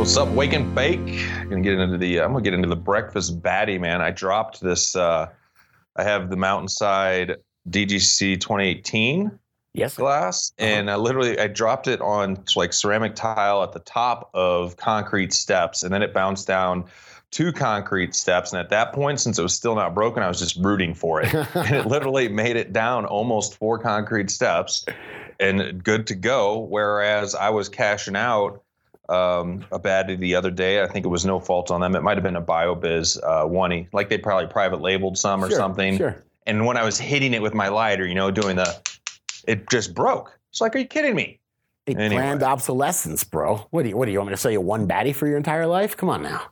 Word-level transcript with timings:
What's 0.00 0.16
up, 0.16 0.28
Wake 0.28 0.54
and 0.54 0.74
Bake? 0.74 1.28
Gonna 1.50 1.60
get 1.60 1.78
into 1.78 1.98
the. 1.98 2.22
I'm 2.22 2.32
gonna 2.32 2.42
get 2.42 2.54
into 2.54 2.70
the 2.70 2.74
breakfast 2.74 3.42
baddie, 3.42 3.78
man. 3.78 4.00
I 4.00 4.10
dropped 4.10 4.62
this. 4.62 4.96
Uh, 4.96 5.28
I 5.94 6.02
have 6.02 6.30
the 6.30 6.36
Mountainside 6.36 7.36
DGC 7.68 8.40
2018 8.40 9.38
Yes. 9.74 9.96
glass, 9.96 10.52
and 10.56 10.90
I 10.90 10.96
literally 10.96 11.38
I 11.38 11.48
dropped 11.48 11.86
it 11.86 12.00
on 12.00 12.42
like 12.56 12.72
ceramic 12.72 13.14
tile 13.14 13.62
at 13.62 13.72
the 13.72 13.80
top 13.80 14.30
of 14.32 14.78
concrete 14.78 15.34
steps, 15.34 15.82
and 15.82 15.92
then 15.92 16.00
it 16.02 16.14
bounced 16.14 16.46
down 16.46 16.86
two 17.30 17.52
concrete 17.52 18.14
steps. 18.14 18.54
And 18.54 18.58
at 18.58 18.70
that 18.70 18.94
point, 18.94 19.20
since 19.20 19.38
it 19.38 19.42
was 19.42 19.52
still 19.52 19.74
not 19.74 19.94
broken, 19.94 20.22
I 20.22 20.28
was 20.28 20.38
just 20.38 20.56
rooting 20.56 20.94
for 20.94 21.20
it, 21.20 21.32
and 21.54 21.76
it 21.76 21.84
literally 21.86 22.26
made 22.26 22.56
it 22.56 22.72
down 22.72 23.04
almost 23.04 23.58
four 23.58 23.78
concrete 23.78 24.30
steps, 24.30 24.86
and 25.38 25.84
good 25.84 26.06
to 26.06 26.14
go. 26.14 26.58
Whereas 26.58 27.34
I 27.34 27.50
was 27.50 27.68
cashing 27.68 28.16
out 28.16 28.62
um, 29.10 29.64
a 29.72 29.78
baddie 29.78 30.18
the 30.18 30.34
other 30.34 30.50
day. 30.50 30.82
I 30.82 30.86
think 30.86 31.04
it 31.04 31.08
was 31.08 31.26
no 31.26 31.40
fault 31.40 31.70
on 31.70 31.80
them. 31.80 31.96
It 31.96 32.02
might 32.02 32.16
have 32.16 32.22
been 32.22 32.36
a 32.36 32.42
BioBiz 32.42 33.18
uh, 33.22 33.46
one 33.46 33.88
like 33.92 34.08
they 34.08 34.18
probably 34.18 34.46
private 34.46 34.80
labeled 34.80 35.18
some 35.18 35.44
or 35.44 35.48
Sure, 35.48 35.58
something. 35.58 35.98
Sure. 35.98 36.22
And 36.46 36.64
when 36.64 36.76
I 36.76 36.84
was 36.84 36.98
hitting 36.98 37.34
it 37.34 37.42
with 37.42 37.52
my 37.54 37.68
lighter, 37.68 38.06
you 38.06 38.14
know, 38.14 38.30
doing 38.30 38.56
the, 38.56 38.80
it 39.46 39.68
just 39.68 39.94
broke. 39.94 40.38
It's 40.50 40.60
like, 40.60 40.74
are 40.74 40.78
you 40.78 40.86
kidding 40.86 41.14
me? 41.14 41.38
Hey, 41.86 41.94
Anyway. 41.94 42.22
Planned 42.22 42.42
obsolescence, 42.42 43.24
bro. 43.24 43.66
What 43.70 43.82
do 43.82 43.88
you 43.88 43.96
what 43.96 44.06
do 44.06 44.12
you 44.12 44.18
want 44.18 44.28
me 44.28 44.34
to 44.34 44.40
sell 44.40 44.52
you 44.52 44.60
one 44.60 44.86
baddie 44.86 45.14
for 45.14 45.26
your 45.26 45.36
entire 45.36 45.66
life? 45.66 45.96
Come 45.96 46.08
on 46.08 46.22
now. 46.22 46.42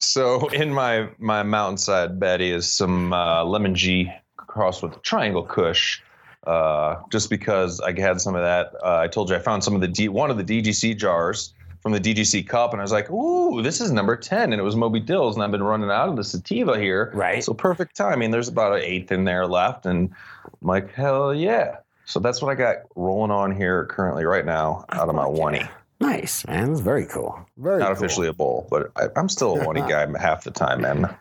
So 0.00 0.48
in 0.48 0.72
my 0.72 1.10
my 1.18 1.42
mountainside 1.42 2.18
Betty 2.18 2.50
is 2.50 2.70
some 2.70 3.12
uh, 3.12 3.44
lemon 3.44 3.74
G 3.74 4.10
crossed 4.36 4.82
with 4.82 4.96
a 4.96 5.00
triangle 5.00 5.44
Kush. 5.44 6.00
Uh, 6.46 6.96
just 7.12 7.28
because 7.28 7.80
I 7.80 7.98
had 8.00 8.18
some 8.18 8.34
of 8.34 8.40
that, 8.40 8.72
uh, 8.82 8.96
I 8.96 9.08
told 9.08 9.28
you 9.28 9.36
I 9.36 9.40
found 9.40 9.62
some 9.62 9.74
of 9.74 9.82
the 9.82 9.88
D, 9.88 10.08
one 10.08 10.30
of 10.30 10.38
the 10.38 10.62
DGC 10.62 10.96
jars 10.96 11.52
from 11.80 11.92
the 11.92 12.00
DGC 12.00 12.46
cup, 12.46 12.72
and 12.72 12.80
I 12.80 12.84
was 12.84 12.92
like, 12.92 13.10
"Ooh, 13.10 13.62
this 13.62 13.80
is 13.80 13.90
number 13.90 14.16
ten," 14.16 14.52
and 14.52 14.60
it 14.60 14.64
was 14.64 14.76
Moby 14.76 15.00
Dills, 15.00 15.36
and 15.36 15.42
I've 15.42 15.50
been 15.50 15.62
running 15.62 15.90
out 15.90 16.08
of 16.08 16.16
the 16.16 16.24
sativa 16.24 16.78
here, 16.78 17.10
Right. 17.14 17.42
So 17.42 17.54
perfect 17.54 17.96
timing. 17.96 18.30
There's 18.30 18.48
about 18.48 18.74
an 18.74 18.82
eighth 18.82 19.10
in 19.12 19.24
there 19.24 19.46
left, 19.46 19.86
and 19.86 20.10
I'm 20.44 20.68
like, 20.68 20.92
"Hell 20.94 21.34
yeah!" 21.34 21.76
So 22.04 22.18
that's 22.20 22.42
what 22.42 22.50
I 22.50 22.54
got 22.54 22.76
rolling 22.96 23.30
on 23.30 23.54
here 23.54 23.86
currently 23.86 24.24
right 24.24 24.44
now 24.44 24.84
out 24.90 25.08
of 25.08 25.14
my 25.14 25.26
one. 25.26 25.58
Nice, 26.00 26.46
man. 26.46 26.68
That's 26.68 26.80
very 26.80 27.06
cool. 27.06 27.38
Very 27.58 27.78
Not 27.78 27.88
cool. 27.88 27.96
officially 28.04 28.28
a 28.28 28.32
bowl, 28.32 28.66
but 28.70 28.90
I, 28.96 29.08
I'm 29.16 29.28
still 29.28 29.60
a 29.60 29.64
one 29.64 29.76
guy 29.88 30.06
half 30.18 30.44
the 30.44 30.50
time, 30.50 30.80
man. 30.80 31.14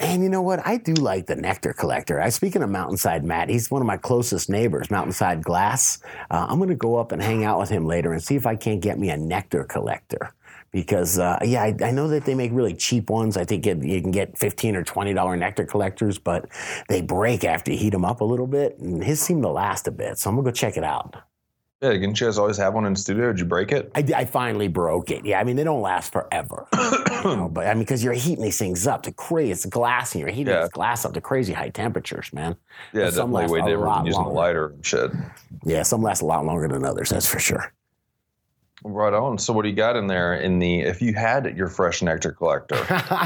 And 0.00 0.22
you 0.22 0.28
know 0.28 0.42
what? 0.42 0.66
I 0.66 0.76
do 0.76 0.92
like 0.94 1.26
the 1.26 1.36
nectar 1.36 1.72
collector. 1.72 2.20
I 2.20 2.28
speaking 2.30 2.62
of 2.62 2.70
Mountainside 2.70 3.24
Matt, 3.24 3.48
he's 3.48 3.70
one 3.70 3.80
of 3.80 3.86
my 3.86 3.96
closest 3.96 4.50
neighbors, 4.50 4.90
Mountainside 4.90 5.42
Glass. 5.42 6.00
Uh, 6.30 6.46
I'm 6.48 6.58
going 6.58 6.68
to 6.68 6.74
go 6.74 6.96
up 6.96 7.12
and 7.12 7.22
hang 7.22 7.44
out 7.44 7.58
with 7.58 7.70
him 7.70 7.86
later 7.86 8.12
and 8.12 8.22
see 8.22 8.34
if 8.34 8.46
I 8.46 8.56
can't 8.56 8.80
get 8.80 8.98
me 8.98 9.10
a 9.10 9.16
nectar 9.16 9.64
collector. 9.64 10.34
Because 10.72 11.20
uh, 11.20 11.38
yeah, 11.44 11.62
I, 11.62 11.76
I 11.84 11.90
know 11.92 12.08
that 12.08 12.24
they 12.24 12.34
make 12.34 12.50
really 12.52 12.74
cheap 12.74 13.08
ones. 13.08 13.36
I 13.36 13.44
think 13.44 13.64
it, 13.64 13.80
you 13.84 14.00
can 14.02 14.10
get 14.10 14.36
fifteen 14.36 14.74
or 14.74 14.82
twenty 14.82 15.14
dollar 15.14 15.36
nectar 15.36 15.64
collectors, 15.64 16.18
but 16.18 16.48
they 16.88 17.00
break 17.00 17.44
after 17.44 17.70
you 17.70 17.78
heat 17.78 17.90
them 17.90 18.04
up 18.04 18.20
a 18.20 18.24
little 18.24 18.48
bit. 18.48 18.80
And 18.80 19.02
his 19.04 19.20
seem 19.20 19.40
to 19.42 19.48
last 19.48 19.86
a 19.86 19.92
bit, 19.92 20.18
so 20.18 20.28
I'm 20.28 20.34
gonna 20.34 20.46
go 20.46 20.50
check 20.50 20.76
it 20.76 20.82
out. 20.82 21.14
Yeah, 21.84 21.92
didn't 21.92 22.18
you 22.18 22.26
guys 22.26 22.38
always 22.38 22.56
have 22.56 22.72
one 22.72 22.86
in 22.86 22.94
the 22.94 22.98
studio? 22.98 23.26
Did 23.30 23.40
you 23.40 23.44
break 23.44 23.70
it? 23.70 23.90
I, 23.94 24.04
I 24.16 24.24
finally 24.24 24.68
broke 24.68 25.10
it. 25.10 25.26
Yeah, 25.26 25.38
I 25.38 25.44
mean 25.44 25.56
they 25.56 25.64
don't 25.64 25.82
last 25.82 26.12
forever, 26.12 26.66
you 26.74 27.36
know, 27.36 27.50
but 27.52 27.66
I 27.66 27.74
mean 27.74 27.80
because 27.80 28.02
you're 28.02 28.14
heating 28.14 28.42
these 28.42 28.56
things 28.56 28.86
up 28.86 29.02
to 29.02 29.12
crazy. 29.12 29.50
It's 29.52 29.66
glass, 29.66 30.14
and 30.14 30.20
you're 30.22 30.30
heating 30.30 30.54
Yeah. 30.54 30.60
this 30.62 30.70
glass 30.70 31.04
up 31.04 31.12
to 31.12 31.20
crazy 31.20 31.52
high 31.52 31.68
temperatures, 31.68 32.30
man. 32.32 32.56
Yeah, 32.94 33.10
Some 33.10 33.32
definitely 33.32 33.42
last 33.42 33.50
way 33.50 33.58
a 33.58 33.62
different 33.64 33.82
lot 33.84 33.96
than 33.98 34.06
using 34.06 34.22
a 34.22 34.28
lighter 34.30 34.66
and 34.68 34.86
shit. 34.86 35.10
Yeah, 35.64 35.82
some 35.82 36.02
last 36.02 36.22
a 36.22 36.26
lot 36.26 36.46
longer 36.46 36.68
than 36.68 36.86
others. 36.86 37.10
That's 37.10 37.26
for 37.30 37.38
sure. 37.38 37.72
Right 38.86 39.14
on. 39.14 39.38
So 39.38 39.54
what 39.54 39.62
do 39.62 39.70
you 39.70 39.74
got 39.74 39.96
in 39.96 40.08
there 40.08 40.34
in 40.34 40.58
the 40.58 40.80
if 40.80 41.00
you 41.00 41.14
had 41.14 41.56
your 41.56 41.68
fresh 41.68 42.02
nectar 42.02 42.32
collector? 42.32 42.76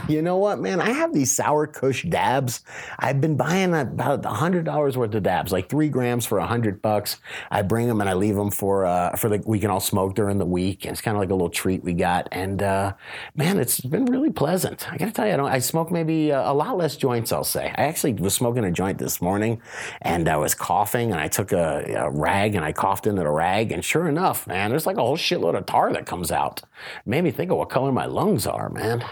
you 0.08 0.22
know 0.22 0.36
what, 0.36 0.60
man? 0.60 0.80
I 0.80 0.90
have 0.90 1.12
these 1.12 1.34
sour 1.34 1.66
Kush 1.66 2.04
dabs. 2.04 2.60
I've 2.96 3.20
been 3.20 3.36
buying 3.36 3.74
about 3.74 4.24
a 4.24 4.28
hundred 4.28 4.64
dollars 4.66 4.96
worth 4.96 5.12
of 5.16 5.24
dabs, 5.24 5.50
like 5.50 5.68
three 5.68 5.88
grams 5.88 6.24
for 6.24 6.38
a 6.38 6.46
hundred 6.46 6.80
bucks. 6.80 7.16
I 7.50 7.62
bring 7.62 7.88
them 7.88 8.00
and 8.00 8.08
I 8.08 8.12
leave 8.12 8.36
them 8.36 8.52
for 8.52 8.86
uh, 8.86 9.16
for 9.16 9.28
the 9.28 9.42
we 9.46 9.58
can 9.58 9.68
all 9.68 9.80
smoke 9.80 10.14
during 10.14 10.38
the 10.38 10.46
week. 10.46 10.84
And 10.84 10.92
it's 10.92 11.00
kind 11.00 11.16
of 11.16 11.20
like 11.20 11.30
a 11.30 11.34
little 11.34 11.50
treat 11.50 11.82
we 11.82 11.92
got. 11.92 12.28
And 12.30 12.62
uh, 12.62 12.92
man, 13.34 13.58
it's 13.58 13.80
been 13.80 14.04
really 14.04 14.30
pleasant. 14.30 14.88
I 14.92 14.96
got 14.96 15.06
to 15.06 15.12
tell 15.12 15.26
you, 15.26 15.32
I, 15.32 15.36
don't, 15.36 15.50
I 15.50 15.58
smoke 15.58 15.90
maybe 15.90 16.30
a 16.30 16.52
lot 16.52 16.76
less 16.76 16.96
joints. 16.96 17.32
I'll 17.32 17.42
say. 17.42 17.74
I 17.76 17.86
actually 17.86 18.12
was 18.12 18.32
smoking 18.32 18.62
a 18.62 18.70
joint 18.70 18.98
this 18.98 19.20
morning, 19.20 19.60
and 20.02 20.28
I 20.28 20.36
was 20.36 20.54
coughing, 20.54 21.10
and 21.10 21.20
I 21.20 21.26
took 21.26 21.50
a, 21.50 21.94
a 21.98 22.10
rag 22.10 22.54
and 22.54 22.64
I 22.64 22.70
coughed 22.70 23.08
into 23.08 23.22
the 23.22 23.30
rag, 23.30 23.72
and 23.72 23.84
sure 23.84 24.08
enough, 24.08 24.46
man, 24.46 24.70
there's 24.70 24.86
like 24.86 24.98
a 24.98 25.00
whole 25.00 25.16
shitload 25.16 25.47
of 25.54 25.66
tar 25.66 25.92
that 25.92 26.06
comes 26.06 26.32
out. 26.32 26.62
made 27.06 27.22
me 27.24 27.30
think 27.30 27.50
of 27.50 27.58
what 27.58 27.70
color 27.70 27.92
my 27.92 28.06
lungs 28.06 28.46
are, 28.46 28.68
man. 28.70 29.04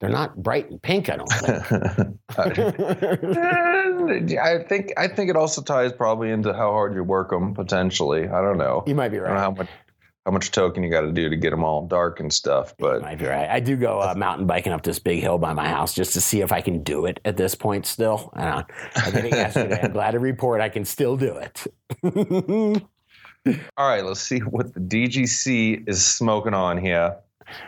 They're 0.00 0.10
not 0.10 0.42
bright 0.42 0.70
and 0.70 0.82
pink, 0.82 1.08
I 1.08 1.16
don't 1.16 1.32
think. 1.32 2.18
I 4.38 4.58
think 4.68 4.92
I 4.98 5.08
think 5.08 5.30
it 5.30 5.36
also 5.36 5.62
ties 5.62 5.92
probably 5.92 6.30
into 6.30 6.52
how 6.52 6.72
hard 6.72 6.94
you 6.94 7.02
work 7.02 7.30
them 7.30 7.54
potentially. 7.54 8.28
I 8.28 8.42
don't 8.42 8.58
know. 8.58 8.82
you 8.86 8.94
might 8.94 9.08
be 9.10 9.18
I 9.18 9.20
don't 9.20 9.28
know 9.28 9.34
right. 9.34 9.40
how 9.40 9.50
much 9.52 9.68
how 10.26 10.32
much 10.32 10.50
token 10.50 10.82
you 10.82 10.90
got 10.90 11.02
to 11.02 11.12
do 11.12 11.28
to 11.28 11.36
get 11.36 11.50
them 11.50 11.62
all 11.62 11.86
dark 11.86 12.18
and 12.18 12.32
stuff, 12.32 12.74
You 12.78 12.86
but 12.86 13.02
might 13.02 13.18
be 13.18 13.26
right. 13.26 13.48
I 13.48 13.60
do 13.60 13.76
go 13.76 14.00
uh, 14.00 14.14
mountain 14.16 14.46
biking 14.46 14.72
up 14.72 14.82
this 14.82 14.98
big 14.98 15.20
hill 15.20 15.36
by 15.38 15.52
my 15.52 15.68
house 15.68 15.94
just 15.94 16.14
to 16.14 16.20
see 16.20 16.40
if 16.40 16.50
I 16.50 16.60
can 16.62 16.82
do 16.82 17.04
it 17.06 17.20
at 17.26 17.36
this 17.36 17.54
point 17.54 17.84
still. 17.86 18.30
I 18.34 18.64
did 19.10 19.26
it 19.26 19.32
yesterday. 19.32 19.80
I'm 19.82 19.92
glad 19.92 20.12
to 20.12 20.18
report 20.18 20.60
I 20.62 20.70
can 20.70 20.84
still 20.86 21.16
do 21.16 21.36
it. 21.36 21.66
all 23.76 23.88
right, 23.88 24.04
let's 24.04 24.20
see 24.20 24.38
what 24.40 24.72
the 24.74 24.80
DGC 24.80 25.88
is 25.88 26.04
smoking 26.04 26.54
on 26.54 26.78
here. 26.78 27.16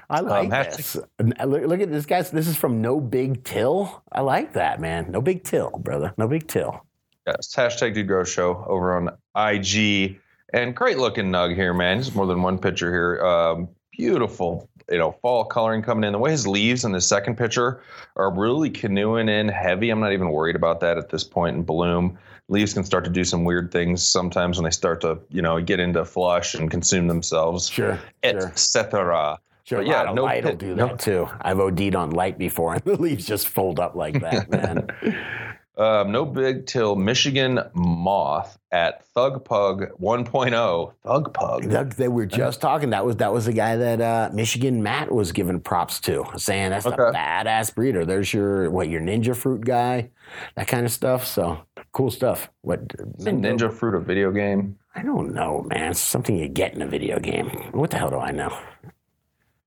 I 0.08 0.20
like 0.20 0.48
hashtag- 0.48 0.76
this. 0.76 0.96
Look, 1.44 1.66
look 1.66 1.80
at 1.80 1.90
this, 1.90 2.06
guys. 2.06 2.30
This 2.30 2.48
is 2.48 2.56
from 2.56 2.80
No 2.80 3.00
Big 3.00 3.44
Till. 3.44 4.02
I 4.10 4.22
like 4.22 4.54
that, 4.54 4.80
man. 4.80 5.10
No 5.10 5.20
Big 5.20 5.44
Till, 5.44 5.70
brother. 5.70 6.14
No 6.16 6.26
Big 6.28 6.48
Till. 6.48 6.84
Yes, 7.26 7.54
hashtag 7.54 7.94
Dude 7.94 8.06
Grows 8.06 8.28
Show 8.28 8.64
over 8.66 8.96
on 8.96 9.10
IG. 9.36 10.18
And 10.52 10.74
great 10.74 10.96
looking 10.96 11.26
nug 11.26 11.54
here, 11.54 11.74
man. 11.74 11.98
There's 11.98 12.14
more 12.14 12.26
than 12.26 12.40
one 12.40 12.58
picture 12.58 12.90
here. 12.90 13.26
Um, 13.26 13.68
beautiful, 13.92 14.68
you 14.90 14.98
know, 14.98 15.12
fall 15.22 15.44
coloring 15.44 15.82
coming 15.82 16.04
in. 16.04 16.12
The 16.12 16.18
way 16.18 16.30
his 16.30 16.46
leaves 16.46 16.84
in 16.84 16.92
the 16.92 17.00
second 17.00 17.36
picture 17.36 17.80
are 18.16 18.32
really 18.32 18.70
canoeing 18.70 19.28
in 19.28 19.48
heavy. 19.48 19.90
I'm 19.90 20.00
not 20.00 20.12
even 20.12 20.30
worried 20.30 20.56
about 20.56 20.80
that 20.80 20.96
at 20.98 21.08
this 21.08 21.24
point 21.24 21.56
in 21.56 21.62
bloom. 21.62 22.18
Leaves 22.48 22.72
can 22.72 22.84
start 22.84 23.04
to 23.04 23.10
do 23.10 23.24
some 23.24 23.44
weird 23.44 23.72
things 23.72 24.06
sometimes 24.06 24.56
when 24.56 24.64
they 24.64 24.70
start 24.70 25.00
to, 25.00 25.18
you 25.30 25.42
know, 25.42 25.60
get 25.60 25.80
into 25.80 26.04
flush 26.04 26.54
and 26.54 26.70
consume 26.70 27.08
themselves, 27.08 27.68
Sure. 27.68 27.98
Sure. 28.24 28.48
etc. 28.48 29.38
Sure. 29.64 29.78
But 29.78 29.88
yeah, 29.88 30.12
no 30.12 30.22
light 30.22 30.44
will 30.44 30.54
do 30.54 30.76
no- 30.76 30.86
that 30.88 31.00
too. 31.00 31.28
I've 31.40 31.58
OD'd 31.58 31.96
on 31.96 32.10
light 32.10 32.38
before, 32.38 32.74
and 32.74 32.82
the 32.84 32.94
leaves 32.94 33.26
just 33.26 33.48
fold 33.48 33.80
up 33.80 33.96
like 33.96 34.20
that, 34.20 34.48
man. 34.48 34.86
Um, 35.78 36.10
no 36.10 36.24
big 36.24 36.66
till 36.66 36.96
Michigan 36.96 37.60
Matt 37.74 38.56
at 38.72 39.06
Thug 39.08 39.44
Pug 39.44 39.86
1.0. 40.00 40.92
Thug 41.04 41.34
Pug. 41.34 41.70
Doug, 41.70 41.94
they 41.94 42.08
were 42.08 42.24
just 42.24 42.62
talking. 42.62 42.90
That 42.90 43.04
was 43.04 43.16
that 43.16 43.32
was 43.32 43.44
the 43.44 43.52
guy 43.52 43.76
that 43.76 44.00
uh, 44.00 44.30
Michigan 44.32 44.82
Matt 44.82 45.12
was 45.12 45.32
giving 45.32 45.60
props 45.60 46.00
to, 46.00 46.24
saying 46.36 46.70
that's 46.70 46.86
a 46.86 46.92
badass 46.92 47.74
breeder. 47.74 48.06
There's 48.06 48.32
your 48.32 48.70
what 48.70 48.88
your 48.88 49.02
ninja 49.02 49.36
fruit 49.36 49.66
guy, 49.66 50.10
that 50.54 50.66
kind 50.66 50.86
of 50.86 50.92
stuff. 50.92 51.26
So 51.26 51.60
cool 51.92 52.10
stuff. 52.10 52.50
What 52.62 52.80
Is 53.18 53.26
Ninja 53.26 53.72
Fruit 53.72 53.94
a 53.94 54.00
video 54.00 54.30
game? 54.30 54.78
I 54.94 55.02
don't 55.02 55.34
know, 55.34 55.66
man. 55.68 55.90
It's 55.90 56.00
something 56.00 56.36
you 56.36 56.48
get 56.48 56.74
in 56.74 56.80
a 56.80 56.86
video 56.86 57.18
game. 57.18 57.48
What 57.72 57.90
the 57.90 57.98
hell 57.98 58.10
do 58.10 58.18
I 58.18 58.30
know? 58.30 58.48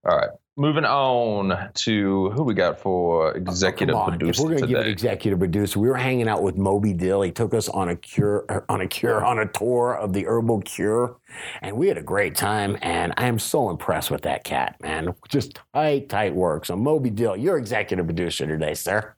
All 0.06 0.18
right. 0.18 0.30
Moving 0.60 0.84
on 0.84 1.72
to 1.74 2.32
who 2.32 2.44
we 2.44 2.54
got 2.54 2.82
for 2.82 3.32
executive 3.32 3.96
oh, 3.96 4.00
Come 4.00 4.08
on. 4.10 4.14
If 4.16 4.20
producer 4.20 4.44
we're 4.44 4.56
gonna 4.56 4.68
give 4.68 4.78
it 4.80 4.88
executive 4.88 5.40
producer, 5.40 5.80
we 5.80 5.88
were 5.88 5.96
hanging 5.96 6.28
out 6.28 6.44
with 6.44 6.58
Moby 6.58 6.92
Dill. 6.92 7.22
He 7.22 7.32
took 7.32 7.54
us 7.54 7.70
on 7.70 7.88
a 7.88 7.96
cure, 7.96 8.46
on 8.70 8.82
a 8.82 8.88
cure, 8.88 9.24
on 9.24 9.40
a 9.40 9.48
tour 9.48 9.94
of 9.96 10.12
the 10.12 10.26
herbal 10.28 10.60
cure, 10.64 11.16
and 11.62 11.78
we 11.78 11.88
had 11.88 11.98
a 11.98 12.02
great 12.02 12.36
time. 12.36 12.78
And 12.82 13.14
I 13.16 13.28
am 13.28 13.40
so 13.40 13.70
impressed 13.70 14.12
with 14.12 14.24
that 14.24 14.44
cat, 14.44 14.76
man. 14.82 15.16
Just 15.30 15.62
tight, 15.74 16.10
tight 16.10 16.36
work. 16.36 16.66
So 16.66 16.76
Moby 16.76 17.10
Dill, 17.10 17.38
you're 17.38 17.58
executive 17.58 18.06
producer 18.06 18.46
today, 18.46 18.74
sir. 18.74 19.16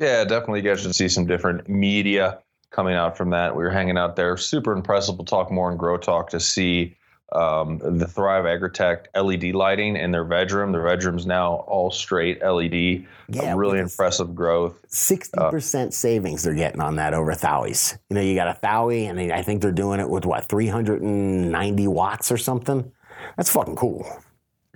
Yeah, 0.00 0.24
definitely. 0.24 0.62
You 0.62 0.68
guys 0.68 0.80
should 0.80 0.96
see 0.96 1.08
some 1.08 1.26
different 1.26 1.68
media 1.68 2.40
coming 2.70 2.96
out 2.96 3.16
from 3.16 3.30
that. 3.30 3.54
We 3.54 3.62
were 3.62 3.70
hanging 3.70 3.98
out 3.98 4.16
there. 4.16 4.36
Super 4.36 4.72
impressive. 4.72 5.16
We'll 5.16 5.26
talk 5.26 5.52
more 5.52 5.70
in 5.70 5.76
Grow 5.76 5.96
Talk 5.96 6.30
to 6.30 6.40
see 6.40 6.96
um, 7.34 7.78
the 7.78 8.06
Thrive 8.06 8.44
Agritech 8.44 9.06
LED 9.14 9.54
lighting 9.54 9.96
in 9.96 10.10
their 10.10 10.24
bedroom. 10.24 10.72
Their 10.72 10.84
bedroom's 10.84 11.26
now 11.26 11.64
all 11.66 11.90
straight 11.90 12.42
LED. 12.42 13.04
Yeah, 13.28 13.52
a 13.52 13.56
really 13.56 13.78
impressive 13.78 14.34
growth. 14.34 14.84
Sixty 14.88 15.38
percent 15.38 15.94
savings 15.94 16.42
they're 16.42 16.54
getting 16.54 16.80
on 16.80 16.96
that 16.96 17.14
over 17.14 17.32
Thowie's. 17.32 17.98
You 18.10 18.14
know, 18.14 18.20
you 18.20 18.34
got 18.34 18.48
a 18.48 18.58
Thowie, 18.60 19.08
and 19.08 19.32
I 19.32 19.42
think 19.42 19.62
they're 19.62 19.72
doing 19.72 20.00
it 20.00 20.08
with 20.08 20.26
what 20.26 20.46
three 20.46 20.68
hundred 20.68 21.02
and 21.02 21.50
ninety 21.50 21.86
watts 21.86 22.30
or 22.30 22.38
something. 22.38 22.92
That's 23.36 23.50
fucking 23.50 23.76
cool. 23.76 24.06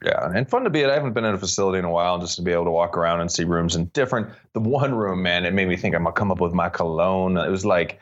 Yeah, 0.03 0.31
and 0.35 0.49
fun 0.49 0.65
to 0.65 0.71
be 0.71 0.85
at. 0.85 0.91
I 0.91 0.95
haven't 0.95 1.15
been 1.15 1.25
in 1.25 1.35
a 1.35 1.39
facility 1.39 1.79
in 1.79 1.85
a 1.85 1.91
while, 1.91 2.19
just 2.19 2.37
to 2.37 2.43
be 2.43 2.53
able 2.53 2.65
to 2.65 2.71
walk 2.71 2.97
around 2.97 3.21
and 3.21 3.33
see 3.33 3.45
rooms 3.45 3.75
and 3.75 3.91
different. 3.93 4.29
The 4.53 4.61
one 4.61 4.95
room, 4.95 5.23
man, 5.23 5.47
it 5.47 5.55
made 5.55 5.69
me 5.69 5.77
think 5.77 5.95
I'm 5.95 6.05
gonna 6.05 6.13
come 6.13 6.31
up 6.31 6.41
with 6.41 6.53
my 6.53 6.69
cologne. 6.69 7.39
It 7.39 7.51
was 7.51 7.65
like, 7.65 7.99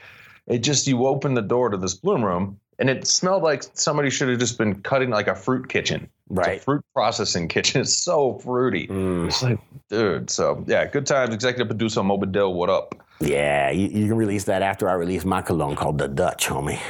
it 0.47 0.59
just 0.59 0.89
you 0.89 1.07
open 1.07 1.35
the 1.35 1.43
door 1.43 1.71
to 1.71 1.77
this 1.77 1.95
bloom 1.95 2.25
room, 2.25 2.59
and 2.79 2.91
it 2.91 3.07
smelled 3.07 3.43
like 3.43 3.65
somebody 3.75 4.11
should 4.11 4.29
have 4.29 4.39
just 4.39 4.59
been 4.59 4.81
cutting 4.83 5.11
like 5.11 5.27
a 5.29 5.35
fruit 5.35 5.69
kitchen, 5.69 6.09
It's 6.31 6.31
a 6.31 6.35
Right. 6.41 6.61
fruit 6.63 6.85
processing 6.95 7.49
kitchen. 7.49 7.81
It's 7.83 7.93
so 7.95 8.39
fruity. 8.39 8.87
Mm. 8.89 9.27
It's 9.29 9.43
like, 9.43 9.59
dude. 9.89 10.31
So 10.31 10.65
yeah, 10.67 10.85
good 10.87 11.07
times. 11.07 11.35
Executive 11.35 11.69
producer 11.69 12.03
Moby 12.03 12.27
Dill, 12.27 12.53
what 12.55 12.71
up? 12.71 12.95
Yeah, 13.21 13.71
you, 13.71 13.87
you 13.89 14.09
can 14.09 14.17
release 14.17 14.45
that 14.45 14.63
after 14.63 14.89
I 14.89 14.95
release 14.95 15.25
my 15.25 15.41
cologne 15.43 15.77
called 15.77 15.99
the 15.99 16.09
Dutch, 16.09 16.47
homie. 16.49 16.81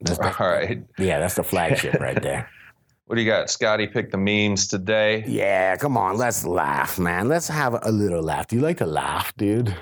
That's 0.00 0.18
the, 0.18 0.36
All 0.42 0.48
right, 0.50 0.82
yeah, 0.98 1.18
that's 1.18 1.34
the 1.34 1.42
flagship 1.44 1.94
right 2.00 2.20
there. 2.22 2.48
what 3.06 3.16
do 3.16 3.22
you 3.22 3.30
got? 3.30 3.48
Scotty 3.50 3.86
picked 3.86 4.12
the 4.12 4.18
memes 4.18 4.68
today. 4.68 5.24
Yeah, 5.26 5.76
come 5.76 5.96
on, 5.96 6.16
let's 6.16 6.44
laugh, 6.46 6.98
man. 6.98 7.28
Let's 7.28 7.48
have 7.48 7.78
a 7.82 7.90
little 7.92 8.22
laugh. 8.22 8.46
Do 8.48 8.56
you 8.56 8.62
like 8.62 8.78
to 8.78 8.86
laugh, 8.86 9.34
dude? 9.36 9.74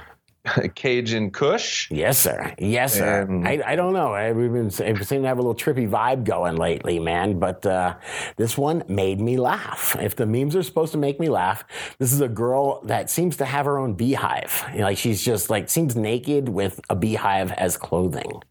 Cajun 0.75 1.31
Kush. 1.31 1.91
Yes, 1.91 2.19
sir. 2.19 2.55
Yes, 2.58 2.94
sir. 2.94 3.23
And- 3.23 3.46
I, 3.49 3.62
I 3.64 3.76
don't 3.76 3.94
know. 3.94 4.12
I, 4.12 4.32
we've 4.32 4.52
been 4.52 4.64
we 4.67 5.05
seem 5.05 5.23
to 5.23 5.29
have 5.29 5.38
a 5.38 5.43
little 5.43 5.55
trippy 5.55 5.88
vibe 5.88 6.25
going 6.25 6.56
lately, 6.56 6.99
man. 6.99 7.38
But 7.38 7.64
uh, 7.64 7.94
this 8.37 8.58
one 8.58 8.85
made 8.88 9.20
me 9.20 9.38
laugh. 9.38 9.96
If 9.99 10.17
the 10.17 10.26
memes 10.26 10.55
are 10.55 10.62
supposed 10.62 10.93
to 10.93 10.99
make 10.99 11.19
me 11.19 11.29
laugh, 11.31 11.64
this 11.99 12.12
is 12.12 12.20
a 12.20 12.29
girl 12.29 12.82
that 12.85 13.08
seems 13.08 13.38
to 13.38 13.46
have 13.46 13.64
her 13.64 13.79
own 13.79 13.94
beehive. 13.94 14.64
You 14.73 14.81
know, 14.81 14.85
like 14.85 14.99
she's 14.99 15.23
just 15.23 15.49
like 15.49 15.70
seems 15.70 15.96
naked 15.96 16.49
with 16.50 16.79
a 16.90 16.97
beehive 16.97 17.50
as 17.52 17.79
clothing, 17.79 18.43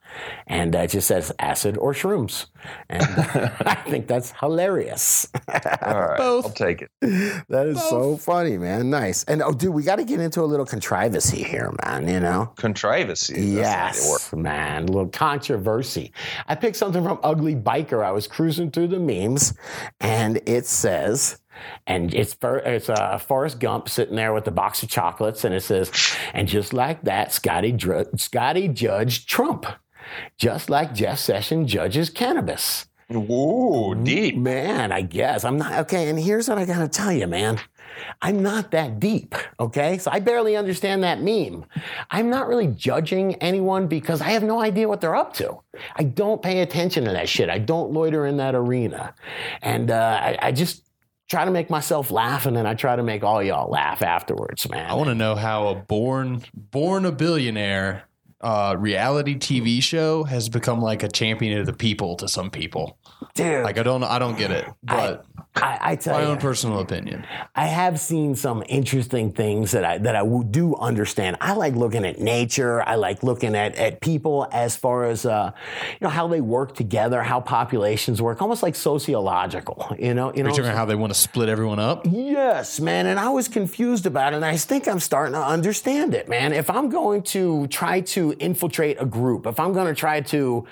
and 0.48 0.76
uh, 0.76 0.80
it 0.80 0.92
just 0.92 1.08
says 1.08 1.32
acid 1.40 1.78
or 1.78 1.94
shrooms, 1.94 2.48
and 2.90 3.04
I 3.66 3.76
think 3.88 4.08
that's 4.08 4.34
hilarious. 4.40 5.28
All 5.82 6.02
right, 6.02 6.18
Both. 6.18 6.46
I'll 6.46 6.52
take 6.52 6.82
it. 6.82 6.90
that 7.50 7.68
is 7.68 7.82
so 7.90 8.18
funny, 8.18 8.58
man. 8.58 8.90
Nice. 8.90 9.24
And 9.26 9.42
oh, 9.42 9.52
dude, 9.54 9.74
we 9.74 9.84
got 9.84 9.98
to 9.98 10.04
get 10.06 10.20
into 10.20 10.42
a 10.42 10.46
little 10.46 10.66
contrivacy 10.66 11.44
here, 11.44 11.72
man. 11.86 12.08
You 12.08 12.20
know. 12.20 12.54
Contrivacy. 12.58 13.34
That's 13.56 14.02
the. 14.08 14.12
Yes, 14.12 14.34
man. 14.34 14.84
A 14.84 14.88
little 14.88 15.08
controversy. 15.08 16.12
I 16.48 16.56
picked 16.56 16.76
something 16.78 17.04
from 17.04 17.20
Ugly 17.24 17.56
Biker. 17.56 18.04
I 18.04 18.12
was 18.12 18.28
cruising 18.28 18.72
through 18.72 18.88
the 18.88 19.00
memes, 19.00 19.54
and 20.00 20.42
it 20.46 20.66
says, 20.66 21.40
and 21.88 22.14
it's 22.14 22.34
for, 22.34 22.58
it's 22.60 22.90
uh, 22.90 23.18
Forrest 23.18 23.60
Gump 23.60 23.90
sitting 23.90 24.16
there 24.16 24.34
with 24.34 24.48
a 24.48 24.52
box 24.52 24.84
of 24.84 24.90
chocolates, 24.90 25.44
and 25.44 25.54
it 25.54 25.62
says, 25.62 25.92
and 26.34 26.48
just 26.48 26.74
like 26.74 27.02
that, 27.04 27.32
Scotty 27.32 27.72
Dr- 27.72 28.10
Scotty 28.20 28.68
judged 28.68 29.30
Trump, 29.30 29.66
just 30.38 30.70
like 30.70 30.94
Jeff 30.94 31.20
Sessions 31.20 31.72
judges 31.72 32.10
cannabis. 32.10 32.88
Ooh, 33.12 33.96
deep. 34.02 34.36
Man, 34.38 34.92
I 34.92 35.02
guess 35.02 35.44
I'm 35.44 35.58
not 35.58 35.74
okay. 35.82 36.10
And 36.10 36.20
here's 36.20 36.50
what 36.50 36.58
I 36.58 36.66
gotta 36.66 36.88
tell 36.88 37.12
you, 37.12 37.28
man. 37.28 37.60
I'm 38.22 38.42
not 38.42 38.72
that 38.72 39.00
deep, 39.00 39.36
okay? 39.60 39.98
So 39.98 40.10
I 40.12 40.20
barely 40.20 40.56
understand 40.56 41.04
that 41.04 41.22
meme. 41.22 41.66
I'm 42.10 42.30
not 42.30 42.48
really 42.48 42.68
judging 42.68 43.36
anyone 43.36 43.88
because 43.88 44.22
I 44.22 44.30
have 44.30 44.44
no 44.44 44.60
idea 44.60 44.88
what 44.88 45.02
they're 45.02 45.16
up 45.16 45.34
to. 45.36 45.60
I 45.96 46.04
don't 46.04 46.42
pay 46.42 46.62
attention 46.62 47.06
to 47.06 47.12
that 47.12 47.30
shit. 47.30 47.50
I 47.50 47.60
don't 47.60 47.92
loiter 47.92 48.26
in 48.26 48.38
that 48.38 48.56
arena. 48.56 49.14
And 49.62 49.92
uh, 49.92 50.20
I, 50.22 50.38
I 50.42 50.52
just 50.52 50.84
try 51.30 51.46
to 51.46 51.52
make 51.52 51.70
myself 51.70 52.12
laugh 52.12 52.46
and 52.46 52.56
then 52.56 52.66
I 52.66 52.74
try 52.74 52.96
to 52.96 53.04
make 53.04 53.24
all 53.24 53.42
y'all 53.42 53.70
laugh 53.70 54.02
afterwards, 54.02 54.70
man. 54.70 54.90
I 54.90 54.94
want 54.94 55.10
to 55.10 55.16
know 55.16 55.36
how 55.36 55.68
a 55.68 55.76
born 55.76 56.44
born 56.54 57.06
a 57.06 57.12
billionaire 57.12 58.04
uh, 58.44 58.76
reality 58.78 59.36
TV 59.36 59.82
show 59.82 60.24
has 60.26 60.50
become 60.50 60.82
like 60.82 61.02
a 61.02 61.08
champion 61.08 61.58
of 61.60 61.66
the 61.66 61.74
people 61.74 62.16
to 62.18 62.28
some 62.28 62.52
people. 62.52 63.00
Dude, 63.34 63.64
Like 63.64 63.78
I 63.78 63.84
don't 63.84 64.04
I 64.04 64.20
don't 64.20 64.38
get 64.38 64.52
it, 64.52 64.66
but 64.84 65.26
I, 65.56 65.78
I 65.82 65.96
tell 65.96 66.16
my 66.16 66.22
you. 66.24 66.28
own 66.30 66.38
personal 66.38 66.80
opinion. 66.80 67.26
I 67.56 67.68
have 67.68 68.00
seen 68.00 68.36
some 68.36 68.64
interesting 68.68 69.32
things 69.34 69.72
that 69.72 69.86
I 69.86 69.98
that 70.00 70.16
I 70.16 70.24
do 70.50 70.76
understand. 70.76 71.38
I 71.42 71.54
like 71.54 71.76
looking 71.76 72.06
at 72.06 72.20
nature. 72.20 72.82
I 72.82 72.96
like 72.96 73.22
looking 73.24 73.56
at, 73.56 73.76
at 73.76 74.02
people 74.02 74.48
as 74.52 74.76
far 74.76 75.06
as 75.06 75.26
uh, 75.26 75.52
you 75.92 75.98
know 76.02 76.10
how 76.10 76.28
they 76.28 76.42
work 76.42 76.76
together, 76.76 77.22
how 77.22 77.40
populations 77.40 78.22
work, 78.22 78.42
almost 78.42 78.64
like 78.64 78.76
sociological. 78.76 79.96
You 80.00 80.14
know, 80.14 80.30
you 80.32 80.38
You're 80.38 80.46
know. 80.46 80.50
talking 80.52 80.66
about 80.66 80.76
how 80.78 80.86
they 80.86 80.96
want 80.96 81.14
to 81.14 81.20
split 81.20 81.50
everyone 81.50 81.80
up. 81.80 82.06
Yes, 82.10 82.80
man. 82.80 83.06
And 83.06 83.20
I 83.20 83.30
was 83.30 83.48
confused 83.48 84.06
about 84.06 84.34
it. 84.34 84.38
And 84.38 84.46
I 84.46 84.58
think 84.58 84.88
I'm 84.88 85.00
starting 85.00 85.34
to 85.34 85.42
understand 85.46 86.14
it, 86.14 86.28
man. 86.28 86.52
If 86.54 86.70
I'm 86.70 86.90
going 86.90 87.22
to 87.24 87.68
try 87.68 88.02
to 88.02 88.34
infiltrate 88.40 88.98
a 89.00 89.06
group, 89.06 89.46
if 89.46 89.60
I'm 89.60 89.72
going 89.74 89.88
to 89.88 89.94
try 90.00 90.22
to, 90.22 90.66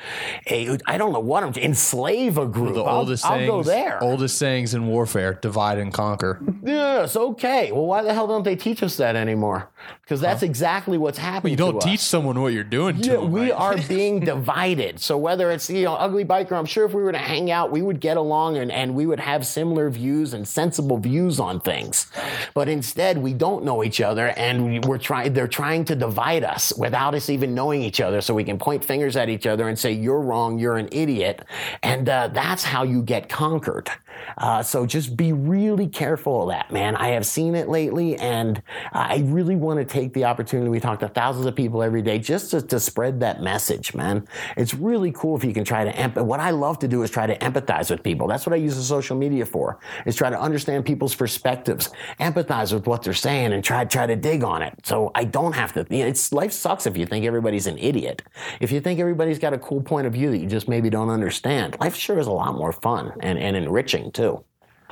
eh, 0.47 0.77
I 0.87 0.97
don't 0.97 1.13
know 1.13 1.19
what 1.19 1.43
I'm, 1.43 1.53
enslave 1.53 2.37
a 2.41 2.47
group, 2.47 2.75
The 2.75 2.83
I'll, 2.83 2.99
oldest 2.99 3.25
I'll 3.25 3.37
sayings, 3.37 3.49
go 3.49 3.63
there. 3.63 4.03
oldest 4.03 4.37
sayings 4.37 4.73
in 4.73 4.87
warfare: 4.87 5.33
divide 5.33 5.77
and 5.79 5.91
conquer. 5.93 6.39
Yes, 6.63 7.15
okay. 7.15 7.71
Well, 7.71 7.85
why 7.87 8.03
the 8.03 8.13
hell 8.13 8.27
don't 8.27 8.43
they 8.43 8.55
teach 8.55 8.83
us 8.83 8.97
that 8.97 9.15
anymore? 9.15 9.70
Because 10.01 10.19
that's 10.19 10.43
exactly 10.43 10.97
what's 10.97 11.17
happening. 11.17 11.51
You 11.51 11.57
don't 11.57 11.81
teach 11.81 11.99
Us. 11.99 12.05
someone 12.05 12.41
what 12.41 12.51
you're 12.53 12.63
doing 12.65 12.97
to 13.01 13.07
Yeah, 13.07 13.13
them. 13.17 13.31
we 13.31 13.41
right? 13.43 13.51
are 13.51 13.77
being 13.87 14.19
divided. 14.19 14.99
So 14.99 15.17
whether 15.17 15.51
it's 15.51 15.69
you 15.69 15.83
know 15.85 15.93
ugly 15.93 16.25
biker, 16.25 16.51
I'm 16.53 16.65
sure 16.65 16.85
if 16.85 16.93
we 16.93 17.01
were 17.01 17.11
to 17.13 17.17
hang 17.17 17.49
out, 17.49 17.71
we 17.71 17.81
would 17.81 17.99
get 18.01 18.17
along 18.17 18.57
and, 18.57 18.71
and 18.71 18.93
we 18.93 19.05
would 19.05 19.19
have 19.21 19.45
similar 19.45 19.89
views 19.89 20.33
and 20.33 20.45
sensible 20.47 20.97
views 20.97 21.39
on 21.39 21.61
things. 21.61 22.07
But 22.53 22.67
instead, 22.67 23.19
we 23.19 23.33
don't 23.33 23.63
know 23.63 23.83
each 23.83 24.01
other, 24.01 24.27
and 24.29 24.65
we- 24.65 24.79
we're 24.79 24.97
trying. 24.97 25.33
They're 25.33 25.47
trying 25.47 25.85
to 25.85 25.95
divide 25.95 26.43
us 26.43 26.73
without 26.77 27.15
us 27.15 27.29
even 27.29 27.55
knowing 27.55 27.81
each 27.81 28.01
other, 28.01 28.19
so 28.21 28.33
we 28.33 28.43
can 28.43 28.57
point 28.57 28.83
fingers 28.83 29.15
at 29.15 29.29
each 29.29 29.47
other 29.47 29.69
and 29.69 29.79
say 29.79 29.91
you're 29.93 30.19
wrong, 30.19 30.59
you're 30.59 30.77
an 30.77 30.89
idiot, 30.91 31.43
and 31.83 32.09
uh, 32.09 32.27
that's 32.33 32.63
how 32.63 32.83
you 32.83 33.01
get 33.01 33.29
conquered. 33.29 33.89
Uh, 34.37 34.63
so 34.63 34.85
just 34.85 35.15
be 35.15 35.33
really 35.33 35.87
careful 35.87 36.43
of 36.43 36.49
that, 36.49 36.71
man. 36.71 36.95
I 36.95 37.09
have 37.09 37.25
seen 37.25 37.55
it 37.55 37.69
lately, 37.69 38.17
and 38.17 38.61
I 38.91 39.23
really 39.25 39.55
want 39.55 39.79
to 39.79 39.85
take 39.85 40.13
the 40.13 40.25
opportunity. 40.25 40.69
We 40.69 40.79
talk 40.79 40.99
to 40.99 41.07
thousands 41.07 41.45
of 41.45 41.55
people 41.55 41.83
every 41.83 42.01
day 42.01 42.19
just 42.19 42.51
to, 42.51 42.61
to 42.61 42.79
spread 42.79 43.19
that 43.21 43.41
message, 43.41 43.93
man. 43.93 44.27
It's 44.57 44.73
really 44.73 45.11
cool 45.11 45.35
if 45.37 45.43
you 45.43 45.53
can 45.53 45.63
try 45.63 45.83
to 45.83 45.91
empath. 45.93 46.25
What 46.25 46.39
I 46.39 46.51
love 46.51 46.79
to 46.79 46.87
do 46.87 47.03
is 47.03 47.09
try 47.09 47.27
to 47.27 47.37
empathize 47.37 47.89
with 47.89 48.03
people. 48.03 48.27
That's 48.27 48.45
what 48.45 48.53
I 48.53 48.57
use 48.57 48.75
the 48.75 48.83
social 48.83 49.17
media 49.17 49.45
for. 49.45 49.79
Is 50.05 50.15
try 50.15 50.29
to 50.29 50.39
understand 50.39 50.85
people's 50.85 51.15
perspectives, 51.15 51.89
empathize 52.19 52.73
with 52.73 52.87
what 52.87 53.03
they're 53.03 53.13
saying, 53.13 53.53
and 53.53 53.63
try 53.63 53.85
try 53.85 54.07
to 54.07 54.15
dig 54.15 54.43
on 54.43 54.61
it. 54.61 54.73
So 54.83 55.11
I 55.15 55.25
don't 55.25 55.53
have 55.53 55.73
to. 55.73 55.85
You 55.89 55.99
know, 55.99 56.07
it's 56.07 56.31
life 56.31 56.51
sucks 56.51 56.85
if 56.85 56.97
you 56.97 57.05
think 57.05 57.25
everybody's 57.25 57.67
an 57.67 57.77
idiot. 57.77 58.21
If 58.59 58.71
you 58.71 58.81
think 58.81 58.99
everybody's 58.99 59.39
got 59.39 59.53
a 59.53 59.57
cool 59.57 59.81
point 59.81 60.07
of 60.07 60.13
view 60.13 60.31
that 60.31 60.37
you 60.37 60.47
just 60.47 60.67
maybe 60.67 60.89
don't 60.89 61.09
understand, 61.09 61.77
life 61.79 61.95
sure 61.95 62.19
is 62.19 62.27
a 62.27 62.31
lot 62.31 62.55
more 62.55 62.71
fun 62.71 63.13
and, 63.21 63.37
and 63.37 63.55
enriching 63.55 64.00
too. 64.09 64.43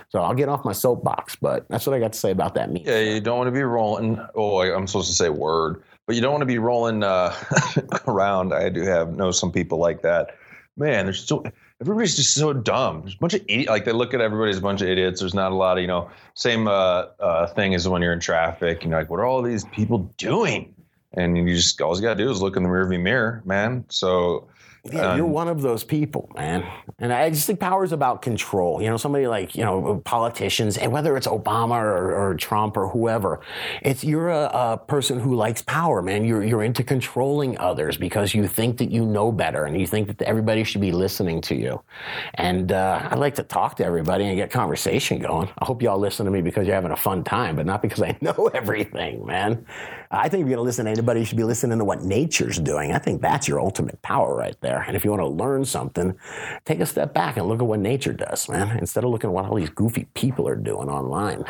So 0.09 0.19
I'll 0.19 0.33
get 0.33 0.49
off 0.49 0.65
my 0.65 0.73
soapbox, 0.73 1.35
but 1.35 1.67
that's 1.69 1.85
what 1.85 1.95
I 1.95 1.99
got 1.99 2.13
to 2.13 2.19
say 2.19 2.31
about 2.31 2.55
that. 2.55 2.69
Yeah, 2.85 2.99
you 2.99 3.21
don't 3.21 3.37
want 3.37 3.47
to 3.47 3.51
be 3.51 3.61
rolling. 3.61 4.19
Oh, 4.33 4.61
I'm 4.61 4.87
supposed 4.87 5.07
to 5.07 5.13
say 5.13 5.29
word, 5.29 5.83
but 6.07 6.15
you 6.15 6.21
don't 6.21 6.31
want 6.31 6.41
to 6.41 6.47
be 6.47 6.57
rolling 6.57 7.03
uh, 7.03 7.35
around. 8.07 8.51
I 8.51 8.69
do 8.69 8.81
have 8.81 9.13
know 9.15 9.29
some 9.29 9.51
people 9.51 9.77
like 9.77 10.01
that. 10.01 10.35
Man, 10.77 11.05
there's 11.05 11.23
so 11.23 11.43
everybody's 11.79 12.15
just 12.15 12.33
so 12.33 12.53
dumb. 12.53 13.01
There's 13.01 13.13
a 13.13 13.17
bunch 13.19 13.35
of 13.35 13.41
idiot. 13.47 13.69
Like 13.69 13.85
they 13.85 13.91
look 13.91 14.15
at 14.15 14.21
everybody 14.21 14.49
as 14.49 14.57
a 14.57 14.61
bunch 14.61 14.81
of 14.81 14.87
idiots. 14.87 15.19
There's 15.19 15.35
not 15.35 15.51
a 15.51 15.55
lot 15.55 15.77
of 15.77 15.81
you 15.81 15.87
know. 15.87 16.09
Same 16.33 16.67
uh, 16.67 17.05
uh, 17.19 17.47
thing 17.47 17.75
as 17.75 17.87
when 17.87 18.01
you're 18.01 18.13
in 18.13 18.19
traffic. 18.19 18.83
You 18.83 18.89
know, 18.89 18.97
like 18.97 19.11
what 19.11 19.19
are 19.19 19.25
all 19.25 19.43
these 19.43 19.65
people 19.65 20.11
doing? 20.17 20.73
And 21.13 21.37
you 21.37 21.55
just 21.55 21.79
all 21.81 21.95
you 21.95 22.01
gotta 22.01 22.23
do 22.23 22.31
is 22.31 22.41
look 22.41 22.57
in 22.57 22.63
the 22.63 22.69
rearview 22.69 23.01
mirror, 23.01 23.43
man. 23.45 23.85
So 23.89 24.47
Yeah, 24.85 25.15
you're 25.15 25.25
Um, 25.25 25.31
one 25.31 25.47
of 25.47 25.61
those 25.61 25.83
people, 25.83 26.31
man. 26.35 26.65
And 26.99 27.11
I 27.11 27.29
just 27.29 27.45
think 27.45 27.59
power 27.59 27.83
is 27.83 27.91
about 27.91 28.21
control. 28.21 28.81
You 28.81 28.89
know, 28.89 28.97
somebody 28.97 29.27
like, 29.27 29.55
you 29.55 29.63
know, 29.63 30.01
politicians, 30.05 30.77
and 30.77 30.91
whether 30.91 31.17
it's 31.17 31.27
Obama 31.27 31.75
or, 31.81 32.15
or 32.15 32.35
Trump 32.35 32.77
or 32.77 32.87
whoever, 32.87 33.41
it's 33.81 34.03
you're 34.03 34.29
a, 34.29 34.45
a 34.53 34.77
person 34.77 35.19
who 35.19 35.35
likes 35.35 35.61
power, 35.61 36.01
man. 36.01 36.23
You're, 36.25 36.43
you're 36.43 36.63
into 36.63 36.83
controlling 36.83 37.57
others 37.57 37.97
because 37.97 38.33
you 38.33 38.47
think 38.47 38.77
that 38.77 38.89
you 38.89 39.05
know 39.05 39.31
better 39.31 39.65
and 39.65 39.79
you 39.79 39.85
think 39.85 40.07
that 40.07 40.21
everybody 40.21 40.63
should 40.63 40.81
be 40.81 40.91
listening 40.91 41.41
to 41.41 41.55
you. 41.55 41.81
And 42.35 42.71
uh, 42.71 43.07
I 43.11 43.15
like 43.15 43.35
to 43.35 43.43
talk 43.43 43.75
to 43.77 43.85
everybody 43.85 44.25
and 44.25 44.35
get 44.35 44.49
conversation 44.49 45.19
going. 45.19 45.49
I 45.59 45.65
hope 45.65 45.81
y'all 45.81 45.99
listen 45.99 46.25
to 46.25 46.31
me 46.31 46.41
because 46.41 46.65
you're 46.65 46.75
having 46.75 46.91
a 46.91 46.97
fun 46.97 47.23
time, 47.23 47.55
but 47.57 47.65
not 47.65 47.81
because 47.81 48.01
I 48.01 48.17
know 48.21 48.49
everything, 48.53 49.25
man. 49.25 49.65
I 50.11 50.27
think 50.27 50.41
if 50.41 50.47
you're 50.47 50.55
going 50.55 50.57
to 50.57 50.61
listen 50.63 50.85
to 50.85 50.91
anybody, 50.91 51.19
you 51.19 51.25
should 51.25 51.37
be 51.37 51.43
listening 51.43 51.77
to 51.77 51.85
what 51.85 52.01
nature's 52.03 52.57
doing. 52.57 52.93
I 52.93 52.97
think 52.97 53.21
that's 53.21 53.47
your 53.47 53.59
ultimate 53.59 54.01
power 54.01 54.35
right 54.35 54.59
there. 54.61 54.81
And 54.87 54.95
if 54.95 55.05
you 55.05 55.11
want 55.11 55.21
to 55.21 55.27
learn 55.27 55.65
something, 55.65 56.17
take 56.65 56.79
a 56.79 56.85
step 56.87 57.13
back 57.13 57.37
and 57.37 57.47
look 57.47 57.59
at 57.59 57.65
what 57.67 57.79
nature 57.79 58.13
does, 58.13 58.49
man, 58.49 58.75
instead 58.79 59.03
of 59.03 59.11
looking 59.11 59.29
at 59.29 59.33
what 59.33 59.45
all 59.45 59.55
these 59.55 59.69
goofy 59.69 60.05
people 60.15 60.47
are 60.47 60.55
doing 60.55 60.89
online. 60.89 61.43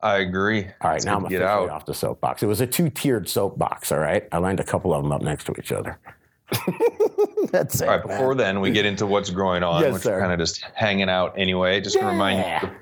I 0.00 0.18
agree. 0.18 0.64
All 0.80 0.90
right, 0.90 0.96
It's 0.96 1.04
now 1.04 1.14
I'm 1.14 1.20
going 1.20 1.32
to 1.32 1.38
get 1.38 1.46
out. 1.46 1.70
off 1.70 1.86
the 1.86 1.94
soapbox. 1.94 2.42
It 2.42 2.46
was 2.46 2.60
a 2.60 2.66
two-tiered 2.66 3.28
soapbox, 3.28 3.92
all 3.92 3.98
right? 3.98 4.26
I 4.32 4.38
lined 4.38 4.58
a 4.60 4.64
couple 4.64 4.92
of 4.94 5.02
them 5.02 5.12
up 5.12 5.22
next 5.22 5.44
to 5.44 5.54
each 5.58 5.70
other. 5.70 5.98
That's 7.52 7.80
it. 7.80 7.88
All 7.88 7.96
right, 7.98 8.06
before 8.06 8.34
then, 8.34 8.60
we 8.60 8.70
get 8.72 8.84
into 8.84 9.06
what's 9.06 9.30
growing 9.30 9.62
on, 9.62 9.80
Yes, 9.82 9.92
which 9.94 10.02
sir. 10.02 10.16
is 10.16 10.20
kind 10.20 10.32
of 10.32 10.38
just 10.40 10.62
hanging 10.74 11.08
out 11.08 11.34
anyway. 11.38 11.80
Just 11.80 11.98
to 11.98 12.04
remind 12.04 12.40
Yeah. 12.40 12.66
you, 12.66 12.72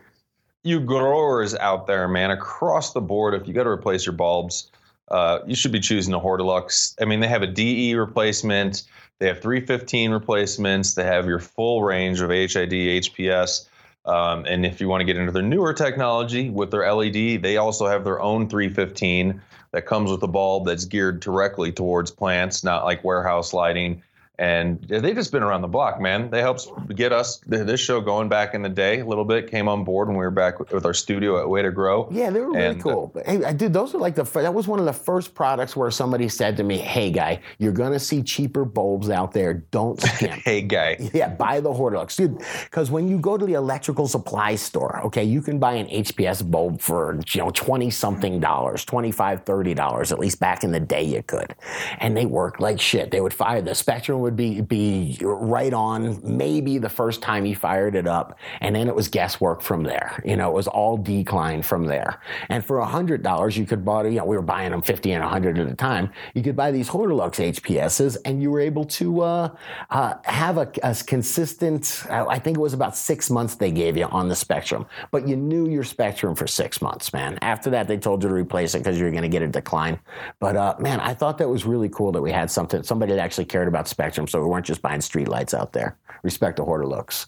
you 0.63 0.81
growers 0.81 1.55
out 1.55 1.87
there, 1.87 2.09
man, 2.09 2.31
across 2.31 2.93
the 2.93 3.01
board, 3.01 3.35
if 3.35 3.49
you 3.49 3.55
got 3.55 3.65
to 3.65 3.71
replace 3.71 4.05
your 4.05 4.15
bulbs, 4.15 4.71
uh, 5.09 5.41
you 5.47 5.55
should 5.55 5.73
be 5.73 5.81
choosing 5.81 6.15
a 6.15 6.21
Hortilux. 6.21 6.95
I 7.01 7.05
mean, 7.05 7.21
they 7.21 7.29
have 7.29 7.43
a 7.43 7.47
DE 7.47 7.95
replacement, 7.95 8.85
they 9.19 9.27
have 9.27 9.41
315 9.41 10.13
replacements, 10.13 10.95
they 10.95 11.05
have 11.05 11.27
your 11.27 11.41
full 11.41 11.83
range 11.83 12.21
of 12.21 12.31
HID, 12.31 12.73
HPS. 12.73 13.67
Um, 14.07 14.45
and 14.47 14.65
if 14.65 14.81
you 14.81 14.89
want 14.89 15.01
to 15.03 15.05
get 15.05 15.17
into 15.17 15.33
their 15.33 15.43
newer 15.43 15.75
technology 15.75 16.49
with 16.49 16.71
their 16.71 16.91
LED, 16.91 17.43
they 17.43 17.57
also 17.57 17.87
have 17.87 18.05
their 18.05 18.21
own 18.21 18.49
315 18.49 19.41
that 19.73 19.87
comes 19.87 20.11
with 20.11 20.23
a 20.23 20.29
bulb 20.29 20.67
that's 20.67 20.85
geared 20.85 21.21
directly 21.21 21.71
towards 21.71 22.11
plants, 22.11 22.65
not 22.65 22.85
like 22.85 23.05
warehouse 23.05 23.53
lighting. 23.53 24.03
And 24.41 24.81
they've 24.89 25.15
just 25.15 25.33
been 25.33 25.43
around 25.43 25.61
the 25.61 25.69
block, 25.69 26.01
man. 26.01 26.31
They 26.31 26.41
helped 26.41 26.71
get 26.97 27.13
us 27.13 27.43
this 27.47 27.79
show 27.79 28.01
going 28.01 28.31
back 28.31 28.55
in 28.55 28.63
the 28.63 28.71
day 28.71 29.01
a 29.01 29.05
little 29.05 29.27
bit. 29.27 29.51
Came 29.51 29.69
on 29.69 29.85
board 29.85 30.09
when 30.09 30.17
we 30.17 30.25
were 30.25 30.31
back 30.31 30.59
with 30.59 30.87
our 30.87 30.95
studio 30.95 31.39
at 31.39 31.47
Way 31.47 31.61
to 31.61 31.71
Grow. 31.71 32.09
Yeah, 32.11 32.31
they 32.31 32.41
were 32.41 32.53
really 32.53 32.65
And, 32.65 32.81
uh, 32.81 32.83
cool. 32.83 33.11
But, 33.13 33.27
hey, 33.27 33.53
dude, 33.53 33.75
those 33.75 33.95
are 33.95 33.99
like 33.99 34.15
the 34.15 34.25
that 34.25 34.55
was 34.55 34.67
one 34.67 34.79
of 34.79 34.87
the 34.87 34.95
first 34.95 35.35
products 35.35 35.77
where 35.77 35.91
somebody 35.91 36.27
said 36.31 36.57
to 36.57 36.63
me, 36.63 36.79
"Hey, 36.79 37.11
guy, 37.11 37.41
you're 37.59 37.73
gonna 37.73 37.99
see 37.99 38.23
cheaper 38.23 38.65
bulbs 38.65 39.11
out 39.11 39.33
there. 39.33 39.53
Don't 39.73 40.01
skimp." 40.15 40.33
Hey, 40.43 40.63
guy. 40.63 40.97
Yeah, 41.13 41.29
buy 41.29 41.61
the 41.61 41.71
Hortilux, 41.71 42.17
dude. 42.17 42.43
Because 42.65 42.91
when 42.91 43.09
you 43.09 43.19
go 43.19 43.37
to 43.37 43.45
the 43.45 43.53
electrical 43.55 44.09
supply 44.09 44.55
store, 44.55 45.03
okay, 45.05 45.23
you 45.25 45.43
can 45.43 45.59
buy 45.59 45.75
an 45.75 45.87
HPS 45.89 46.51
bulb 46.51 46.81
for 46.81 47.21
you 47.35 47.43
know 47.43 47.51
twenty 47.51 47.91
something 47.91 48.41
dollars, 48.41 48.87
25 48.87 49.45
30 49.45 49.75
dollars. 49.75 50.13
At 50.13 50.19
least 50.19 50.41
back 50.41 50.65
in 50.65 50.73
the 50.73 50.81
day, 50.81 51.03
you 51.03 51.23
could, 51.23 51.55
and 51.99 52.17
they 52.17 52.25
work 52.25 52.59
like 52.59 52.81
shit. 52.81 53.11
They 53.11 53.21
would 53.21 53.35
fire 53.35 53.61
the 53.61 53.75
spectrum 53.75 54.30
would 54.31 54.37
be 54.37 54.61
be 54.61 55.19
right 55.23 55.73
on. 55.73 56.21
Maybe 56.23 56.79
the 56.79 56.89
first 56.89 57.23
time 57.23 57.45
you 57.45 57.57
fired 57.57 57.95
it 57.95 58.07
up, 58.07 58.39
and 58.61 58.75
then 58.75 58.89
it 58.89 58.95
was 58.95 59.09
guesswork 59.09 59.61
from 59.61 59.83
there. 59.83 60.23
You 60.25 60.37
know, 60.37 60.49
it 60.49 60.55
was 60.55 60.69
all 60.69 60.97
decline 60.97 61.63
from 61.63 61.87
there. 61.87 62.21
And 62.49 62.65
for 62.65 62.81
hundred 62.81 63.23
dollars, 63.23 63.57
you 63.57 63.67
could 63.67 63.85
buy. 63.85 64.05
You 64.05 64.19
know, 64.19 64.25
we 64.25 64.37
were 64.37 64.43
buying 64.43 64.71
them 64.71 64.83
fifty 64.83 65.13
and 65.13 65.23
hundred 65.25 65.59
at 65.59 65.67
a 65.67 65.75
time. 65.75 66.11
You 66.35 66.43
could 66.43 66.57
buy 66.57 66.71
these 66.71 66.89
Hortilux 66.89 67.37
HPSs, 67.55 68.17
and 68.25 68.43
you 68.43 68.51
were 68.51 68.61
able 68.61 68.85
to 68.85 69.23
uh, 69.23 69.57
uh, 69.91 70.15
have 70.25 70.59
a, 70.59 70.71
a 70.83 70.95
consistent. 71.07 72.05
I 72.09 72.39
think 72.39 72.57
it 72.57 72.61
was 72.61 72.75
about 72.75 72.97
six 72.97 73.31
months 73.31 73.57
they 73.57 73.73
gave 73.73 73.97
you 73.97 74.05
on 74.07 74.29
the 74.29 74.37
spectrum, 74.37 74.87
but 75.11 75.27
you 75.27 75.37
knew 75.37 75.69
your 75.69 75.85
spectrum 75.85 76.35
for 76.35 76.47
six 76.47 76.81
months, 76.81 77.13
man. 77.13 77.39
After 77.43 77.71
that, 77.71 77.89
they 77.89 77.97
told 77.99 78.23
you 78.23 78.29
to 78.29 78.35
replace 78.35 78.75
it 78.75 78.79
because 78.79 78.99
you 78.99 79.05
were 79.05 79.11
going 79.11 79.23
to 79.23 79.29
get 79.29 79.43
a 79.43 79.49
decline. 79.49 79.99
But 80.39 80.57
uh, 80.57 80.77
man, 80.79 81.01
I 81.01 81.15
thought 81.15 81.39
that 81.39 81.49
was 81.49 81.65
really 81.65 81.89
cool 81.89 82.13
that 82.13 82.23
we 82.23 82.33
had 82.33 82.51
something, 82.51 82.83
somebody 82.83 83.13
that 83.13 83.21
actually 83.21 83.47
cared 83.47 83.69
about 83.69 83.89
spectrum, 84.21 84.29
so 84.29 84.45
we 84.45 84.51
weren't 84.51 84.67
just 84.67 84.83
buying 84.83 85.01
streetlights 85.01 85.55
out 85.55 85.73
there. 85.73 85.97
Respect 86.23 86.57
to 86.57 86.65
looks. 86.65 87.27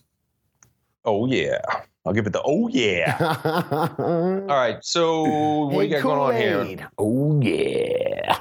Oh 1.04 1.26
yeah. 1.26 1.60
I'll 2.04 2.12
give 2.12 2.26
it 2.26 2.32
the 2.32 2.42
oh 2.44 2.68
yeah. 2.68 3.16
All 3.98 4.46
right. 4.46 4.78
So 4.82 5.22
what 5.66 5.82
do 5.82 5.88
you 5.88 5.94
got 5.94 6.02
going 6.02 6.20
on 6.20 6.34
here? 6.34 6.56
Kool-Aid. 6.56 6.86
Oh 6.98 7.40
yeah. 7.40 8.38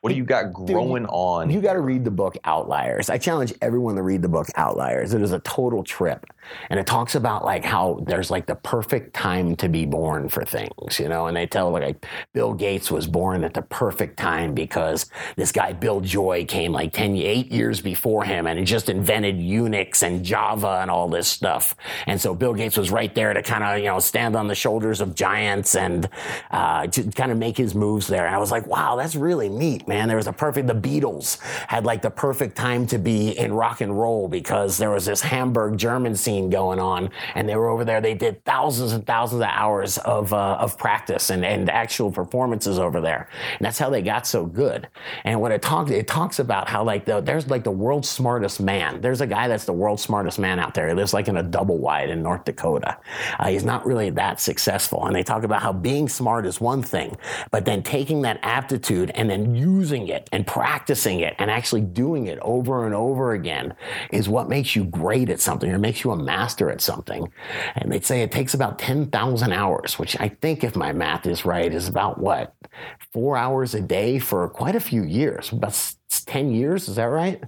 What 0.00 0.08
do 0.10 0.16
you 0.16 0.24
got 0.24 0.54
growing 0.54 1.04
on? 1.06 1.50
You 1.50 1.60
got 1.60 1.74
to 1.74 1.80
read 1.80 2.04
the 2.04 2.10
book 2.10 2.38
Outliers. 2.44 3.10
I 3.10 3.18
challenge 3.18 3.52
everyone 3.60 3.96
to 3.96 4.02
read 4.02 4.22
the 4.22 4.30
book 4.30 4.48
Outliers. 4.56 5.12
It 5.12 5.20
is 5.20 5.32
a 5.32 5.40
total 5.40 5.84
trip. 5.84 6.24
And 6.70 6.80
it 6.80 6.86
talks 6.86 7.14
about 7.14 7.44
like 7.44 7.64
how 7.64 8.02
there's 8.06 8.30
like 8.30 8.46
the 8.46 8.54
perfect 8.54 9.14
time 9.14 9.56
to 9.56 9.68
be 9.68 9.84
born 9.84 10.28
for 10.28 10.44
things, 10.44 10.98
you 10.98 11.08
know? 11.08 11.26
And 11.26 11.36
they 11.36 11.46
tell 11.46 11.70
like 11.70 12.06
Bill 12.32 12.54
Gates 12.54 12.90
was 12.90 13.06
born 13.06 13.44
at 13.44 13.54
the 13.54 13.62
perfect 13.62 14.18
time 14.18 14.54
because 14.54 15.10
this 15.36 15.52
guy 15.52 15.72
Bill 15.72 16.00
Joy 16.00 16.44
came 16.46 16.72
like 16.72 16.92
10 16.92 17.16
8 17.16 17.52
years 17.52 17.80
before 17.80 18.24
him 18.24 18.46
and 18.46 18.58
he 18.58 18.64
just 18.64 18.88
invented 18.88 19.36
Unix 19.36 20.02
and 20.02 20.24
Java 20.24 20.78
and 20.80 20.90
all 20.90 21.08
this 21.08 21.28
stuff. 21.28 21.74
And 22.06 22.20
so 22.20 22.34
Bill 22.34 22.54
Gates 22.54 22.76
was 22.76 22.90
right 22.90 23.14
there 23.14 23.34
to 23.34 23.42
kind 23.42 23.62
of, 23.62 23.78
you 23.78 23.86
know, 23.86 23.98
stand 23.98 24.34
on 24.36 24.46
the 24.48 24.54
shoulders 24.54 25.00
of 25.00 25.14
giants 25.14 25.76
and 25.76 26.08
uh, 26.50 26.86
to 26.86 27.04
kind 27.10 27.30
of 27.30 27.38
make 27.38 27.56
his 27.56 27.74
moves 27.74 28.06
there. 28.06 28.26
And 28.26 28.34
I 28.34 28.38
was 28.38 28.50
like, 28.50 28.66
wow, 28.66 28.96
that's 28.96 29.14
really 29.14 29.48
neat, 29.48 29.86
man. 29.90 30.08
There 30.08 30.16
was 30.16 30.28
a 30.28 30.32
perfect, 30.32 30.68
the 30.68 30.74
Beatles 30.74 31.38
had 31.66 31.84
like 31.84 32.00
the 32.00 32.10
perfect 32.10 32.56
time 32.56 32.86
to 32.86 32.98
be 32.98 33.36
in 33.36 33.52
rock 33.52 33.82
and 33.82 33.98
roll 33.98 34.28
because 34.28 34.78
there 34.78 34.90
was 34.90 35.04
this 35.04 35.20
Hamburg 35.20 35.76
German 35.76 36.14
scene 36.14 36.48
going 36.48 36.78
on. 36.78 37.10
And 37.34 37.48
they 37.48 37.56
were 37.56 37.68
over 37.68 37.84
there, 37.84 38.00
they 38.00 38.14
did 38.14 38.44
thousands 38.44 38.92
and 38.92 39.04
thousands 39.04 39.42
of 39.42 39.48
hours 39.48 39.98
of, 39.98 40.32
uh, 40.32 40.56
of 40.60 40.78
practice 40.78 41.28
and, 41.30 41.44
and 41.44 41.68
actual 41.68 42.10
performances 42.10 42.78
over 42.78 43.00
there. 43.00 43.28
And 43.58 43.66
that's 43.66 43.78
how 43.78 43.90
they 43.90 44.00
got 44.00 44.26
so 44.26 44.46
good. 44.46 44.88
And 45.24 45.40
what 45.40 45.52
it 45.52 45.60
talks, 45.60 45.90
it 45.90 46.06
talks 46.06 46.38
about 46.38 46.68
how 46.68 46.84
like 46.84 47.04
the, 47.04 47.20
there's 47.20 47.48
like 47.48 47.64
the 47.64 47.70
world's 47.70 48.08
smartest 48.08 48.60
man. 48.60 49.00
There's 49.00 49.20
a 49.20 49.26
guy 49.26 49.48
that's 49.48 49.64
the 49.64 49.72
world's 49.72 50.02
smartest 50.02 50.38
man 50.38 50.60
out 50.60 50.72
there. 50.72 50.88
He 50.88 50.94
lives 50.94 51.12
like 51.12 51.26
in 51.26 51.36
a 51.36 51.42
double 51.42 51.78
wide 51.78 52.10
in 52.10 52.22
North 52.22 52.44
Dakota. 52.44 52.96
Uh, 53.40 53.48
he's 53.48 53.64
not 53.64 53.84
really 53.84 54.10
that 54.10 54.40
successful. 54.40 55.04
And 55.04 55.16
they 55.16 55.24
talk 55.24 55.42
about 55.42 55.62
how 55.62 55.72
being 55.72 56.08
smart 56.08 56.46
is 56.46 56.60
one 56.60 56.82
thing, 56.82 57.16
but 57.50 57.64
then 57.64 57.82
taking 57.82 58.22
that 58.22 58.38
aptitude 58.42 59.10
and 59.16 59.28
then 59.28 59.54
using 59.54 59.79
it 59.80 60.28
and 60.32 60.46
practicing 60.46 61.20
it 61.20 61.34
and 61.38 61.50
actually 61.50 61.80
doing 61.80 62.26
it 62.26 62.38
over 62.42 62.84
and 62.84 62.94
over 62.94 63.32
again 63.32 63.74
is 64.12 64.28
what 64.28 64.48
makes 64.48 64.76
you 64.76 64.84
great 64.84 65.30
at 65.30 65.40
something 65.40 65.70
or 65.72 65.78
makes 65.78 66.04
you 66.04 66.10
a 66.10 66.16
master 66.16 66.70
at 66.70 66.80
something. 66.80 67.30
And 67.76 67.90
they'd 67.90 68.04
say 68.04 68.22
it 68.22 68.30
takes 68.30 68.52
about 68.54 68.78
10,000 68.78 69.52
hours, 69.52 69.98
which 69.98 70.18
I 70.20 70.28
think, 70.28 70.62
if 70.64 70.76
my 70.76 70.92
math 70.92 71.26
is 71.26 71.44
right, 71.44 71.72
is 71.72 71.88
about 71.88 72.18
what? 72.20 72.54
Four 73.12 73.36
hours 73.36 73.74
a 73.74 73.80
day 73.80 74.18
for 74.18 74.48
quite 74.50 74.76
a 74.76 74.80
few 74.80 75.02
years, 75.02 75.50
about 75.50 75.70
s- 75.70 75.96
10 76.26 76.52
years. 76.52 76.88
Is 76.88 76.96
that 76.96 77.04
right? 77.04 77.42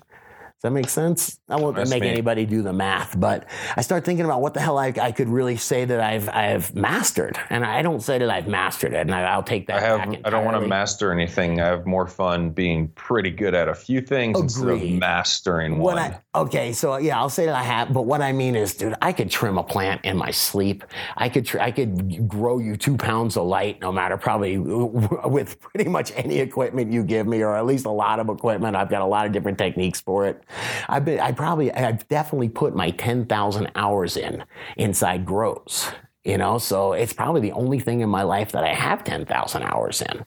Does 0.62 0.70
that 0.70 0.74
make 0.74 0.90
sense? 0.90 1.40
I 1.48 1.56
won't 1.56 1.74
That's 1.74 1.90
make 1.90 2.02
me. 2.02 2.08
anybody 2.08 2.46
do 2.46 2.62
the 2.62 2.72
math, 2.72 3.18
but 3.18 3.46
I 3.76 3.80
start 3.80 4.04
thinking 4.04 4.24
about 4.24 4.40
what 4.42 4.54
the 4.54 4.60
hell 4.60 4.78
I, 4.78 4.92
I 5.02 5.10
could 5.10 5.28
really 5.28 5.56
say 5.56 5.84
that 5.84 5.98
I've 5.98 6.28
I've 6.28 6.72
mastered, 6.72 7.36
and 7.50 7.64
I 7.64 7.82
don't 7.82 8.00
say 8.00 8.18
that 8.18 8.30
I've 8.30 8.46
mastered 8.46 8.92
it, 8.92 9.00
and 9.00 9.12
I, 9.12 9.22
I'll 9.22 9.42
take 9.42 9.66
that. 9.66 9.82
I 9.82 9.84
have. 9.84 10.08
back 10.08 10.20
I 10.24 10.30
don't 10.30 10.44
want 10.44 10.62
to 10.62 10.68
master 10.68 11.10
anything. 11.10 11.60
I 11.60 11.66
have 11.66 11.84
more 11.84 12.06
fun 12.06 12.50
being 12.50 12.86
pretty 12.90 13.30
good 13.30 13.54
at 13.56 13.66
a 13.66 13.74
few 13.74 14.00
things 14.00 14.38
instead 14.38 14.68
of 14.68 14.76
Agreed. 14.76 15.00
mastering 15.00 15.78
What 15.78 15.96
one. 15.96 16.14
I 16.32 16.40
okay, 16.42 16.72
so 16.72 16.96
yeah, 16.96 17.18
I'll 17.18 17.28
say 17.28 17.46
that 17.46 17.56
I 17.56 17.64
have, 17.64 17.92
but 17.92 18.02
what 18.02 18.22
I 18.22 18.30
mean 18.30 18.54
is, 18.54 18.74
dude, 18.74 18.94
I 19.02 19.12
could 19.12 19.32
trim 19.32 19.58
a 19.58 19.64
plant 19.64 20.04
in 20.04 20.16
my 20.16 20.30
sleep. 20.30 20.84
I 21.16 21.28
could 21.28 21.44
tr- 21.44 21.58
I 21.58 21.72
could 21.72 22.28
grow 22.28 22.60
you 22.60 22.76
two 22.76 22.96
pounds 22.96 23.36
of 23.36 23.46
light, 23.46 23.80
no 23.80 23.90
matter 23.90 24.16
probably 24.16 24.58
with 24.58 25.58
pretty 25.58 25.90
much 25.90 26.12
any 26.14 26.38
equipment 26.38 26.92
you 26.92 27.02
give 27.02 27.26
me, 27.26 27.42
or 27.42 27.56
at 27.56 27.66
least 27.66 27.84
a 27.84 27.90
lot 27.90 28.20
of 28.20 28.28
equipment. 28.28 28.76
I've 28.76 28.90
got 28.90 29.02
a 29.02 29.06
lot 29.06 29.26
of 29.26 29.32
different 29.32 29.58
techniques 29.58 30.00
for 30.00 30.24
it. 30.24 30.40
I've 30.88 31.04
been, 31.04 31.20
I 31.20 31.32
probably, 31.32 31.72
I've 31.72 32.06
definitely 32.08 32.48
put 32.48 32.74
my 32.74 32.90
ten 32.90 33.26
thousand 33.26 33.70
hours 33.74 34.16
in 34.16 34.44
inside 34.76 35.24
grows. 35.24 35.90
You 36.24 36.38
know, 36.38 36.58
so 36.58 36.92
it's 36.92 37.12
probably 37.12 37.40
the 37.40 37.52
only 37.52 37.80
thing 37.80 38.00
in 38.00 38.08
my 38.08 38.22
life 38.22 38.52
that 38.52 38.64
I 38.64 38.74
have 38.74 39.04
ten 39.04 39.26
thousand 39.26 39.62
hours 39.64 40.02
in. 40.02 40.24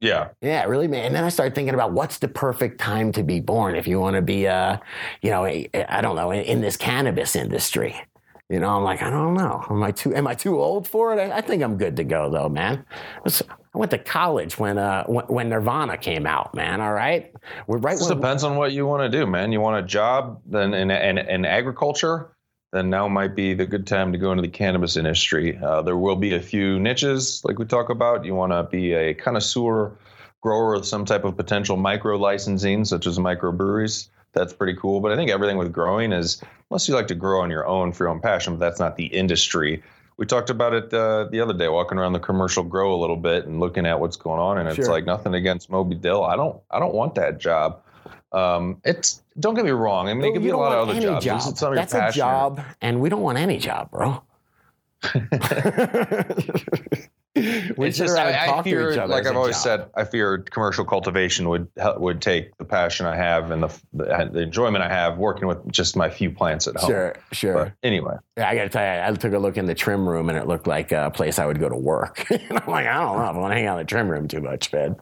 yeah. 0.00 0.28
Yeah, 0.40 0.64
really, 0.64 0.88
man. 0.88 1.04
And 1.06 1.14
then 1.14 1.24
I 1.24 1.28
started 1.28 1.54
thinking 1.54 1.74
about 1.74 1.92
what's 1.92 2.18
the 2.18 2.28
perfect 2.28 2.80
time 2.80 3.12
to 3.12 3.22
be 3.22 3.40
born 3.40 3.74
if 3.76 3.86
you 3.86 4.00
want 4.00 4.16
to 4.16 4.22
be, 4.22 4.46
uh, 4.48 4.78
you 5.22 5.30
know, 5.30 5.44
I 5.44 5.68
I 5.88 6.00
don't 6.00 6.16
know, 6.16 6.30
in, 6.30 6.40
in 6.44 6.60
this 6.60 6.76
cannabis 6.76 7.36
industry. 7.36 7.94
You 8.48 8.58
know, 8.60 8.70
I'm 8.70 8.82
like, 8.82 9.02
I 9.02 9.10
don't 9.10 9.34
know. 9.34 9.64
Am 9.70 9.82
I 9.82 9.92
too? 9.92 10.14
Am 10.14 10.26
I 10.26 10.34
too 10.34 10.58
old 10.60 10.88
for 10.88 11.12
it? 11.16 11.20
I, 11.20 11.38
I 11.38 11.40
think 11.42 11.62
I'm 11.62 11.76
good 11.78 11.96
to 11.98 12.04
go, 12.04 12.30
though, 12.30 12.48
man. 12.48 12.84
I 13.74 13.78
went 13.78 13.92
to 13.92 13.98
college 13.98 14.58
when, 14.58 14.78
uh, 14.78 15.04
when 15.04 15.48
Nirvana 15.48 15.96
came 15.96 16.26
out, 16.26 16.54
man. 16.54 16.80
All 16.80 16.92
right, 16.92 17.32
we're 17.68 17.78
right. 17.78 18.00
It 18.00 18.08
depends 18.08 18.42
on 18.42 18.56
what 18.56 18.72
you 18.72 18.84
want 18.84 19.10
to 19.10 19.18
do, 19.18 19.26
man. 19.26 19.52
You 19.52 19.60
want 19.60 19.84
a 19.84 19.86
job 19.86 20.42
then 20.44 20.74
in, 20.74 20.90
in, 20.90 21.18
in 21.18 21.44
agriculture, 21.44 22.34
then 22.72 22.90
now 22.90 23.06
might 23.06 23.36
be 23.36 23.54
the 23.54 23.66
good 23.66 23.86
time 23.86 24.10
to 24.10 24.18
go 24.18 24.32
into 24.32 24.42
the 24.42 24.48
cannabis 24.48 24.96
industry. 24.96 25.56
Uh, 25.58 25.82
there 25.82 25.96
will 25.96 26.16
be 26.16 26.34
a 26.34 26.40
few 26.40 26.80
niches 26.80 27.42
like 27.44 27.58
we 27.60 27.64
talk 27.64 27.90
about. 27.90 28.24
You 28.24 28.34
want 28.34 28.52
to 28.52 28.64
be 28.64 28.92
a 28.92 29.14
connoisseur 29.14 29.96
grower 30.40 30.74
with 30.74 30.84
some 30.84 31.04
type 31.04 31.24
of 31.24 31.36
potential 31.36 31.76
micro 31.76 32.16
licensing, 32.16 32.84
such 32.84 33.06
as 33.06 33.18
microbreweries. 33.18 34.08
That's 34.32 34.52
pretty 34.52 34.78
cool. 34.78 35.00
But 35.00 35.12
I 35.12 35.16
think 35.16 35.30
everything 35.30 35.58
with 35.58 35.72
growing 35.72 36.12
is, 36.12 36.42
unless 36.70 36.88
you 36.88 36.94
like 36.94 37.08
to 37.08 37.14
grow 37.14 37.40
on 37.40 37.50
your 37.50 37.66
own 37.66 37.92
for 37.92 38.04
your 38.04 38.10
own 38.10 38.20
passion, 38.20 38.54
but 38.54 38.60
that's 38.60 38.80
not 38.80 38.96
the 38.96 39.06
industry. 39.06 39.82
We 40.20 40.26
talked 40.26 40.50
about 40.50 40.74
it 40.74 40.92
uh, 40.92 41.24
the 41.30 41.40
other 41.40 41.54
day, 41.54 41.68
walking 41.68 41.96
around 41.96 42.12
the 42.12 42.20
commercial 42.20 42.62
grow 42.62 42.94
a 42.94 43.00
little 43.00 43.16
bit 43.16 43.46
and 43.46 43.58
looking 43.58 43.86
at 43.86 43.98
what's 43.98 44.16
going 44.16 44.38
on. 44.38 44.58
And 44.58 44.68
it's 44.68 44.76
Sure. 44.76 44.90
like 44.90 45.06
nothing 45.06 45.32
against 45.32 45.70
Moby 45.70 45.94
Dill. 45.94 46.22
I 46.22 46.36
don't, 46.36 46.60
I 46.70 46.78
don't 46.78 46.92
want 46.92 47.14
that 47.14 47.38
job. 47.38 47.80
Um, 48.30 48.82
it's 48.84 49.22
don't 49.40 49.54
get 49.54 49.64
me 49.64 49.70
wrong. 49.70 50.10
I 50.10 50.14
mean, 50.14 50.26
it 50.26 50.34
could 50.34 50.42
you 50.42 50.48
be 50.48 50.50
a 50.50 50.58
lot 50.58 50.76
of 50.76 50.90
other 50.90 51.00
jobs. 51.00 51.24
job. 51.24 51.40
Something 51.40 51.74
That's 51.74 51.94
a 51.94 52.12
job, 52.12 52.60
and 52.82 53.00
we 53.00 53.08
don't 53.08 53.22
want 53.22 53.38
any 53.38 53.56
job, 53.56 53.90
bro. 53.90 54.22
we 57.36 57.86
it's 57.86 57.96
just 57.96 58.18
I, 58.18 58.30
I 58.30 58.56
to 58.56 58.62
fear, 58.64 58.90
each 58.90 58.98
other 58.98 59.12
like 59.12 59.24
I've 59.24 59.36
always 59.36 59.54
job. 59.56 59.62
said, 59.62 59.90
I 59.94 60.02
fear 60.02 60.38
commercial 60.38 60.84
cultivation 60.84 61.48
would 61.48 61.68
would 61.96 62.20
take 62.20 62.56
the 62.56 62.64
passion 62.64 63.06
I 63.06 63.14
have 63.14 63.52
and 63.52 63.62
the, 63.62 63.80
the 63.92 64.30
the 64.32 64.40
enjoyment 64.40 64.82
I 64.82 64.88
have 64.88 65.16
working 65.16 65.46
with 65.46 65.58
just 65.70 65.96
my 65.96 66.10
few 66.10 66.32
plants 66.32 66.66
at 66.66 66.76
home. 66.76 66.90
Sure, 66.90 67.14
sure. 67.30 67.54
But 67.54 67.72
anyway, 67.84 68.16
Yeah, 68.36 68.48
I 68.48 68.56
got 68.56 68.64
to 68.64 68.68
tell 68.68 68.82
you, 68.82 69.02
I 69.02 69.16
took 69.16 69.32
a 69.32 69.38
look 69.38 69.56
in 69.58 69.66
the 69.66 69.76
trim 69.76 70.08
room 70.08 70.28
and 70.28 70.36
it 70.36 70.48
looked 70.48 70.66
like 70.66 70.90
a 70.90 71.10
place 71.12 71.38
I 71.38 71.46
would 71.46 71.60
go 71.60 71.68
to 71.68 71.76
work. 71.76 72.26
and 72.30 72.58
I'm 72.58 72.66
like, 72.66 72.86
I 72.86 72.94
don't 72.94 73.16
know 73.16 73.24
I 73.24 73.36
want 73.36 73.52
to 73.52 73.56
hang 73.56 73.66
out 73.66 73.78
in 73.78 73.86
the 73.86 73.88
trim 73.88 74.08
room 74.08 74.26
too 74.26 74.40
much, 74.40 74.72
man. 74.72 74.96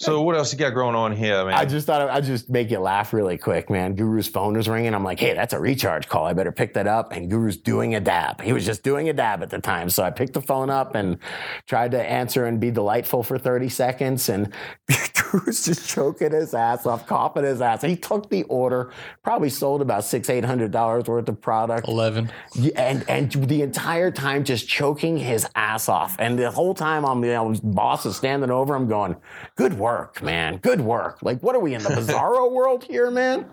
So 0.00 0.22
what 0.22 0.36
else 0.36 0.52
you 0.52 0.58
got 0.58 0.74
going 0.74 0.94
on 0.94 1.16
here, 1.16 1.44
man? 1.44 1.54
I 1.54 1.64
just 1.64 1.88
thought 1.88 2.08
I'd 2.08 2.22
just 2.22 2.48
make 2.48 2.70
you 2.70 2.78
laugh 2.78 3.12
really 3.12 3.36
quick, 3.36 3.68
man. 3.68 3.96
Guru's 3.96 4.28
phone 4.28 4.56
was 4.56 4.68
ringing. 4.68 4.94
I'm 4.94 5.02
like, 5.02 5.18
hey, 5.18 5.34
that's 5.34 5.52
a 5.52 5.58
recharge 5.58 6.08
call. 6.08 6.24
I 6.24 6.34
better 6.34 6.52
pick 6.52 6.74
that 6.74 6.86
up. 6.86 7.10
And 7.10 7.28
Guru's 7.28 7.56
doing 7.56 7.96
a 7.96 8.00
dab. 8.00 8.40
He 8.40 8.52
was 8.52 8.64
just 8.64 8.84
doing 8.84 9.08
a 9.08 9.12
dab 9.12 9.42
at 9.42 9.50
the 9.50 9.58
time. 9.58 9.90
So 9.90 10.04
I 10.04 10.12
picked 10.12 10.34
the 10.34 10.40
phone 10.40 10.70
up 10.70 10.94
and 10.94 11.18
tried 11.66 11.90
to 11.92 12.00
answer 12.02 12.46
and 12.46 12.60
be 12.60 12.70
delightful 12.70 13.24
for 13.24 13.38
30 13.38 13.68
seconds. 13.70 14.28
And 14.28 14.52
Guru's 15.30 15.64
just 15.64 15.88
choking 15.88 16.32
his 16.32 16.54
ass 16.54 16.86
off, 16.86 17.06
coughing 17.06 17.44
his 17.44 17.60
ass. 17.60 17.82
He 17.82 17.96
took 17.96 18.30
the 18.30 18.44
order, 18.44 18.92
probably 19.22 19.50
sold 19.50 19.82
about 19.82 20.04
six, 20.04 20.30
eight 20.30 20.44
hundred 20.44 20.70
dollars 20.70 21.04
worth 21.04 21.28
of 21.28 21.40
product. 21.40 21.88
Eleven. 21.88 22.30
Yeah, 22.54 22.70
and 22.76 23.04
and 23.08 23.48
the 23.48 23.62
entire 23.62 24.10
time 24.10 24.44
just 24.44 24.68
choking 24.68 25.18
his 25.18 25.46
ass 25.54 25.88
off. 25.88 26.16
And 26.18 26.38
the 26.38 26.50
whole 26.50 26.74
time 26.74 27.04
I'm 27.04 27.22
you 27.24 27.32
know, 27.32 27.54
boss 27.62 28.06
is 28.06 28.16
standing 28.16 28.50
over 28.50 28.74
him 28.74 28.88
going, 28.88 29.16
Good 29.56 29.74
work, 29.74 29.87
man. 30.22 30.56
Good 30.58 30.80
work. 30.80 31.18
Like, 31.22 31.42
what 31.42 31.54
are 31.54 31.60
we 31.60 31.74
in 31.74 31.82
the 31.82 31.90
bizarro 31.90 32.50
world 32.58 32.84
here, 32.84 33.10
man? 33.10 33.46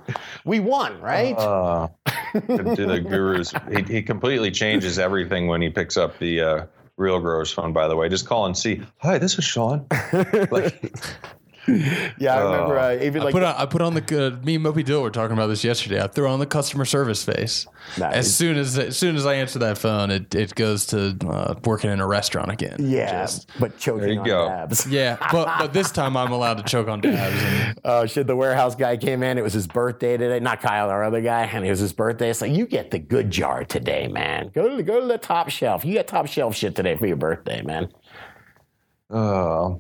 We 0.43 0.59
won, 0.59 0.99
right? 1.01 1.35
uh, 1.37 1.87
to 2.33 2.41
the 2.41 3.03
gurus, 3.09 3.53
he, 3.71 3.93
he 3.93 4.01
completely 4.01 4.51
changes 4.51 4.99
everything 4.99 5.47
when 5.47 5.61
he 5.61 5.69
picks 5.69 5.97
up 5.97 6.17
the 6.19 6.41
uh, 6.41 6.65
real 6.97 7.19
growers 7.19 7.51
phone. 7.51 7.73
By 7.73 7.87
the 7.87 7.95
way, 7.95 8.09
just 8.09 8.27
call 8.27 8.45
and 8.45 8.57
see. 8.57 8.81
Hi, 8.97 9.17
this 9.17 9.37
is 9.37 9.43
Sean. 9.45 9.85
Like, 10.51 10.93
yeah, 12.19 12.35
I 12.37 12.43
remember 12.43 12.77
uh, 12.79 12.97
even 13.01 13.21
I 13.21 13.25
like 13.25 13.31
put 13.33 13.43
on 13.43 13.55
I 13.55 13.65
put 13.65 13.81
on 13.81 13.93
the 13.95 14.27
uh, 14.39 14.45
me 14.45 14.55
and 14.55 14.63
Moby 14.63 14.83
Dill 14.83 15.01
were 15.01 15.09
talking 15.09 15.33
about 15.35 15.47
this 15.47 15.63
yesterday. 15.63 16.01
I 16.01 16.07
threw 16.07 16.27
on 16.27 16.39
the 16.39 16.45
customer 16.45 16.85
service 16.85 17.23
face. 17.23 17.65
Nah, 17.97 18.09
as 18.09 18.33
soon 18.35 18.57
as 18.57 18.77
as 18.77 18.97
soon 18.97 19.15
as 19.15 19.25
I 19.25 19.35
answer 19.35 19.59
that 19.59 19.77
phone, 19.77 20.11
it, 20.11 20.33
it 20.35 20.53
goes 20.55 20.85
to 20.87 21.15
uh, 21.27 21.55
working 21.63 21.89
in 21.91 21.99
a 21.99 22.07
restaurant 22.07 22.51
again. 22.51 22.75
yeah, 22.79 23.23
Just- 23.23 23.49
but 23.59 23.77
choking 23.79 24.19
on 24.19 24.25
go. 24.25 24.47
dabs. 24.47 24.85
yeah, 24.89 25.17
but 25.31 25.45
but 25.59 25.73
this 25.73 25.91
time 25.91 26.15
I'm 26.17 26.31
allowed 26.31 26.57
to 26.57 26.63
choke 26.63 26.87
on 26.87 27.01
dabs. 27.01 27.35
And 27.43 27.79
Oh 27.85 28.05
shit! 28.05 28.27
The 28.27 28.35
warehouse 28.35 28.75
guy 28.75 28.97
came 28.97 29.23
in. 29.23 29.37
It 29.37 29.43
was 29.43 29.53
his 29.53 29.67
birthday 29.67 30.17
today. 30.17 30.39
Not 30.39 30.61
Kyle, 30.61 30.89
our 30.89 31.03
other 31.03 31.21
guy, 31.21 31.43
and 31.45 31.65
it 31.65 31.69
was 31.69 31.79
his 31.79 31.93
birthday. 31.93 32.29
It's 32.29 32.41
like 32.41 32.51
you 32.51 32.65
get 32.67 32.91
the 32.91 32.99
good 32.99 33.31
jar 33.31 33.63
today, 33.63 34.07
man. 34.07 34.51
Go 34.53 34.69
to 34.69 34.75
the, 34.75 34.83
go 34.83 34.99
to 35.01 35.07
the 35.07 35.17
top 35.17 35.49
shelf. 35.49 35.83
You 35.85 35.93
get 35.93 36.07
top 36.07 36.27
shelf 36.27 36.55
shit 36.55 36.75
today 36.75 36.95
for 36.95 37.07
your 37.07 37.15
birthday, 37.17 37.61
man. 37.61 37.89
uh, 39.09 39.75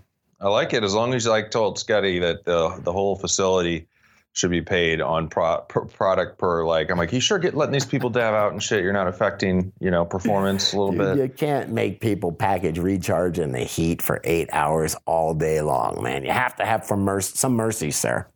I 0.45 0.49
like 0.49 0.73
it 0.73 0.83
as 0.83 0.93
long 0.93 1.15
as 1.15 1.25
you 1.25 1.31
like 1.31 1.49
told 1.49 1.79
Scotty 1.79 2.19
that 2.19 2.45
the 2.45 2.79
the 2.83 2.91
whole 2.91 3.15
facility 3.15 3.87
should 4.33 4.51
be 4.51 4.61
paid 4.61 5.01
on 5.01 5.27
pro, 5.27 5.61
per 5.61 5.85
product 5.85 6.37
per 6.37 6.63
like. 6.65 6.91
I'm 6.91 6.99
like, 6.99 7.11
you 7.11 7.19
sure 7.19 7.39
get 7.39 7.55
letting 7.55 7.73
these 7.73 7.85
people 7.85 8.11
dab 8.11 8.33
out 8.35 8.51
and 8.51 8.61
shit. 8.61 8.83
You're 8.83 8.93
not 8.93 9.07
affecting 9.07 9.71
you 9.79 9.89
know 9.89 10.05
performance 10.05 10.73
a 10.73 10.79
little 10.79 10.93
bit. 10.95 11.17
You 11.17 11.29
can't 11.29 11.71
make 11.71 11.99
people 11.99 12.31
package 12.31 12.77
recharge 12.77 13.39
in 13.39 13.53
the 13.53 13.61
heat 13.61 14.03
for 14.03 14.21
eight 14.23 14.47
hours 14.51 14.95
all 15.07 15.33
day 15.33 15.61
long, 15.61 16.03
man. 16.03 16.23
You 16.23 16.31
have 16.31 16.55
to 16.57 16.65
have 16.65 16.85
from 16.85 16.99
mercy, 16.99 17.35
some 17.35 17.53
mercy, 17.55 17.89
sir. 17.89 18.27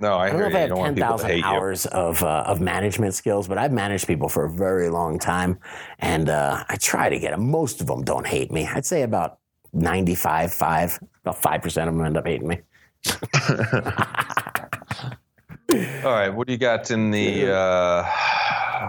No, 0.00 0.14
I, 0.14 0.28
I 0.28 0.30
don't 0.30 0.38
hear 0.38 0.48
know 0.48 0.48
if 0.48 0.52
you. 0.52 0.56
I 0.56 0.60
You 0.60 0.60
have 0.60 0.68
don't 0.70 0.78
want 0.78 0.96
people 0.96 1.10
to 1.10 1.12
thousand 1.18 1.28
hate 1.28 1.38
you. 1.40 1.44
hours 1.44 1.84
of 1.84 2.22
uh, 2.22 2.44
of 2.46 2.62
management 2.62 3.12
skills, 3.12 3.46
but 3.46 3.58
I've 3.58 3.72
managed 3.72 4.06
people 4.06 4.30
for 4.30 4.46
a 4.46 4.50
very 4.50 4.88
long 4.88 5.18
time, 5.18 5.58
and 5.98 6.30
uh, 6.30 6.64
I 6.66 6.76
try 6.76 7.10
to 7.10 7.18
get 7.18 7.32
them. 7.32 7.50
Most 7.50 7.82
of 7.82 7.88
them 7.88 8.04
don't 8.04 8.26
hate 8.26 8.50
me. 8.50 8.66
I'd 8.66 8.86
say 8.86 9.02
about 9.02 9.40
ninety-five, 9.72 10.52
five, 10.52 10.98
about 11.24 11.40
five 11.40 11.62
percent 11.62 11.88
of 11.88 11.96
them 11.96 12.04
end 12.04 12.16
up 12.16 12.26
hating 12.26 12.48
me. 12.48 12.60
All 16.04 16.12
right, 16.12 16.28
what 16.28 16.46
do 16.46 16.52
you 16.52 16.58
got 16.58 16.90
in 16.90 17.10
the? 17.10 17.52
uh 17.52 18.06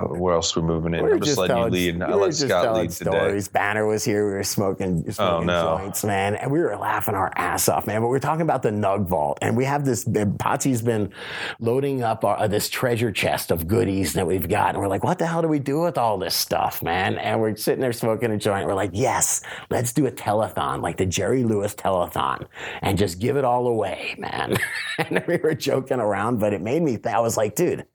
What 0.02 0.34
else 0.34 0.56
we 0.56 0.62
moving 0.62 0.94
in? 0.94 1.04
We 1.04 1.10
were 1.10 1.16
I'm 1.16 1.22
just, 1.22 1.38
letting 1.38 1.58
you 1.58 1.66
lead. 1.66 2.02
I 2.02 2.10
were 2.16 2.22
let 2.22 2.28
just 2.28 2.42
Scott 2.42 2.64
telling 2.64 2.82
lead 2.82 2.92
today. 2.92 3.12
stories. 3.12 3.48
Banner 3.48 3.86
was 3.86 4.04
here. 4.04 4.26
We 4.28 4.34
were 4.34 4.44
smoking, 4.44 5.04
oh, 5.08 5.12
smoking 5.12 5.50
Oh, 5.50 5.78
no. 5.78 5.78
joints, 5.80 6.04
man, 6.04 6.36
and 6.36 6.52
we 6.52 6.60
were 6.60 6.76
laughing 6.76 7.16
our 7.16 7.32
ass 7.36 7.70
off, 7.70 7.88
man. 7.88 8.02
But 8.02 8.08
we 8.10 8.18
are 8.18 8.22
talking 8.22 8.42
about 8.42 8.64
the 8.64 8.70
Nug 8.72 9.08
Vault, 9.08 9.38
and 9.42 9.56
we 9.58 9.66
have 9.66 9.86
this. 9.86 10.08
Patsy's 10.40 10.82
been 10.82 11.12
loading 11.60 12.04
up 12.04 12.24
our, 12.26 12.38
uh, 12.40 12.48
this 12.48 12.70
treasure 12.70 13.12
chest 13.12 13.52
of 13.52 13.68
goodies 13.68 14.14
that 14.14 14.26
we've 14.28 14.48
got, 14.50 14.70
and 14.70 14.80
we're 14.80 14.88
like, 14.88 15.04
"What 15.04 15.20
the 15.20 15.26
hell 15.28 15.42
do 15.42 15.48
we 15.48 15.60
do 15.60 15.82
with 15.82 15.98
all 15.98 16.18
this 16.18 16.36
stuff, 16.36 16.82
man?" 16.84 17.18
And 17.18 17.40
we're 17.42 17.56
sitting 17.56 17.82
there 17.82 17.94
smoking 17.94 18.32
a 18.32 18.38
joint. 18.38 18.68
We're 18.68 18.74
like, 18.74 18.92
"Yes, 18.94 19.42
let's 19.70 19.94
do 19.94 20.06
a 20.08 20.12
telethon, 20.12 20.82
like 20.82 20.98
the 20.98 21.06
Jerry 21.06 21.44
Lewis 21.44 21.76
telethon, 21.76 22.46
and 22.82 22.98
just 22.98 23.20
give 23.20 23.38
it 23.38 23.46
all 23.46 23.68
away, 23.68 24.16
man." 24.18 24.58
and 24.98 25.24
we 25.28 25.38
were 25.38 25.54
joking 25.56 26.00
around, 26.00 26.40
but 26.40 26.54
it 26.54 26.62
made 26.62 26.82
me. 26.82 26.98
Th- 26.98 27.14
I 27.16 27.20
was 27.20 27.38
like, 27.38 27.56
"Dude." 27.56 27.86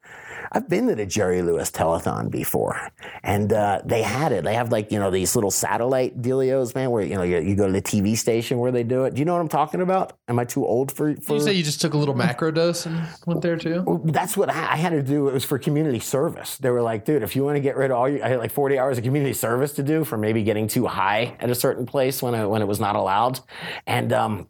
I've 0.53 0.69
been 0.69 0.89
to 0.89 0.95
the 0.95 1.07
Jerry 1.07 1.43
Lewis 1.43 1.71
telethon 1.71 2.31
before, 2.31 2.91
and 3.23 3.53
uh, 3.53 3.83
they 3.85 4.03
had 4.03 4.33
it. 4.33 4.45
They 4.45 4.55
have 4.55 4.73
like 4.73 4.91
you 4.91 4.99
know 4.99 5.11
these 5.11 5.35
little 5.35 5.51
satellite 5.51 6.21
dealios, 6.23 6.75
man, 6.75 6.91
where 6.91 7.03
you 7.03 7.15
know 7.15 7.23
you, 7.23 7.39
you 7.39 7.55
go 7.55 7.67
to 7.67 7.73
the 7.73 7.83
TV 7.83 8.17
station 8.17 8.59
where 8.59 8.73
they 8.73 8.83
do 8.83 9.05
it. 9.05 9.15
Do 9.15 9.21
you 9.21 9.25
know 9.25 9.35
what 9.35 9.41
I'm 9.41 9.49
talking 9.49 9.81
about? 9.81 10.15
Am 10.29 10.39
I 10.39 10.45
too 10.45 10.65
old 10.65 10.93
for? 10.93 11.15
for 11.17 11.35
you 11.35 11.41
say 11.41 11.53
you 11.53 11.63
just 11.63 11.81
took 11.81 11.95
a 11.95 11.99
little 11.99 12.15
macro 12.15 12.51
dose 12.51 12.87
and 12.87 13.07
went 13.27 13.43
there 13.43 13.57
too. 13.57 14.01
That's 14.05 14.37
what 14.37 14.51
I, 14.51 14.73
I 14.73 14.77
had 14.77 14.91
to 14.91 15.03
do. 15.03 15.29
It 15.29 15.35
was 15.35 15.45
for 15.45 15.59
community 15.59 16.01
service. 16.01 16.57
They 16.57 16.71
were 16.71 16.83
like, 16.83 17.05
dude, 17.05 17.23
if 17.23 17.37
you 17.37 17.45
want 17.45 17.57
to 17.57 17.61
get 17.61 17.77
rid 17.77 17.91
of 17.91 17.97
all 17.97 18.09
your, 18.09 18.25
I 18.25 18.29
had 18.29 18.39
like 18.39 18.53
40 18.53 18.79
hours 18.79 18.99
of 18.99 19.05
community 19.05 19.35
service 19.35 19.73
to 19.75 19.83
do 19.83 20.05
for 20.05 20.17
maybe 20.17 20.43
getting 20.43 20.69
too 20.69 20.87
high 20.87 21.37
at 21.41 21.51
a 21.51 21.55
certain 21.55 21.87
place 21.87 22.23
when, 22.23 22.35
I, 22.35 22.47
when 22.47 22.63
it 22.63 22.69
was 22.69 22.81
not 22.81 22.97
allowed. 22.97 23.41
And, 23.87 24.13
um, 24.13 24.49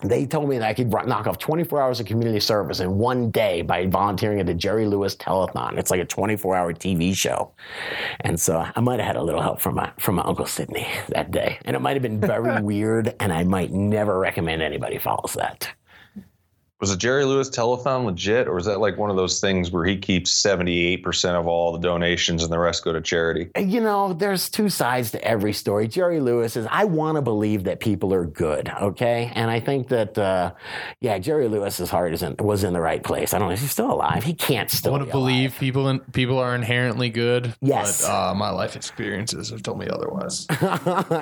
they 0.00 0.26
told 0.26 0.48
me 0.48 0.58
that 0.58 0.68
I 0.68 0.74
could 0.74 0.90
knock 0.90 1.26
off 1.26 1.38
24 1.38 1.82
hours 1.82 2.00
of 2.00 2.06
community 2.06 2.38
service 2.38 2.78
in 2.80 2.98
one 2.98 3.30
day 3.30 3.62
by 3.62 3.86
volunteering 3.86 4.38
at 4.38 4.46
the 4.46 4.54
Jerry 4.54 4.86
Lewis 4.86 5.16
Telethon. 5.16 5.76
It's 5.76 5.90
like 5.90 6.00
a 6.00 6.04
24 6.04 6.54
hour 6.56 6.72
TV 6.72 7.14
show. 7.14 7.50
And 8.20 8.38
so 8.38 8.64
I 8.74 8.80
might 8.80 9.00
have 9.00 9.06
had 9.06 9.16
a 9.16 9.22
little 9.22 9.42
help 9.42 9.60
from 9.60 9.74
my, 9.74 9.90
from 9.98 10.16
my 10.16 10.22
Uncle 10.22 10.46
Sydney 10.46 10.86
that 11.08 11.32
day. 11.32 11.58
And 11.64 11.74
it 11.74 11.80
might 11.80 11.94
have 11.94 12.02
been 12.02 12.20
very 12.20 12.62
weird, 12.62 13.14
and 13.18 13.32
I 13.32 13.42
might 13.42 13.72
never 13.72 14.18
recommend 14.18 14.62
anybody 14.62 14.98
follows 14.98 15.34
that. 15.34 15.68
Was 16.80 16.92
it 16.92 16.98
Jerry 16.98 17.24
Lewis 17.24 17.50
telethon 17.50 18.04
legit, 18.04 18.46
or 18.46 18.56
is 18.58 18.66
that 18.66 18.78
like 18.80 18.96
one 18.96 19.10
of 19.10 19.16
those 19.16 19.40
things 19.40 19.70
where 19.70 19.84
he 19.84 19.96
keeps 19.96 20.30
seventy 20.30 20.86
eight 20.86 21.02
percent 21.02 21.36
of 21.36 21.46
all 21.46 21.72
the 21.72 21.78
donations 21.78 22.42
and 22.44 22.52
the 22.52 22.58
rest 22.58 22.84
go 22.84 22.92
to 22.92 23.00
charity? 23.00 23.50
you 23.58 23.80
know, 23.80 24.12
there's 24.12 24.48
two 24.48 24.68
sides 24.68 25.10
to 25.12 25.24
every 25.24 25.52
story. 25.52 25.88
Jerry 25.88 26.20
Lewis 26.20 26.56
is, 26.56 26.66
I 26.70 26.84
want 26.84 27.16
to 27.16 27.22
believe 27.22 27.64
that 27.64 27.80
people 27.80 28.14
are 28.14 28.24
good, 28.24 28.68
okay? 28.80 29.32
And 29.34 29.50
I 29.50 29.60
think 29.60 29.88
that, 29.88 30.16
uh, 30.16 30.52
yeah, 31.00 31.18
Jerry 31.18 31.48
Lewis's 31.48 31.90
heart 31.90 32.12
isn't, 32.14 32.40
was 32.40 32.64
in 32.64 32.72
the 32.72 32.80
right 32.80 33.02
place. 33.02 33.34
I 33.34 33.38
don't 33.38 33.48
know, 33.48 33.54
is 33.54 33.60
he 33.60 33.66
still 33.66 33.90
alive? 33.92 34.24
He 34.24 34.34
can't 34.34 34.70
still. 34.70 34.78
I 34.78 34.80
still 34.80 34.92
want 34.92 35.02
to 35.02 35.06
be 35.06 35.12
believe 35.12 35.56
people 35.58 35.88
in, 35.88 36.00
people 36.12 36.38
are 36.38 36.54
inherently 36.54 37.10
good. 37.10 37.54
Yes. 37.60 38.02
but 38.02 38.10
uh, 38.10 38.34
my 38.34 38.50
life 38.50 38.76
experiences 38.76 39.50
have 39.50 39.62
told 39.62 39.78
me 39.78 39.88
otherwise. 39.88 40.46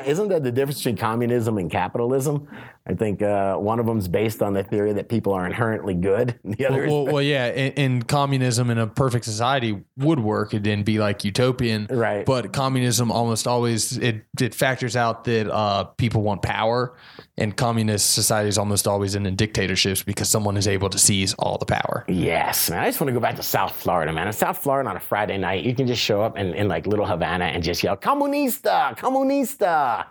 Isn't 0.07 0.29
that 0.29 0.43
the 0.43 0.53
difference 0.53 0.79
between 0.79 0.97
communism 0.97 1.59
and 1.59 1.71
capitalism? 1.71 2.49
I 2.89 2.95
think 2.95 3.21
uh, 3.21 3.57
one 3.57 3.81
of 3.81 3.87
them 3.87 3.99
is 3.99 4.07
based 4.07 4.43
on 4.43 4.53
the 4.53 4.63
theory 4.63 4.93
that 4.93 5.09
people 5.09 5.33
are 5.33 5.45
inherently 5.45 5.95
good. 5.95 6.39
The 6.57 6.67
other 6.67 6.77
well, 6.77 6.87
is 6.87 6.91
well, 6.91 7.07
well, 7.15 7.23
yeah, 7.23 7.49
in, 7.49 7.73
in 7.73 8.03
communism 8.03 8.71
in 8.71 8.79
a 8.79 8.87
perfect 8.87 9.27
society 9.27 9.83
would 9.99 10.21
work 10.21 10.55
and 10.55 10.65
then 10.65 10.85
be 10.85 10.99
like 10.99 11.23
utopian, 11.23 11.87
Right. 11.91 12.25
But 12.25 12.53
communism 12.53 13.11
almost 13.11 13.47
always 13.47 13.99
it 13.99 14.25
it 14.41 14.55
factors 14.55 14.97
out 14.97 15.25
that 15.25 15.53
uh, 15.53 15.85
people 15.85 16.23
want 16.23 16.43
power, 16.43 16.97
and 17.37 17.57
communist 17.57 18.13
societies 18.13 18.57
almost 18.57 18.87
always 18.87 19.15
end 19.15 19.27
in 19.27 19.37
dictatorships 19.37 20.03
because 20.03 20.29
someone 20.29 20.57
is 20.57 20.67
able 20.67 20.89
to 20.89 20.99
seize 20.99 21.35
all 21.35 21.59
the 21.59 21.67
power. 21.67 22.05
Yes, 22.09 22.71
man. 22.71 22.81
I 22.81 22.87
just 22.87 23.01
want 23.01 23.09
to 23.09 23.13
go 23.13 23.21
back 23.21 23.37
to 23.37 23.43
South 23.43 23.75
Florida, 23.75 24.13
man. 24.13 24.27
In 24.27 24.33
South 24.33 24.59
Florida 24.59 24.89
on 24.89 24.97
a 24.97 25.01
Friday 25.01 25.37
night, 25.37 25.65
you 25.65 25.75
can 25.75 25.87
just 25.87 26.03
show 26.03 26.23
up 26.23 26.39
in, 26.39 26.55
in 26.55 26.69
like 26.69 26.87
Little 26.87 27.07
Havana 27.07 27.47
and 27.47 27.63
just 27.63 27.83
yell, 27.83 27.97
Comunista, 27.97 28.97
Comunista. 28.97 30.07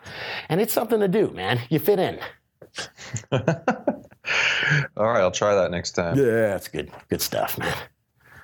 And 0.49 0.61
it's 0.61 0.73
something 0.73 0.99
to 0.99 1.07
do, 1.07 1.31
man. 1.31 1.59
You 1.69 1.79
fit 1.79 1.99
in. 1.99 2.19
All 3.31 5.07
right, 5.07 5.21
I'll 5.21 5.31
try 5.31 5.55
that 5.55 5.71
next 5.71 5.91
time. 5.91 6.17
Yeah, 6.17 6.49
that's 6.49 6.67
good. 6.67 6.91
Good 7.09 7.21
stuff, 7.21 7.57
man. 7.57 7.75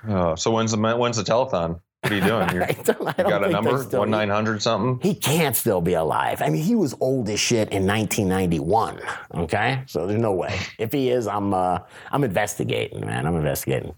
Oh, 0.08 0.34
so 0.34 0.50
when's 0.50 0.72
the 0.72 0.78
when's 0.96 1.16
the 1.16 1.22
telethon? 1.22 1.80
What 2.02 2.12
are 2.12 2.14
you 2.16 2.20
doing? 2.20 2.48
You're, 2.52 2.64
I 2.64 2.72
don't, 2.72 3.08
I 3.08 3.12
don't 3.12 3.30
got 3.30 3.44
a 3.44 3.50
number? 3.50 3.78
One 3.96 4.10
nine 4.10 4.28
hundred 4.28 4.60
something? 4.60 4.98
He 5.08 5.14
can't 5.14 5.54
still 5.54 5.80
be 5.80 5.94
alive. 5.94 6.42
I 6.42 6.48
mean, 6.50 6.62
he 6.62 6.74
was 6.74 6.94
old 7.00 7.28
as 7.28 7.38
shit 7.38 7.68
in 7.70 7.86
1991. 7.86 9.00
Okay, 9.34 9.84
so 9.86 10.06
there's 10.08 10.20
no 10.20 10.32
way. 10.32 10.58
If 10.78 10.92
he 10.92 11.10
is, 11.10 11.28
I'm 11.28 11.54
uh, 11.54 11.78
I'm 12.10 12.24
investigating, 12.24 13.06
man. 13.06 13.26
I'm 13.26 13.36
investigating. 13.36 13.94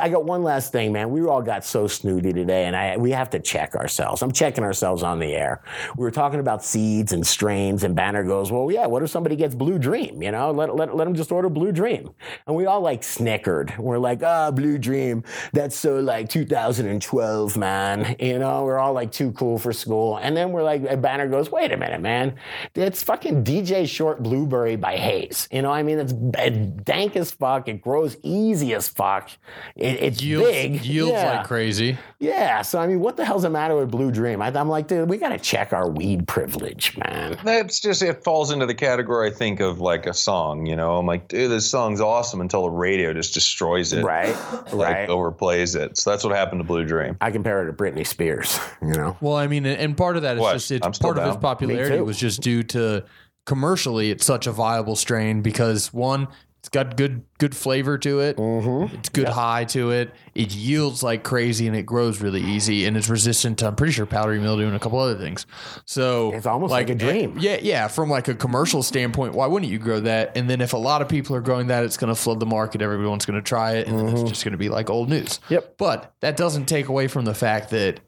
I 0.00 0.08
got 0.08 0.24
one 0.24 0.42
last 0.42 0.72
thing, 0.72 0.92
man. 0.92 1.10
We 1.10 1.22
all 1.22 1.42
got 1.42 1.64
so 1.64 1.86
snooty 1.86 2.32
today, 2.32 2.64
and 2.64 2.74
I 2.74 2.96
we 2.96 3.10
have 3.10 3.28
to 3.30 3.38
check 3.38 3.74
ourselves. 3.74 4.22
I'm 4.22 4.32
checking 4.32 4.64
ourselves 4.64 5.02
on 5.02 5.18
the 5.18 5.34
air. 5.34 5.62
We 5.96 6.02
were 6.02 6.10
talking 6.10 6.40
about 6.40 6.64
seeds 6.64 7.12
and 7.12 7.26
strains, 7.26 7.84
and 7.84 7.94
Banner 7.94 8.24
goes, 8.24 8.50
"Well, 8.50 8.70
yeah. 8.70 8.86
What 8.86 9.02
if 9.02 9.10
somebody 9.10 9.36
gets 9.36 9.54
Blue 9.54 9.78
Dream? 9.78 10.22
You 10.22 10.30
know, 10.30 10.50
let 10.52 10.74
let 10.74 10.96
let 10.96 11.04
them 11.04 11.14
just 11.14 11.30
order 11.30 11.50
Blue 11.50 11.70
Dream." 11.70 12.10
And 12.46 12.56
we 12.56 12.64
all 12.66 12.80
like 12.80 13.04
snickered. 13.04 13.74
We're 13.78 13.98
like, 13.98 14.22
"Ah, 14.22 14.50
Blue 14.50 14.78
Dream. 14.78 15.22
That's 15.52 15.76
so 15.76 16.00
like 16.00 16.28
2012, 16.30 17.56
man. 17.56 18.16
You 18.18 18.38
know, 18.38 18.64
we're 18.64 18.78
all 18.78 18.94
like 18.94 19.12
too 19.12 19.32
cool 19.32 19.58
for 19.58 19.72
school." 19.72 20.16
And 20.16 20.34
then 20.36 20.52
we're 20.52 20.62
like, 20.62 21.00
Banner 21.02 21.28
goes, 21.28 21.50
"Wait 21.50 21.72
a 21.72 21.76
minute, 21.76 22.00
man. 22.00 22.36
It's 22.74 23.02
fucking 23.02 23.44
DJ 23.44 23.86
Short 23.86 24.22
Blueberry 24.22 24.76
by 24.76 24.96
Haze. 24.96 25.46
You 25.52 25.60
know, 25.60 25.70
I 25.70 25.82
mean, 25.82 25.98
it's 25.98 26.12
dank 26.12 27.16
as 27.16 27.32
fuck. 27.32 27.68
It 27.68 27.82
grows 27.82 28.16
easy 28.22 28.72
as 28.74 28.88
fuck." 28.88 29.30
It, 29.76 30.02
it's 30.02 30.22
Yields, 30.22 30.48
big. 30.50 30.84
yields 30.84 31.12
yeah. 31.12 31.36
like 31.38 31.46
crazy. 31.46 31.98
Yeah. 32.18 32.62
So 32.62 32.78
I 32.78 32.86
mean, 32.86 33.00
what 33.00 33.16
the 33.16 33.24
hell's 33.24 33.42
the 33.42 33.50
matter 33.50 33.76
with 33.76 33.90
Blue 33.90 34.10
Dream? 34.10 34.40
I, 34.40 34.48
I'm 34.48 34.68
like, 34.68 34.86
dude, 34.86 35.08
we 35.08 35.18
got 35.18 35.30
to 35.30 35.38
check 35.38 35.72
our 35.72 35.88
weed 35.90 36.28
privilege, 36.28 36.96
man. 36.96 37.36
That's 37.44 37.80
just 37.80 38.02
it 38.02 38.22
falls 38.24 38.50
into 38.52 38.66
the 38.66 38.74
category 38.74 39.30
I 39.30 39.32
think 39.32 39.60
of 39.60 39.80
like 39.80 40.06
a 40.06 40.14
song, 40.14 40.66
you 40.66 40.76
know. 40.76 40.96
I'm 40.96 41.06
like, 41.06 41.28
dude, 41.28 41.50
this 41.50 41.68
song's 41.68 42.00
awesome 42.00 42.40
until 42.40 42.62
the 42.62 42.70
radio 42.70 43.12
just 43.12 43.34
destroys 43.34 43.92
it. 43.92 44.04
Right. 44.04 44.34
Like 44.72 44.94
right. 44.94 45.08
overplays 45.08 45.76
it. 45.76 45.98
So 45.98 46.10
that's 46.10 46.24
what 46.24 46.34
happened 46.34 46.60
to 46.60 46.64
Blue 46.64 46.84
Dream. 46.84 47.16
I 47.20 47.30
compare 47.30 47.62
it 47.62 47.66
to 47.66 47.72
Britney 47.72 48.06
Spears. 48.06 48.58
You 48.82 48.94
know. 48.94 49.16
Well, 49.20 49.36
I 49.36 49.46
mean, 49.46 49.64
and- 49.66 49.78
and 49.78 49.96
part 49.96 50.16
of 50.16 50.22
that 50.22 50.36
is 50.36 50.40
What? 50.40 50.52
just 50.54 50.70
it's 50.70 50.86
I'm 50.86 50.92
still 50.94 51.08
part 51.08 51.18
of 51.18 51.26
its 51.26 51.34
down. 51.36 51.42
popularity 51.42 51.96
too. 51.98 52.04
was 52.04 52.16
just 52.18 52.40
due 52.40 52.62
to 52.64 53.04
commercially 53.46 54.10
it's 54.10 54.24
such 54.24 54.46
a 54.46 54.52
viable 54.52 54.96
strain 54.96 55.42
because 55.42 55.92
one, 55.92 56.28
it's 56.62 56.68
got 56.68 56.96
good 56.96 57.24
good 57.38 57.56
flavor 57.56 57.98
to 57.98 58.20
it. 58.20 58.36
Mm-hmm. 58.36 58.94
It's 58.94 59.08
good 59.08 59.26
high 59.26 59.64
to 59.64 59.90
it. 59.90 60.12
It 60.32 60.54
yields 60.54 61.02
like 61.02 61.24
crazy 61.24 61.66
and 61.66 61.74
it 61.74 61.82
grows 61.82 62.20
really 62.20 62.40
easy 62.40 62.86
and 62.86 62.96
it's 62.96 63.08
resistant 63.08 63.58
to 63.58 63.66
I'm 63.66 63.74
pretty 63.74 63.92
sure 63.92 64.06
powdery 64.06 64.38
mildew 64.38 64.68
and 64.68 64.76
a 64.76 64.78
couple 64.78 65.00
other 65.00 65.16
things. 65.16 65.44
So 65.86 66.32
It's 66.32 66.46
almost 66.46 66.70
like 66.70 66.88
a 66.88 66.94
dream. 66.94 67.36
Yeah, 67.40 67.58
yeah. 67.60 67.88
From 67.88 68.08
like 68.08 68.28
a 68.28 68.34
commercial 68.36 68.84
standpoint, 68.84 69.34
why 69.34 69.48
wouldn't 69.48 69.72
you 69.72 69.80
grow 69.80 69.98
that? 70.00 70.36
And 70.36 70.48
then 70.48 70.60
if 70.60 70.72
a 70.72 70.76
lot 70.76 71.02
of 71.02 71.08
people 71.08 71.34
are 71.34 71.40
growing 71.40 71.66
that, 71.66 71.82
it's 71.82 71.96
going 71.96 72.14
to 72.14 72.20
flood 72.20 72.38
the 72.38 72.46
market. 72.46 72.80
Everyone's 72.80 73.26
going 73.26 73.42
to 73.42 73.42
try 73.42 73.72
it, 73.72 73.88
and 73.88 73.98
then 73.98 74.06
it's 74.10 74.22
just 74.22 74.44
going 74.44 74.52
to 74.52 74.58
be 74.58 74.68
like 74.68 74.88
old 74.88 75.08
news. 75.08 75.40
Mm-hmm. 75.40 75.54
Yep. 75.54 75.74
But 75.78 76.14
that 76.20 76.36
doesn't 76.36 76.66
take 76.66 76.86
away 76.86 77.08
from 77.08 77.24
the 77.24 77.34
fact 77.34 77.70
that 77.70 77.98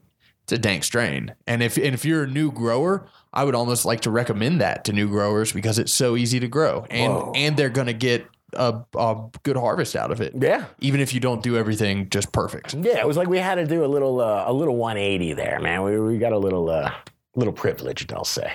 it's 0.43 0.53
a 0.53 0.57
dank 0.57 0.85
strain. 0.85 1.35
And 1.45 1.61
if 1.61 1.75
and 1.75 1.93
if 1.93 2.05
you're 2.05 2.23
a 2.23 2.27
new 2.27 2.53
grower, 2.53 3.09
I 3.33 3.43
would 3.43 3.55
almost 3.55 3.83
like 3.83 3.99
to 4.01 4.11
recommend 4.11 4.61
that 4.61 4.85
to 4.85 4.93
new 4.93 5.09
growers 5.09 5.51
because 5.51 5.77
it's 5.77 5.93
so 5.93 6.15
easy 6.15 6.39
to 6.39 6.47
grow, 6.47 6.85
and 6.89 7.11
Whoa. 7.11 7.33
and 7.35 7.57
they're 7.57 7.69
going 7.69 7.87
to 7.87 7.93
get 7.93 8.27
a, 8.55 8.85
a 8.97 9.29
good 9.43 9.57
harvest 9.57 9.95
out 9.95 10.11
of 10.11 10.21
it. 10.21 10.33
Yeah. 10.39 10.65
Even 10.79 10.99
if 10.99 11.13
you 11.13 11.19
don't 11.19 11.43
do 11.43 11.57
everything 11.57 12.09
just 12.09 12.31
perfect. 12.31 12.73
Yeah. 12.73 12.99
It 12.99 13.07
was 13.07 13.17
like 13.17 13.27
we 13.27 13.37
had 13.37 13.55
to 13.55 13.65
do 13.65 13.83
a 13.83 13.87
little 13.87 14.21
uh, 14.21 14.45
a 14.47 14.53
little 14.53 14.75
180 14.77 15.33
there, 15.33 15.59
man. 15.59 15.83
We, 15.83 15.99
we 15.99 16.17
got 16.17 16.33
a 16.33 16.37
little 16.37 16.69
uh, 16.69 16.91
little 17.35 17.53
privileged, 17.53 18.11
I'll 18.13 18.25
say. 18.25 18.51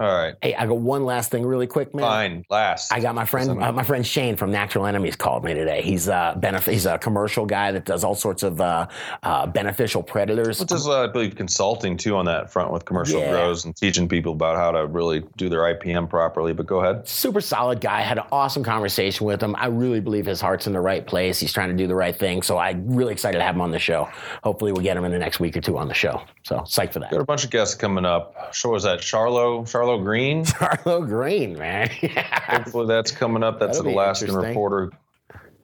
All 0.00 0.06
right. 0.16 0.34
Hey, 0.40 0.54
I 0.54 0.66
got 0.66 0.78
one 0.78 1.04
last 1.04 1.30
thing 1.30 1.44
really 1.44 1.66
quick, 1.66 1.94
man. 1.94 2.02
Fine. 2.06 2.44
Last. 2.48 2.90
I 2.90 3.00
got 3.00 3.14
my 3.14 3.26
friend, 3.26 3.62
uh, 3.62 3.70
my 3.70 3.82
friend 3.82 4.06
Shane 4.06 4.34
from 4.34 4.50
Natural 4.50 4.86
Enemies 4.86 5.14
called 5.14 5.44
me 5.44 5.52
today. 5.52 5.82
He's 5.82 6.08
a 6.08 6.34
benef- 6.40 6.70
he's 6.72 6.86
a 6.86 6.96
commercial 6.96 7.44
guy 7.44 7.70
that 7.72 7.84
does 7.84 8.02
all 8.02 8.14
sorts 8.14 8.42
of 8.42 8.62
uh, 8.62 8.86
uh, 9.22 9.46
beneficial 9.48 10.02
predators. 10.02 10.58
Which 10.58 10.72
is, 10.72 10.88
uh, 10.88 11.02
I 11.02 11.06
believe, 11.08 11.36
consulting 11.36 11.98
too 11.98 12.16
on 12.16 12.24
that 12.24 12.50
front 12.50 12.72
with 12.72 12.86
commercial 12.86 13.20
Yeah. 13.20 13.30
grows 13.32 13.66
and 13.66 13.76
teaching 13.76 14.08
people 14.08 14.32
about 14.32 14.56
how 14.56 14.70
to 14.70 14.86
really 14.86 15.22
do 15.36 15.50
their 15.50 15.60
IPM 15.66 16.08
properly. 16.08 16.54
But 16.54 16.64
go 16.66 16.80
ahead. 16.80 17.06
Super 17.06 17.42
solid 17.42 17.82
guy. 17.82 18.00
Had 18.00 18.16
an 18.16 18.24
awesome 18.32 18.64
conversation 18.64 19.26
with 19.26 19.42
him. 19.42 19.54
I 19.58 19.66
really 19.66 20.00
believe 20.00 20.24
his 20.24 20.40
heart's 20.40 20.66
in 20.66 20.72
the 20.72 20.80
right 20.80 21.06
place. 21.06 21.38
He's 21.38 21.52
trying 21.52 21.68
to 21.68 21.76
do 21.76 21.86
the 21.86 21.94
right 21.94 22.16
thing. 22.16 22.40
So 22.40 22.56
I'm 22.56 22.88
really 22.88 23.12
excited 23.12 23.36
to 23.36 23.44
have 23.44 23.54
him 23.54 23.60
on 23.60 23.70
the 23.70 23.78
show. 23.78 24.08
Hopefully, 24.42 24.72
we'll 24.72 24.82
get 24.82 24.96
him 24.96 25.04
in 25.04 25.12
the 25.12 25.18
next 25.18 25.40
week 25.40 25.58
or 25.58 25.60
two 25.60 25.76
on 25.76 25.88
the 25.88 25.94
show. 25.94 26.22
So 26.42 26.60
psyched 26.60 26.94
for 26.94 27.00
that. 27.00 27.10
Got 27.10 27.20
a 27.20 27.24
bunch 27.24 27.44
of 27.44 27.50
guests 27.50 27.74
coming 27.74 28.06
up. 28.06 28.54
Sure, 28.54 28.72
was 28.72 28.84
that 28.84 29.00
Charlo, 29.00 29.60
Charlo 29.64 29.89
Greene? 29.98 30.44
Carlo 30.46 31.02
Green, 31.04 31.58
man. 31.58 31.90
Hopefully 32.48 32.86
that's 32.86 33.10
coming 33.10 33.42
up. 33.42 33.58
That's 33.58 33.78
That'll 33.78 33.90
an 33.92 33.94
Alaskan 33.94 34.34
reporter. 34.34 34.90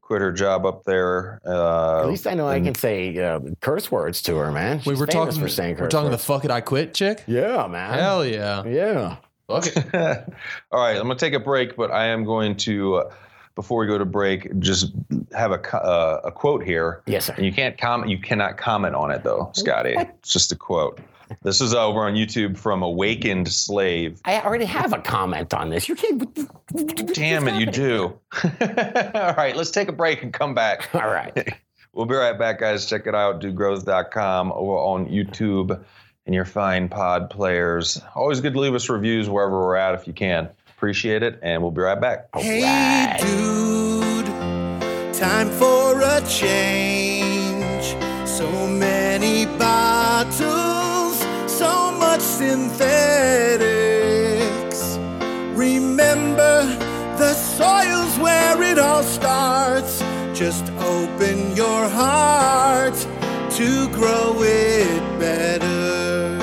Quit 0.02 0.20
her 0.20 0.30
job 0.30 0.64
up 0.64 0.84
there. 0.84 1.40
Uh, 1.44 2.02
At 2.02 2.06
least 2.08 2.26
I 2.28 2.34
know 2.34 2.46
I 2.46 2.60
can 2.60 2.76
say 2.76 3.18
uh, 3.18 3.40
curse 3.60 3.90
words 3.90 4.22
to 4.22 4.36
her, 4.36 4.52
man. 4.52 4.78
She's 4.78 4.86
we 4.86 4.94
were 4.94 5.06
talking. 5.06 5.40
for 5.40 5.48
saying 5.48 5.74
curse 5.74 5.82
We're 5.82 5.88
talking 5.88 6.10
the 6.10 6.14
words. 6.14 6.24
fuck 6.24 6.44
it 6.44 6.50
I 6.52 6.60
quit 6.60 6.94
chick. 6.94 7.24
yeah, 7.26 7.66
man. 7.66 7.98
Hell 7.98 8.24
yeah. 8.24 8.64
yeah. 8.64 9.16
Fuck 9.48 9.66
it. 9.66 9.76
All 10.70 10.80
right, 10.80 10.96
I'm 10.96 11.06
going 11.06 11.16
to 11.18 11.24
take 11.24 11.34
a 11.34 11.40
break, 11.40 11.76
but 11.76 11.90
I 11.90 12.06
am 12.06 12.24
going 12.24 12.56
to, 12.58 12.96
uh, 12.96 13.12
before 13.56 13.80
we 13.80 13.86
go 13.88 13.98
to 13.98 14.04
break, 14.04 14.56
just 14.60 14.92
have 15.36 15.50
a 15.50 15.76
uh, 15.76 16.20
a 16.24 16.30
quote 16.30 16.62
here. 16.62 17.02
Yes, 17.06 17.24
sir. 17.26 17.34
And 17.36 17.44
you 17.44 17.52
can't 17.52 17.76
comment. 17.76 18.08
You 18.10 18.18
cannot 18.18 18.56
comment 18.58 18.94
on 18.94 19.10
it 19.10 19.24
though, 19.24 19.50
Scotty. 19.54 19.94
It's 19.96 20.30
just 20.32 20.52
a 20.52 20.56
quote. 20.56 21.00
This 21.42 21.60
is 21.60 21.74
over 21.74 22.00
on 22.00 22.14
YouTube 22.14 22.56
from 22.56 22.82
Awakened 22.82 23.48
Slave. 23.48 24.20
I 24.24 24.40
already 24.40 24.64
have 24.64 24.92
a 24.92 24.98
comment 24.98 25.52
on 25.54 25.70
this. 25.70 25.88
You 25.88 25.94
can't. 25.96 27.14
Damn 27.14 27.48
it, 27.48 27.58
you 27.60 27.66
do. 27.66 28.18
All 28.44 29.34
right, 29.34 29.54
let's 29.56 29.70
take 29.70 29.88
a 29.88 29.92
break 29.92 30.22
and 30.22 30.32
come 30.32 30.54
back. 30.54 30.88
All 30.94 31.08
right. 31.10 31.54
We'll 31.92 32.04
be 32.04 32.14
right 32.14 32.38
back, 32.38 32.58
guys. 32.60 32.84
Check 32.84 33.06
it 33.06 33.14
out, 33.14 33.40
dudegrows.com 33.40 34.52
or 34.52 34.78
on 34.84 35.06
YouTube 35.06 35.82
and 36.26 36.34
your 36.34 36.44
fine 36.44 36.90
pod 36.90 37.30
players. 37.30 37.98
Always 38.14 38.42
good 38.42 38.52
to 38.52 38.60
leave 38.60 38.74
us 38.74 38.90
reviews 38.90 39.30
wherever 39.30 39.58
we're 39.58 39.76
at 39.76 39.94
if 39.94 40.06
you 40.06 40.12
can. 40.12 40.50
Appreciate 40.76 41.22
it, 41.22 41.38
and 41.42 41.62
we'll 41.62 41.70
be 41.70 41.80
right 41.80 41.98
back. 41.98 42.26
Hey, 42.36 42.62
Right. 42.62 43.16
dude, 43.18 45.14
time 45.14 45.48
for 45.48 45.98
a 46.02 46.20
change. 46.28 47.96
So 48.28 48.46
many 48.68 49.46
bottles, 49.58 49.64
so 49.64 49.72
much 49.72 49.95
synthetics. 52.38 53.68
Remember, 55.56 56.66
the 57.16 57.32
soil's 57.32 58.18
where 58.18 58.62
it 58.62 58.78
all 58.78 59.02
starts. 59.02 60.02
Just 60.34 60.70
open 60.72 61.56
your 61.56 61.88
heart 61.88 62.94
to 63.52 63.88
grow 63.88 64.42
it 64.42 65.18
better. 65.18 66.38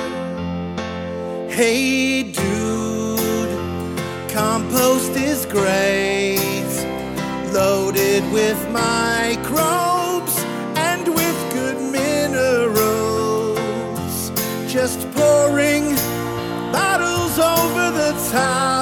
Hey, 1.47 2.23
dude. 2.23 3.51
Compost 4.31 5.11
is 5.11 5.45
great, 5.45 6.73
loaded 7.53 8.23
with 8.33 8.57
microbes 8.71 9.12
time. 18.33 18.72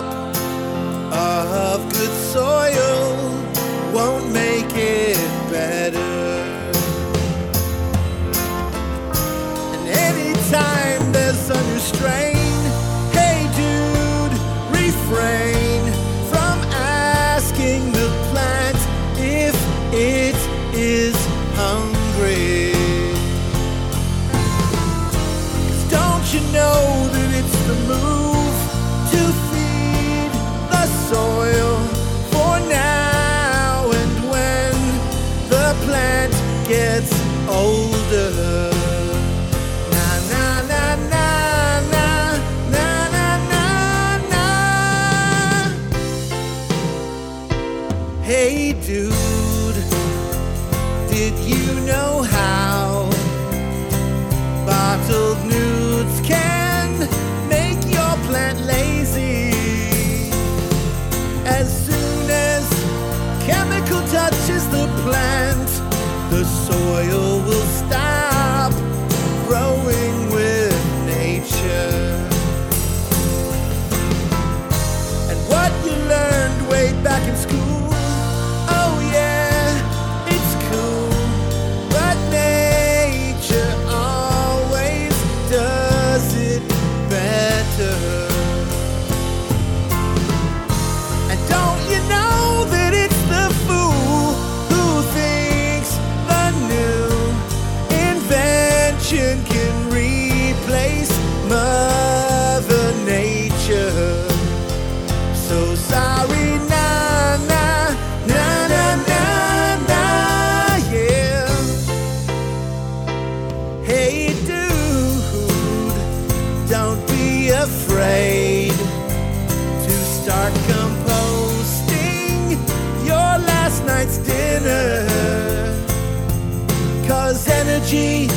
Energy 127.82 128.28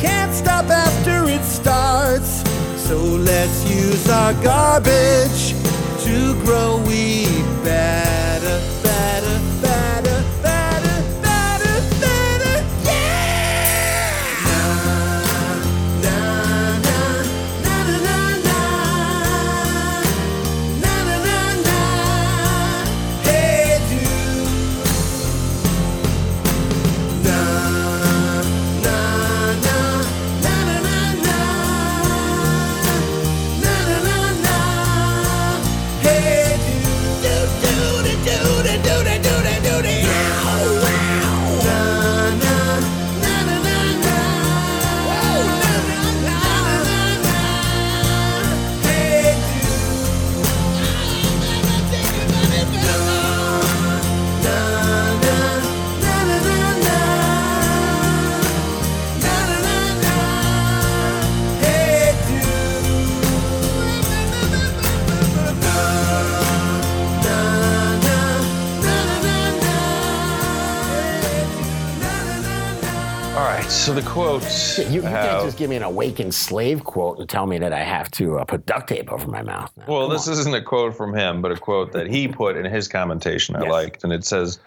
can't 0.00 0.32
stop 0.32 0.66
after 0.66 1.28
it 1.28 1.42
starts. 1.44 2.42
So 2.88 2.96
let's 2.96 3.68
use 3.70 4.08
our 4.08 4.32
garbage 4.42 5.54
to 6.04 6.34
grow 6.44 6.82
weed 6.86 7.44
better, 7.64 8.27
So 73.68 73.94
the 73.94 74.02
quote. 74.02 74.42
You, 74.78 74.84
you 74.96 75.02
can't 75.02 75.44
just 75.44 75.56
give 75.58 75.70
me 75.70 75.76
an 75.76 75.82
awakened 75.82 76.34
slave 76.34 76.84
quote 76.84 77.18
and 77.18 77.28
tell 77.28 77.46
me 77.46 77.58
that 77.58 77.72
I 77.72 77.80
have 77.80 78.10
to 78.12 78.38
uh, 78.38 78.44
put 78.44 78.66
duct 78.66 78.88
tape 78.88 79.10
over 79.12 79.26
my 79.28 79.42
mouth. 79.42 79.70
now. 79.76 79.84
Well, 79.86 80.06
Come 80.08 80.12
this 80.12 80.26
on. 80.26 80.32
isn't 80.34 80.54
a 80.54 80.62
quote 80.62 80.96
from 80.96 81.14
him, 81.14 81.40
but 81.42 81.52
a 81.52 81.56
quote 81.56 81.92
that 81.92 82.06
he 82.06 82.28
put 82.28 82.56
in 82.56 82.64
his 82.64 82.88
commentation 82.88 83.56
I 83.56 83.62
Yes. 83.62 83.70
liked. 83.70 84.04
And 84.04 84.12
it 84.12 84.24
says, 84.24 84.58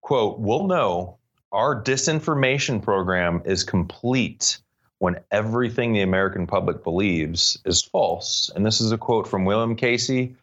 quote, 0.00 0.38
we'll 0.38 0.66
know 0.66 1.16
our 1.52 1.80
disinformation 1.80 2.82
program 2.82 3.42
is 3.44 3.64
complete 3.64 4.58
when 4.98 5.16
everything 5.30 5.92
the 5.92 6.02
American 6.02 6.46
public 6.46 6.82
believes 6.84 7.58
is 7.64 7.82
false. 7.82 8.50
And 8.54 8.64
this 8.66 8.80
is 8.80 8.92
a 8.92 8.98
quote 8.98 9.26
from 9.26 9.44
William 9.44 9.74
Casey, 9.76 10.34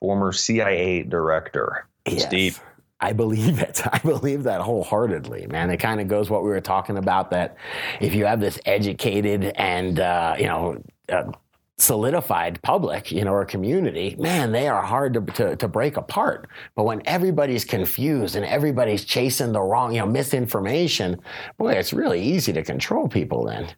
former 0.00 0.32
CIA 0.32 1.02
director. 1.04 1.86
Yes. 2.06 2.28
deep. 2.28 2.54
I 3.00 3.12
believe 3.12 3.58
it. 3.62 3.82
I 3.92 3.98
believe 3.98 4.42
that 4.44 4.60
wholeheartedly, 4.60 5.46
man. 5.46 5.70
It 5.70 5.78
kind 5.78 6.00
of 6.00 6.08
goes 6.08 6.30
what 6.30 6.42
we 6.42 6.50
were 6.50 6.60
talking 6.60 6.98
about 6.98 7.30
that 7.30 7.56
if 8.00 8.14
you 8.14 8.24
have 8.26 8.40
this 8.40 8.58
educated 8.64 9.52
and, 9.56 10.00
uh, 10.00 10.36
you 10.38 10.46
know, 10.46 10.82
uh, 11.08 11.32
solidified 11.78 12.60
public, 12.62 13.12
you 13.12 13.24
know, 13.24 13.32
or 13.32 13.44
community, 13.44 14.16
man, 14.18 14.50
they 14.50 14.66
are 14.66 14.82
hard 14.82 15.14
to, 15.14 15.20
to, 15.20 15.56
to 15.56 15.68
break 15.68 15.96
apart. 15.96 16.48
But 16.74 16.84
when 16.84 17.02
everybody's 17.06 17.64
confused 17.64 18.34
and 18.34 18.44
everybody's 18.44 19.04
chasing 19.04 19.52
the 19.52 19.60
wrong, 19.60 19.94
you 19.94 20.00
know, 20.00 20.06
misinformation, 20.06 21.20
boy, 21.56 21.74
it's 21.74 21.92
really 21.92 22.20
easy 22.20 22.52
to 22.52 22.64
control 22.64 23.08
people 23.08 23.44
then. 23.44 23.68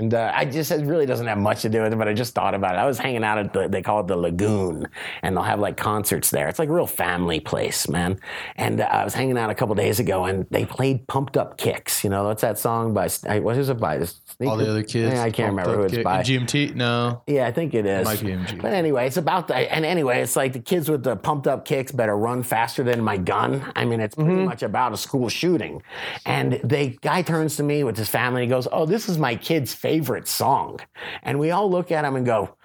And 0.00 0.14
uh, 0.14 0.32
I 0.34 0.46
just, 0.46 0.70
it 0.70 0.86
really 0.86 1.04
doesn't 1.04 1.26
have 1.26 1.36
much 1.36 1.60
to 1.60 1.68
do 1.68 1.82
with 1.82 1.92
it, 1.92 1.96
but 1.96 2.08
I 2.08 2.14
just 2.14 2.34
thought 2.34 2.54
about 2.54 2.74
it. 2.74 2.78
I 2.78 2.86
was 2.86 2.98
hanging 2.98 3.22
out 3.22 3.36
at 3.38 3.52
the, 3.52 3.68
they 3.68 3.82
call 3.82 4.00
it 4.00 4.06
the 4.06 4.16
Lagoon, 4.16 4.88
and 5.22 5.36
they'll 5.36 5.44
have 5.44 5.60
like 5.60 5.76
concerts 5.76 6.30
there. 6.30 6.48
It's 6.48 6.58
like 6.58 6.70
a 6.70 6.72
real 6.72 6.86
family 6.86 7.38
place, 7.38 7.86
man. 7.86 8.18
And 8.56 8.80
uh, 8.80 8.84
I 8.84 9.04
was 9.04 9.12
hanging 9.12 9.36
out 9.36 9.50
a 9.50 9.54
couple 9.54 9.74
days 9.74 10.00
ago, 10.00 10.24
and 10.24 10.46
they 10.50 10.64
played 10.64 11.06
Pumped 11.06 11.36
Up 11.36 11.58
Kicks. 11.58 12.02
You 12.02 12.08
know, 12.08 12.24
what's 12.24 12.40
that 12.40 12.58
song 12.58 12.94
by, 12.94 13.08
what 13.40 13.58
is 13.58 13.68
it 13.68 13.78
by? 13.78 13.98
All 14.40 14.56
the 14.56 14.70
other 14.70 14.82
kids. 14.82 15.12
Yeah, 15.12 15.22
I 15.22 15.30
can't 15.30 15.50
remember 15.50 15.76
who 15.76 15.82
it's 15.82 15.94
Kid- 15.96 16.04
by. 16.04 16.22
GMT? 16.22 16.74
No. 16.74 17.22
Yeah, 17.26 17.46
I 17.46 17.52
think 17.52 17.74
it 17.74 17.84
is. 17.84 18.06
might 18.06 18.20
be 18.22 18.28
MG. 18.28 18.62
But 18.62 18.72
anyway, 18.72 19.06
it's 19.06 19.18
about 19.18 19.48
the 19.48 19.54
and 19.56 19.84
anyway, 19.84 20.22
it's 20.22 20.34
like 20.34 20.54
the 20.54 20.60
kids 20.60 20.88
with 20.90 21.02
the 21.02 21.14
pumped 21.14 21.46
up 21.46 21.66
kicks 21.66 21.92
better 21.92 22.16
run 22.16 22.42
faster 22.42 22.82
than 22.82 23.02
my 23.04 23.18
gun. 23.18 23.70
I 23.76 23.84
mean, 23.84 24.00
it's 24.00 24.14
pretty 24.14 24.30
Mm-hmm. 24.30 24.44
much 24.46 24.62
about 24.62 24.94
a 24.94 24.96
school 24.96 25.28
shooting. 25.28 25.82
And 26.24 26.58
the 26.64 26.96
guy 27.02 27.20
turns 27.20 27.56
to 27.56 27.62
me 27.62 27.84
with 27.84 27.98
his 27.98 28.08
family 28.08 28.44
and 28.44 28.50
he 28.50 28.54
goes, 28.54 28.66
"Oh, 28.72 28.86
this 28.86 29.10
is 29.10 29.18
my 29.18 29.34
kid's 29.36 29.74
favorite 29.74 29.89
song." 30.26 30.80
And 31.22 31.38
we 31.38 31.50
all 31.50 31.70
look 31.70 31.90
at 31.90 32.04
him 32.04 32.16
and 32.16 32.24
go, 32.24 32.56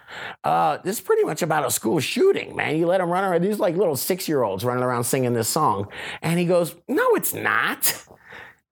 uh, 0.43 0.77
this 0.83 0.97
is 0.97 1.01
pretty 1.01 1.23
much 1.23 1.41
about 1.41 1.65
a 1.65 1.71
school 1.71 1.99
shooting, 1.99 2.55
man. 2.55 2.77
You 2.77 2.87
let 2.87 2.99
them 2.99 3.09
run 3.09 3.23
around. 3.23 3.41
These 3.41 3.59
like 3.59 3.75
little 3.75 3.95
six 3.95 4.27
year 4.27 4.43
olds 4.43 4.63
running 4.63 4.83
around 4.83 5.03
singing 5.03 5.33
this 5.33 5.49
song. 5.49 5.87
And 6.21 6.39
he 6.39 6.45
goes, 6.45 6.75
No, 6.87 7.15
it's 7.15 7.33
not. 7.33 8.05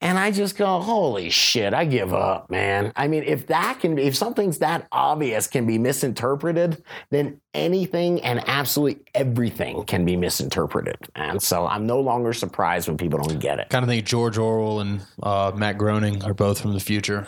And 0.04 0.20
I 0.20 0.32
just 0.32 0.58
go, 0.58 0.82
holy 0.82 1.30
shit, 1.30 1.74
I 1.74 1.86
give 1.86 2.14
up, 2.14 2.50
man. 2.50 2.92
I 2.98 3.08
mean, 3.08 3.24
if 3.24 3.48
that 3.48 3.80
can 3.80 3.96
be, 3.96 4.04
if 4.04 4.18
something's 4.18 4.58
that 4.58 4.86
obvious 4.92 5.48
can 5.48 5.66
be 5.66 5.78
misinterpreted, 5.78 6.84
then 7.10 7.40
anything 7.54 8.22
and 8.22 8.44
absolutely 8.50 9.02
everything 9.16 9.86
can 9.86 10.04
be 10.04 10.18
misinterpreted. 10.18 10.98
And 11.16 11.42
so 11.42 11.66
I'm 11.66 11.88
no 11.88 12.02
longer 12.02 12.34
surprised 12.34 12.90
when 12.90 12.98
people 12.98 13.18
don't 13.20 13.40
get 13.40 13.60
it. 13.60 13.70
Kind 13.70 13.84
of 13.84 13.88
think 13.88 14.06
George 14.06 14.38
Orwell 14.38 14.82
and 14.82 15.00
uh, 15.24 15.54
Matt 15.56 15.78
Groening 15.78 16.22
are 16.26 16.34
both 16.34 16.60
from 16.60 16.74
the 16.74 16.82
future. 16.82 17.26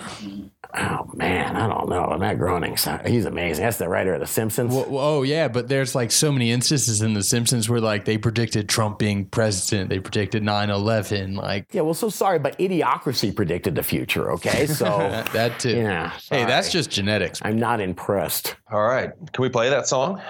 Oh, 0.77 1.09
man, 1.13 1.55
I 1.55 1.67
don't 1.67 1.89
know. 1.89 2.17
Matt 2.17 2.37
Groening, 2.37 2.75
he's 3.05 3.25
amazing. 3.25 3.63
That's 3.63 3.77
the 3.77 3.87
writer 3.87 4.13
of 4.13 4.19
The 4.19 4.27
Simpsons. 4.27 4.73
Well, 4.73 4.85
well, 4.89 5.05
oh 5.05 5.23
yeah, 5.23 5.47
but 5.47 5.69
there's 5.69 5.95
like 5.95 6.11
so 6.11 6.31
many 6.31 6.51
instances 6.51 7.01
in 7.01 7.13
The 7.13 7.23
Simpsons 7.23 7.69
where 7.69 7.79
like 7.79 8.05
they 8.05 8.17
predicted 8.17 8.67
Trump 8.67 8.99
being 8.99 9.25
president, 9.25 9.89
they 9.89 9.99
predicted 9.99 10.43
9/11, 10.43 11.35
like 11.37 11.67
yeah, 11.71 11.81
well, 11.81 11.93
so 11.93 12.09
sorry, 12.09 12.39
but 12.39 12.57
Idiocracy 12.59 13.33
predicted 13.35 13.75
the 13.75 13.83
future, 13.83 14.31
okay? 14.33 14.67
So, 14.75 14.85
that, 14.85 15.31
that 15.31 15.59
too. 15.59 15.77
yeah. 15.77 16.11
Hey, 16.29 16.43
that's 16.43 16.69
just 16.71 16.89
genetics. 16.89 17.39
I'm 17.43 17.57
not 17.57 17.79
impressed. 17.79 18.55
All 18.69 18.83
right. 18.83 19.11
Can 19.31 19.41
we 19.41 19.47
play 19.47 19.69
that 19.69 19.87
song? 19.87 20.21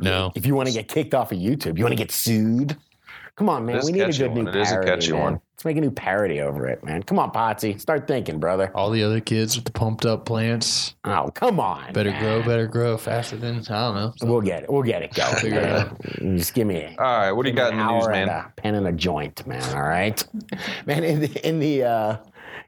No. 0.00 0.32
If 0.34 0.46
you 0.46 0.56
want 0.56 0.68
to 0.68 0.74
get 0.74 0.88
kicked 0.88 1.14
off 1.14 1.30
of 1.30 1.38
YouTube, 1.38 1.78
you 1.78 1.84
want 1.84 1.92
to 1.92 1.96
get 1.96 2.10
sued. 2.10 2.76
Come 3.36 3.48
on, 3.48 3.66
man. 3.66 3.80
We 3.84 3.90
need 3.92 4.02
a 4.02 4.12
good 4.12 4.28
one. 4.30 4.44
new 4.44 4.50
It 4.50 4.56
is 4.56 4.70
a 4.70 4.74
parody, 4.74 4.90
catchy 4.90 5.12
man. 5.12 5.20
one. 5.22 5.32
Let's 5.56 5.64
make 5.64 5.76
a 5.76 5.80
new 5.80 5.90
parody 5.90 6.40
over 6.40 6.66
it, 6.68 6.84
man. 6.84 7.02
Come 7.02 7.18
on, 7.18 7.32
Potsy. 7.32 7.80
Start 7.80 8.06
thinking, 8.06 8.38
brother. 8.38 8.70
All 8.76 8.90
the 8.90 9.02
other 9.02 9.18
kids 9.20 9.56
with 9.56 9.64
the 9.64 9.72
pumped 9.72 10.06
up 10.06 10.24
plants 10.24 10.94
Oh, 11.04 11.30
come 11.34 11.58
on. 11.58 11.92
better 11.92 12.10
man. 12.10 12.22
grow, 12.22 12.42
better 12.42 12.66
grow 12.68 12.96
faster 12.96 13.36
than 13.36 13.56
I 13.58 13.60
don't 13.60 13.94
know. 13.96 14.12
We'll 14.22 14.40
get 14.40 14.64
it. 14.64 14.70
We'll 14.70 14.82
get 14.82 15.02
it 15.02 15.14
going. 15.14 15.34
Figure 15.36 15.60
it 15.60 16.20
man. 16.22 16.38
Just 16.38 16.54
give 16.54 16.66
me 16.68 16.76
a, 16.82 16.88
All 16.90 17.18
right. 17.18 17.32
What 17.32 17.42
do 17.44 17.50
you 17.50 17.56
got 17.56 17.72
in 17.72 17.78
the 17.78 17.84
news, 17.92 18.04
hour 18.04 18.12
and 18.12 18.26
man? 18.28 18.44
a 18.46 18.52
pen 18.60 18.74
and 18.76 18.86
a 18.86 18.92
joint, 18.92 19.44
man. 19.48 19.74
All 19.76 19.82
right, 19.82 20.24
man. 20.86 21.02
In 21.02 21.20
the 21.20 21.48
in 21.48 21.58
the 21.58 21.82
uh, 21.84 22.16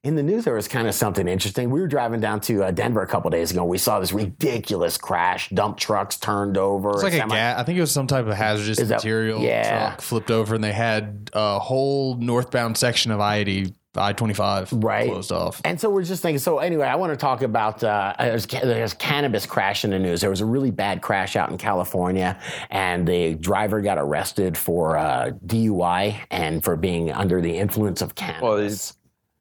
in 0.02 0.14
the 0.14 0.22
news, 0.22 0.44
there 0.44 0.54
was 0.54 0.68
kind 0.68 0.86
of 0.86 0.94
something 0.94 1.26
interesting. 1.26 1.70
We 1.70 1.80
were 1.80 1.88
driving 1.88 2.20
down 2.20 2.40
to 2.42 2.64
uh, 2.64 2.70
Denver 2.70 3.02
a 3.02 3.06
couple 3.06 3.30
days 3.30 3.50
ago. 3.50 3.64
We 3.64 3.78
saw 3.78 3.98
this 4.00 4.12
ridiculous 4.12 4.96
crash. 4.98 5.48
Dump 5.50 5.78
trucks 5.78 6.16
turned 6.16 6.56
over. 6.58 6.90
It's 6.90 7.02
like 7.02 7.12
a 7.14 7.18
semi- 7.18 7.34
gas. 7.34 7.58
I 7.58 7.62
think 7.64 7.78
it 7.78 7.80
was 7.80 7.90
some 7.92 8.06
type 8.06 8.26
of 8.26 8.34
hazardous 8.34 8.78
Is 8.78 8.88
that- 8.90 8.96
material 8.96 9.40
yeah. 9.40 9.88
truck 9.88 10.00
flipped 10.00 10.30
over, 10.30 10.54
and 10.54 10.62
they 10.62 10.72
had 10.72 11.30
a 11.32 11.58
whole 11.58 12.16
northbound 12.16 12.76
section 12.76 13.10
of 13.10 13.20
I 13.20 13.36
eighty, 13.38 13.74
I 13.96 14.12
twenty 14.12 14.34
five, 14.34 14.70
Right. 14.72 15.10
closed 15.10 15.32
off. 15.32 15.60
And 15.64 15.80
so 15.80 15.88
we're 15.90 16.04
just 16.04 16.22
thinking. 16.22 16.38
So 16.38 16.58
anyway, 16.58 16.86
I 16.86 16.96
want 16.96 17.12
to 17.12 17.16
talk 17.16 17.42
about 17.42 17.82
uh, 17.82 18.14
there's, 18.18 18.46
there's 18.46 18.92
cannabis 18.94 19.46
crash 19.46 19.84
in 19.84 19.90
the 19.90 19.98
news. 19.98 20.20
There 20.20 20.30
was 20.30 20.42
a 20.42 20.46
really 20.46 20.70
bad 20.70 21.00
crash 21.02 21.34
out 21.34 21.50
in 21.50 21.56
California, 21.58 22.38
and 22.70 23.08
the 23.08 23.34
driver 23.34 23.80
got 23.80 23.98
arrested 23.98 24.56
for 24.58 24.98
uh, 24.98 25.30
DUI 25.46 26.16
and 26.30 26.62
for 26.62 26.76
being 26.76 27.10
under 27.10 27.40
the 27.40 27.56
influence 27.56 28.02
of 28.02 28.14
cannabis. 28.14 28.42
Well, 28.42 28.56
it's- 28.58 28.92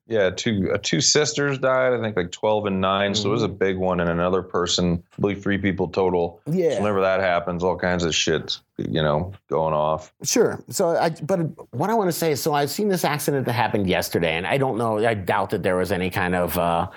Yeah, 0.07 0.29
two 0.29 0.69
uh, 0.71 0.77
two 0.83 1.01
sisters 1.01 1.57
died. 1.57 1.93
I 1.93 1.99
think 1.99 2.15
like 2.15 2.31
twelve 2.31 2.67
and 2.67 2.79
9 2.79 3.15
So 3.15 3.29
it 3.29 3.31
was 3.31 3.41
a 3.41 3.47
big 3.47 3.77
one, 3.77 3.99
and 3.99 4.09
another 4.09 4.43
person. 4.43 5.03
I 5.17 5.21
believe 5.21 5.41
three 5.41 5.57
people 5.57 5.87
total. 5.87 6.41
Yeah. 6.45 6.71
So 6.71 6.81
whenever 6.81 7.01
that 7.01 7.21
happens, 7.21 7.63
all 7.63 7.75
kinds 7.75 8.03
of 8.03 8.13
shit, 8.13 8.59
you 8.77 9.01
know, 9.01 9.33
going 9.49 9.73
off. 9.73 10.13
Sure. 10.23 10.63
So, 10.69 10.95
I, 10.95 11.09
but 11.09 11.39
what 11.73 11.89
I 11.89 11.95
want 11.95 12.09
to 12.09 12.17
say 12.17 12.31
is, 12.31 12.41
so 12.41 12.53
I've 12.53 12.69
seen 12.69 12.87
this 12.87 13.03
accident 13.03 13.47
that 13.47 13.53
happened 13.53 13.87
yesterday, 13.87 14.35
and 14.35 14.45
I 14.45 14.57
don't 14.59 14.77
know. 14.77 15.03
I 15.03 15.15
doubt 15.15 15.49
that 15.49 15.63
there 15.63 15.77
was 15.77 15.91
any 15.91 16.11
kind 16.11 16.35
of. 16.35 16.55
Uh, 16.55 16.87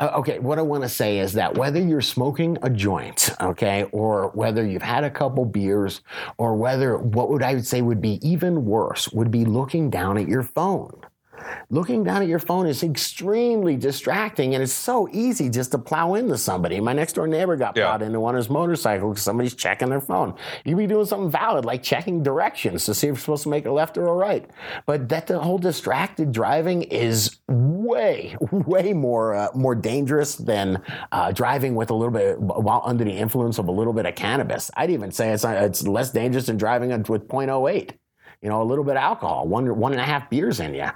uh, 0.00 0.10
okay, 0.16 0.40
what 0.40 0.58
I 0.58 0.62
want 0.62 0.82
to 0.82 0.88
say 0.88 1.18
is 1.18 1.34
that 1.34 1.56
whether 1.56 1.80
you're 1.80 2.00
smoking 2.00 2.58
a 2.62 2.70
joint, 2.70 3.30
okay, 3.40 3.84
or 3.92 4.30
whether 4.30 4.66
you've 4.66 4.82
had 4.82 5.04
a 5.04 5.10
couple 5.10 5.44
beers, 5.44 6.00
or 6.36 6.56
whether 6.56 6.96
what 6.96 7.30
would 7.30 7.44
I 7.44 7.54
would 7.54 7.66
say 7.66 7.80
would 7.80 8.00
be 8.00 8.18
even 8.28 8.64
worse 8.64 9.08
would 9.12 9.30
be 9.30 9.44
looking 9.44 9.88
down 9.88 10.18
at 10.18 10.26
your 10.26 10.42
phone. 10.42 11.00
Looking 11.70 12.04
down 12.04 12.22
at 12.22 12.28
your 12.28 12.38
phone 12.38 12.66
is 12.66 12.82
extremely 12.82 13.76
distracting, 13.76 14.54
and 14.54 14.62
it's 14.62 14.72
so 14.72 15.08
easy 15.12 15.48
just 15.48 15.72
to 15.72 15.78
plow 15.78 16.14
into 16.14 16.38
somebody. 16.38 16.80
My 16.80 16.92
next 16.92 17.14
door 17.14 17.26
neighbor 17.26 17.56
got 17.56 17.76
Yeah. 17.76 17.86
plowed 17.86 18.02
into 18.02 18.24
on 18.24 18.34
his 18.34 18.48
motorcycle 18.48 19.08
because 19.10 19.22
somebody's 19.24 19.54
checking 19.54 19.88
their 19.88 20.00
phone. 20.00 20.34
You 20.64 20.74
could 20.74 20.78
be 20.78 20.86
doing 20.86 21.06
something 21.06 21.30
valid 21.30 21.64
like 21.64 21.82
checking 21.82 22.22
directions 22.22 22.84
to 22.86 22.94
see 22.94 23.08
if 23.08 23.12
you're 23.12 23.18
supposed 23.20 23.42
to 23.44 23.48
make 23.48 23.66
a 23.66 23.70
left 23.72 23.98
or 23.98 24.06
a 24.06 24.12
right. 24.12 24.48
But 24.86 25.08
that 25.08 25.26
the 25.26 25.38
whole 25.38 25.58
distracted 25.58 26.32
driving 26.32 26.82
is 26.82 27.38
way, 27.48 28.36
way 28.50 28.92
more 28.92 29.34
uh, 29.34 29.48
more 29.54 29.74
dangerous 29.74 30.36
than 30.36 30.82
uh, 31.12 31.32
driving 31.32 31.74
with 31.74 31.90
a 31.90 31.94
little 31.94 32.12
bit 32.12 32.38
while 32.40 32.82
under 32.84 33.04
the 33.04 33.12
influence 33.12 33.58
of 33.58 33.68
a 33.68 33.72
little 33.72 33.92
bit 33.92 34.06
of 34.06 34.14
cannabis. 34.14 34.70
I'd 34.76 34.90
even 34.90 35.10
say 35.10 35.30
it's 35.32 35.44
it's 35.44 35.86
less 35.86 36.10
dangerous 36.10 36.46
than 36.46 36.56
driving 36.56 36.90
with 37.08 37.28
0.08. 37.28 37.90
You 38.42 38.48
know, 38.50 38.62
a 38.62 38.64
little 38.64 38.84
bit 38.84 38.96
of 38.96 39.02
alcohol, 39.02 39.48
one 39.48 39.66
one 39.78 39.92
and 39.92 40.00
a 40.00 40.04
half 40.04 40.28
beers 40.30 40.60
in 40.60 40.74
you. 40.74 40.88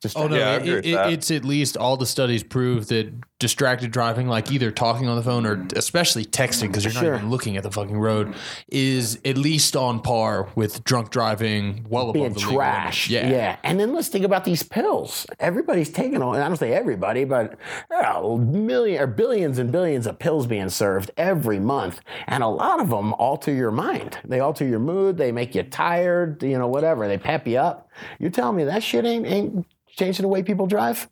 Just 0.00 0.16
Oh 0.18 0.26
no, 0.26 0.36
Yeah, 0.36 0.56
it- 0.56 0.84
it- 0.86 1.12
it's 1.12 1.30
at 1.30 1.44
least 1.44 1.76
all 1.76 1.96
the 1.96 2.06
studies 2.06 2.42
prove 2.42 2.88
that 2.88 3.12
distracted 3.38 3.90
driving, 3.90 4.28
like 4.28 4.50
either 4.50 4.70
talking 4.70 5.08
on 5.08 5.16
the 5.16 5.22
phone 5.22 5.44
or 5.46 5.66
especially 5.76 6.24
texting, 6.24 6.68
because 6.68 6.84
you're 6.84 6.92
Sure. 6.92 7.10
not 7.12 7.18
even 7.18 7.30
looking 7.30 7.56
at 7.58 7.62
the 7.62 7.70
fucking 7.70 7.98
road, 7.98 8.34
is 8.68 9.18
at 9.26 9.36
least 9.36 9.76
on 9.76 10.00
par 10.00 10.48
with 10.54 10.82
drunk 10.84 11.10
driving, 11.10 11.84
well 11.88 12.12
being 12.12 12.26
above 12.26 12.34
the 12.34 12.40
trash. 12.40 13.10
Yeah. 13.10 13.28
yeah. 13.28 13.56
And 13.62 13.78
then 13.78 13.94
let's 13.94 14.08
think 14.08 14.24
about 14.24 14.44
these 14.44 14.62
pills. 14.62 15.26
Everybody's 15.38 15.90
taking 15.90 16.22
on, 16.22 16.34
and 16.36 16.44
I 16.44 16.48
don't 16.48 16.56
say 16.56 16.72
everybody, 16.72 17.24
but 17.24 17.56
there 17.90 18.04
are 18.06 18.36
million 18.38 19.02
or 19.02 19.06
billions 19.06 19.58
and 19.58 19.70
billions 19.70 20.06
of 20.06 20.18
pills 20.18 20.46
being 20.46 20.70
served 20.70 21.10
every 21.18 21.60
month. 21.60 22.00
And 22.26 22.42
a 22.42 22.48
lot 22.48 22.80
of 22.80 22.88
them 22.88 23.12
alter 23.14 23.52
your 23.52 23.70
mind. 23.70 24.18
They 24.24 24.40
alter 24.40 24.66
your 24.66 24.78
mood. 24.80 25.18
They 25.18 25.30
make 25.30 25.54
you 25.54 25.62
tired, 25.62 26.42
you 26.42 26.56
know, 26.58 26.66
whatever. 26.68 27.06
They 27.06 27.18
pep 27.18 27.46
you 27.46 27.58
up. 27.58 27.85
You're 28.18 28.30
telling 28.30 28.56
me 28.56 28.64
that 28.64 28.82
shit 28.82 29.04
ain't, 29.04 29.26
ain't 29.26 29.66
changing 29.88 30.22
the 30.22 30.28
way 30.28 30.42
people 30.42 30.66
drive? 30.66 31.08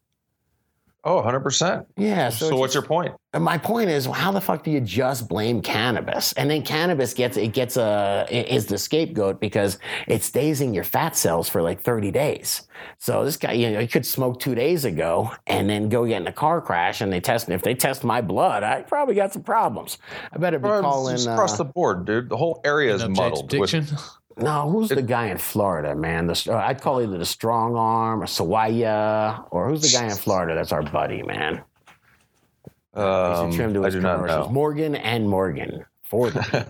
Oh, 1.06 1.20
100%. 1.20 1.84
Yeah. 1.98 2.30
So, 2.30 2.46
it's 2.46 2.54
what's 2.54 2.72
just- 2.72 2.82
your 2.82 2.88
point? 2.88 3.14
and 3.34 3.44
my 3.44 3.58
point 3.58 3.90
is, 3.90 4.06
how 4.06 4.30
the 4.32 4.40
fuck 4.40 4.62
do 4.64 4.70
you 4.70 4.80
just 4.80 5.28
blame 5.28 5.60
cannabis? 5.60 6.32
And 6.34 6.48
then 6.48 6.62
cannabis 6.62 7.12
gets 7.12 7.36
it 7.36 7.48
gets 7.52 7.76
a 7.76 8.26
is 8.30 8.64
the 8.66 8.78
scapegoat 8.78 9.38
because 9.40 9.78
it 10.06 10.22
stays 10.22 10.60
in 10.62 10.72
your 10.72 10.84
fat 10.84 11.14
cells 11.16 11.46
for 11.48 11.60
like 11.60 11.82
thirty 11.82 12.10
days. 12.10 12.66
So 12.98 13.22
this 13.24 13.36
guy, 13.36 13.52
you 13.52 13.70
know, 13.72 13.80
he 13.80 13.86
could 13.86 14.06
smoke 14.06 14.40
two 14.40 14.54
days 14.54 14.84
ago 14.86 15.30
and 15.46 15.68
then 15.68 15.88
go 15.90 16.06
get 16.06 16.22
in 16.22 16.26
a 16.28 16.32
car 16.32 16.62
crash, 16.62 17.00
and 17.02 17.12
they 17.12 17.20
test. 17.20 17.50
If 17.50 17.60
they 17.62 17.74
test 17.74 18.02
my 18.04 18.20
blood, 18.22 18.62
I 18.62 18.80
probably 18.82 19.14
got 19.16 19.32
some 19.34 19.42
problems. 19.42 19.98
I 20.32 20.38
better 20.38 20.58
be 20.58 20.62
Bro, 20.68 20.78
it's 20.78 20.84
calling. 20.86 21.16
just 21.16 21.28
Uh, 21.28 21.32
across 21.32 21.58
the 21.58 21.64
board, 21.64 22.06
dude. 22.06 22.28
The 22.30 22.36
whole 22.38 22.60
area 22.64 22.94
is 22.94 23.02
Object 23.02 23.18
muddled. 23.18 23.52
with- 23.52 23.74
addiction. 23.74 23.98
no, 24.36 24.70
who's 24.70 24.88
the 24.88 25.02
guy 25.02 25.26
in 25.26 25.38
Florida, 25.38 25.94
man? 25.94 26.26
The, 26.26 26.48
uh, 26.50 26.56
I'd 26.56 26.80
call 26.80 27.00
either 27.00 27.18
the 27.18 27.26
Strong 27.26 27.76
Arm 27.76 28.22
or 28.22 28.26
Sawaya, 28.26 29.46
or 29.50 29.68
who's 29.68 29.82
the 29.82 29.96
guy 29.96 30.06
in 30.06 30.16
Florida? 30.16 30.54
That's 30.54 30.72
our 30.72 30.82
buddy, 30.82 31.22
man. 31.22 31.62
Um, 32.94 33.50
to 33.52 33.84
I 33.84 33.90
do 33.90 34.00
not 34.00 34.24
know. 34.26 34.48
Morgan 34.50 34.94
and 34.94 35.28
Morgan 35.28 35.84
for 36.04 36.30
them. 36.30 36.44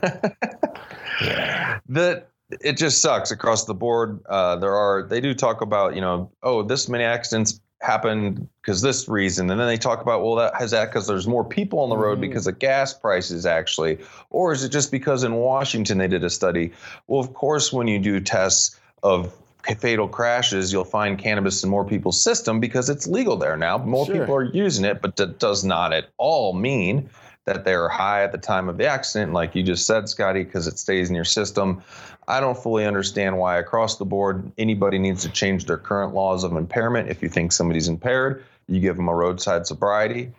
that 1.89 2.29
it 2.51 2.77
just 2.77 3.03
sucks 3.03 3.31
across 3.31 3.65
the 3.65 3.75
board. 3.75 4.21
Uh, 4.29 4.57
there 4.57 4.75
are 4.75 5.07
they 5.07 5.21
do 5.21 5.35
talk 5.35 5.61
about 5.61 5.95
you 5.95 6.01
know 6.01 6.33
oh 6.43 6.63
this 6.63 6.89
many 6.89 7.05
accidents 7.05 7.61
happened 7.85 8.49
because 8.63 8.81
this 8.81 9.09
reason, 9.09 9.51
and 9.51 9.61
then 9.61 9.67
they 9.69 9.77
talk 9.77 10.01
about 10.01 10.23
well 10.23 10.35
that 10.37 10.55
has 10.57 10.71
that 10.71 10.87
because 10.87 11.07
there's 11.07 11.27
more 11.29 11.45
people 11.45 11.81
on 11.81 11.91
the 11.91 11.97
road 11.97 12.19
Mhm. 12.19 12.23
because 12.23 12.47
of 12.47 12.59
gas 12.59 12.95
prices 12.95 13.45
actually, 13.45 13.99
or 14.31 14.53
is 14.53 14.65
it 14.65 14.71
just 14.71 14.91
because 14.91 15.23
in 15.23 15.35
Washington 15.35 15.99
they 15.99 16.09
did 16.09 16.25
a 16.25 16.31
study? 16.31 16.73
Well, 17.07 17.21
of 17.21 17.35
course 17.35 17.73
when 17.73 17.87
you 17.87 17.99
do 17.99 18.21
tests 18.21 18.77
of 19.03 19.33
fatal 19.79 20.09
crashes, 20.09 20.73
you'll 20.73 20.85
find 20.85 21.19
cannabis 21.19 21.63
in 21.63 21.71
more 21.71 21.85
people's 21.85 22.21
system 22.21 22.59
because 22.61 22.89
it's 22.89 23.07
legal 23.07 23.37
there 23.37 23.57
now. 23.57 23.79
More 23.79 24.07
Sure. 24.07 24.15
people 24.21 24.35
are 24.35 24.45
using 24.45 24.85
it, 24.85 25.01
but 25.03 25.17
that 25.17 25.39
does 25.39 25.63
not 25.65 25.93
at 25.93 26.07
all 26.19 26.53
mean 26.55 27.09
that 27.47 27.65
they're 27.65 27.89
high 27.89 28.23
at 28.23 28.33
the 28.33 28.39
time 28.39 28.69
of 28.69 28.79
the 28.79 28.87
accident, 28.87 29.33
like 29.33 29.55
you 29.55 29.63
just 29.63 29.87
said, 29.87 30.09
Scotty, 30.09 30.45
because 30.45 30.67
it 30.67 30.79
stays 30.79 31.11
in 31.11 31.15
your 31.15 31.25
system. 31.25 31.83
I 32.27 32.41
don't 32.41 32.57
fully 32.57 32.87
understand 32.87 33.39
why 33.39 33.59
across 33.59 33.99
the 33.99 34.07
board 34.07 34.51
anybody 34.57 34.99
needs 34.99 35.23
to 35.23 35.29
change 35.29 35.67
their 35.67 35.77
current 35.77 36.15
laws 36.15 36.43
of 36.43 36.57
impairment. 36.57 37.11
If 37.11 37.23
you 37.23 37.29
think 37.29 37.53
somebody's 37.53 37.89
impaired, 37.89 38.45
you 38.67 38.81
give 38.81 38.97
them 38.97 39.09
a 39.09 39.15
roadside 39.15 39.67
sobriety. 39.67 40.33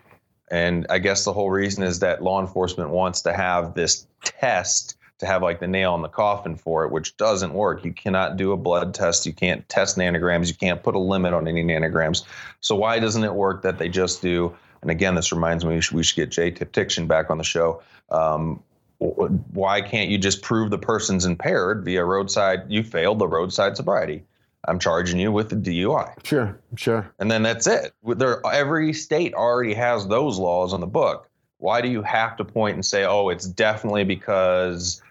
And 0.49 0.85
I 0.89 0.99
guess 0.99 1.25
the 1.25 1.33
whole 1.33 1.51
reason 1.51 1.83
is 1.83 1.99
that 1.99 2.23
law 2.23 2.41
enforcement 2.41 2.89
wants 2.89 3.21
to 3.21 3.33
have 3.33 3.75
this 3.75 4.07
test 4.23 4.97
to 5.19 5.25
have 5.25 5.41
like 5.41 5.59
the 5.59 5.67
nail 5.67 5.95
in 5.95 6.01
the 6.01 6.09
coffin 6.09 6.55
for 6.55 6.83
it, 6.83 6.91
which 6.91 7.15
doesn't 7.17 7.53
work. 7.53 7.85
You 7.85 7.93
cannot 7.93 8.35
do 8.35 8.51
a 8.51 8.57
blood 8.57 8.93
test. 8.93 9.25
You 9.25 9.33
can't 9.33 9.67
test 9.69 9.97
nanograms. 9.97 10.47
You 10.47 10.55
can't 10.55 10.83
put 10.83 10.95
a 10.95 10.99
limit 10.99 11.33
on 11.33 11.47
any 11.47 11.63
nanograms. 11.63 12.23
So 12.59 12.75
why 12.75 12.99
doesn't 12.99 13.23
it 13.23 13.33
work 13.33 13.61
that 13.61 13.77
they 13.77 13.89
just 13.89 14.21
do? 14.21 14.55
And 14.85 14.91
again, 14.91 15.15
this 15.15 15.31
reminds 15.31 15.65
me 15.65 15.73
we 15.73 15.81
should, 15.81 15.97
we 15.97 16.03
should 16.03 16.15
get 16.15 16.29
Jay 16.29 16.51
Tiptiction 16.51 17.07
back 17.07 17.31
on 17.31 17.39
the 17.39 17.43
show. 17.43 17.81
Um, 18.11 18.61
why 18.99 19.81
can't 19.81 20.11
you 20.11 20.19
just 20.19 20.43
prove 20.43 20.69
the 20.69 20.77
person's 20.77 21.25
impaired 21.25 21.83
via 21.83 22.05
roadside? 22.05 22.69
You 22.69 22.83
failed 22.83 23.17
the 23.17 23.27
roadside 23.27 23.75
sobriety. 23.75 24.23
I'm 24.67 24.77
charging 24.77 25.19
you 25.19 25.31
with 25.31 25.49
the 25.49 25.55
DUI 25.55 26.23
Sure, 26.23 26.55
sure. 26.75 27.11
and 27.17 27.31
then 27.31 27.41
that's 27.41 27.65
it. 27.65 27.93
There, 28.03 28.45
every 28.45 28.93
state 28.93 29.33
already 29.33 29.73
has 29.73 30.07
those 30.07 30.37
laws 30.37 30.71
on 30.71 30.81
the 30.81 30.87
book. 30.87 31.29
Why 31.57 31.81
do 31.81 31.87
you 31.87 32.03
have 32.03 32.37
to 32.37 32.45
point 32.45 32.75
and 32.75 32.85
say, 32.85 33.05
"Oh, 33.05 33.29
it's 33.29 33.45
definitely 33.47 34.03
because 34.03 35.01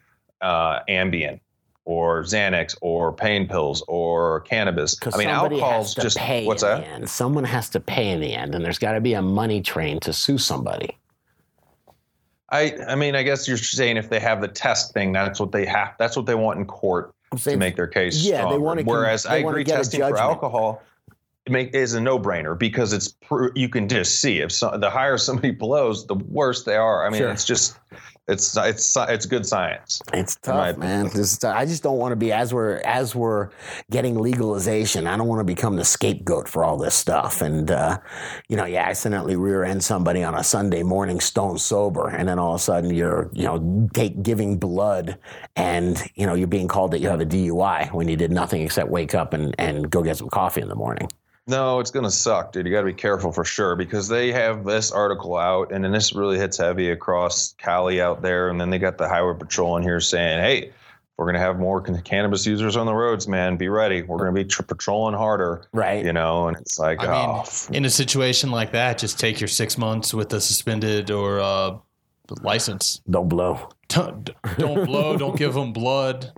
uh, 0.41 0.81
Ambien 0.89 1.41
or 1.85 2.23
Xanax 2.23 2.77
or 2.81 3.13
pain 3.13 3.47
pills 3.47 3.83
or 3.89 4.41
cannabis"? 4.41 4.97
I 5.13 5.17
mean, 5.17 5.29
alcohol's 5.29 5.95
just 5.95 6.17
pay 6.17 6.47
what's 6.47 6.63
that? 6.63 6.85
end. 6.85 7.09
Someone 7.09 7.45
has 7.45 7.69
to 7.71 7.81
pay 7.81 8.11
in 8.11 8.21
the 8.21 8.35
end, 8.35 8.55
and 8.55 8.65
there's 8.65 8.79
got 8.79 8.93
to 8.93 9.01
be 9.01 9.15
a 9.15 9.23
money 9.23 9.61
train 9.61 10.01
to 10.01 10.13
sue 10.13 10.39
somebody. 10.39 10.97
I, 12.51 12.77
I 12.89 12.95
mean, 12.95 13.17
I 13.17 13.23
guess 13.23 13.49
you're 13.49 13.57
saying 13.57 13.97
if 13.97 14.11
they 14.11 14.21
have 14.21 14.41
the 14.41 14.49
test 14.49 14.93
thing, 14.93 15.13
that's 15.13 15.41
what 15.41 15.51
they 15.51 15.67
have. 15.67 15.95
That's 15.99 16.17
what 16.17 16.27
they 16.27 16.35
want 16.35 16.59
in 16.59 16.67
court 16.67 17.15
I'm 17.33 17.39
to 17.39 17.57
make 17.57 17.75
their 17.75 17.87
case. 17.87 18.23
Yeah, 18.25 18.49
they 18.49 18.59
wanna 18.59 18.83
Whereas 18.83 19.25
they 19.25 19.31
I 19.31 19.37
agree, 19.39 19.65
testing 19.65 20.01
for 20.01 20.17
alcohol 20.17 20.83
make, 21.49 21.75
is 21.75 21.95
a 21.95 22.01
no-brainer 22.01 22.59
because 22.59 22.93
it's 22.93 23.15
you 23.55 23.69
can 23.69 23.89
just 23.89 24.21
see 24.21 24.39
if 24.39 24.53
so, 24.53 24.77
the 24.79 24.91
higher 24.91 25.19
somebody 25.19 25.51
blows, 25.51 26.07
the 26.07 26.15
worse 26.15 26.65
they 26.65 26.77
are. 26.77 27.07
I 27.07 27.11
mean, 27.11 27.21
Sure. 27.21 27.31
it's 27.31 27.45
just 27.45 27.79
it's 28.27 28.57
it's 28.57 28.97
it's 28.97 29.27
good 29.27 29.45
science. 29.45 30.01
it's 30.15 30.37
tough, 30.37 30.79
man. 30.79 31.05
This 31.05 31.33
is 31.33 31.39
tough. 31.39 31.55
I 31.55 31.67
just 31.67 31.83
don't 31.83 31.99
want 31.99 32.13
to 32.13 32.17
be 32.17 32.33
as 32.33 32.55
we're 32.55 32.79
as 32.79 33.15
we're 33.15 33.51
getting 33.91 34.19
legalization. 34.19 35.07
I 35.07 35.17
don't 35.19 35.29
want 35.29 35.41
to 35.41 35.45
become 35.45 35.77
the 35.77 35.85
scapegoat 35.85 36.49
for 36.49 36.65
all 36.65 36.79
this 36.79 36.95
stuff. 36.95 37.43
And 37.43 37.71
uh, 37.71 37.99
you 38.49 38.57
know, 38.57 38.65
you 38.65 38.77
accidentally 38.77 39.37
rear 39.37 39.63
end 39.63 39.85
somebody 39.85 40.23
on 40.23 40.35
a 40.35 40.43
Sunday 40.43 40.83
morning, 40.83 41.21
stone 41.21 41.59
sober, 41.59 42.09
and 42.09 42.27
then 42.27 42.39
all 42.39 42.55
of 42.55 42.61
a 42.61 42.65
sudden 42.65 42.95
you're 42.95 43.29
you 43.35 43.45
know 43.45 43.89
take 43.93 44.23
giving 44.23 44.59
blood, 44.59 45.19
and 45.57 46.03
you 46.15 46.27
know 46.27 46.35
you're 46.35 46.47
being 46.47 46.69
called 46.69 46.93
that 46.93 47.01
you 47.01 47.09
have 47.09 47.21
a 47.21 47.27
DUI 47.27 47.93
when 47.93 48.09
you 48.09 48.17
did 48.17 48.31
nothing 48.31 48.63
except 48.63 48.89
wake 48.89 49.15
up 49.15 49.35
and 49.35 49.55
and 49.59 49.91
go 49.91 50.03
get 50.03 50.17
some 50.17 50.31
coffee 50.31 50.63
in 50.63 50.69
the 50.69 50.75
morning. 50.75 51.09
No, 51.47 51.79
it's 51.79 51.91
gonna 51.91 52.11
suck, 52.11 52.53
dude. 52.53 52.67
You 52.67 52.73
got 52.73 52.81
to 52.81 52.87
be 52.87 52.95
careful 52.95 53.31
for 53.31 53.45
sure 53.45 53.77
because 53.77 54.09
they 54.09 54.33
have 54.33 54.65
this 54.65 54.91
article 54.91 55.37
out, 55.37 55.73
and 55.73 55.85
then 55.85 55.93
this 55.93 56.15
really 56.15 56.39
hits 56.39 56.57
heavy 56.57 56.91
across 56.91 57.55
Cali 57.59 58.01
out 58.01 58.23
there, 58.23 58.49
and 58.49 58.59
then 58.59 58.71
they 58.71 58.79
got 58.79 58.97
the 58.97 59.07
highway 59.09 59.35
patrol 59.39 59.77
in 59.77 59.83
here 59.83 60.01
saying, 60.01 60.41
"Hey, 60.41 60.73
we're 61.19 61.27
gonna 61.27 61.41
have 61.41 61.59
more 61.59 61.83
can- 61.83 62.01
cannabis 62.01 62.47
users 62.47 62.79
on 62.79 62.87
the 62.87 62.95
roads, 62.95 63.29
man. 63.29 63.59
Be 63.59 63.69
ready. 63.69 64.01
We're 64.01 64.17
gonna 64.17 64.33
be 64.33 64.45
tr- 64.45 64.63
patrolling 64.63 65.15
harder." 65.15 65.65
Right. 65.75 66.03
You 66.03 66.15
know, 66.15 66.49
and 66.49 66.57
it's 66.57 66.79
like, 66.79 67.01
I 67.01 67.27
oh, 67.27 67.41
f- 67.41 67.69
in 67.71 67.85
a 67.85 67.91
situation 67.91 68.51
like 68.51 68.73
that, 68.73 68.97
just 68.97 69.21
take 69.21 69.39
your 69.39 69.49
six 69.49 69.77
months 69.77 70.15
with 70.15 70.33
a 70.33 70.41
suspended 70.41 71.11
or 71.11 71.41
uh, 71.41 71.77
license. 72.43 73.01
Don't 73.09 73.29
blow. 73.29 73.69
Don't, 73.89 74.31
don't 74.59 74.87
blow. 74.87 75.17
don't 75.17 75.37
give 75.37 75.55
them 75.55 75.73
blood. 75.73 76.33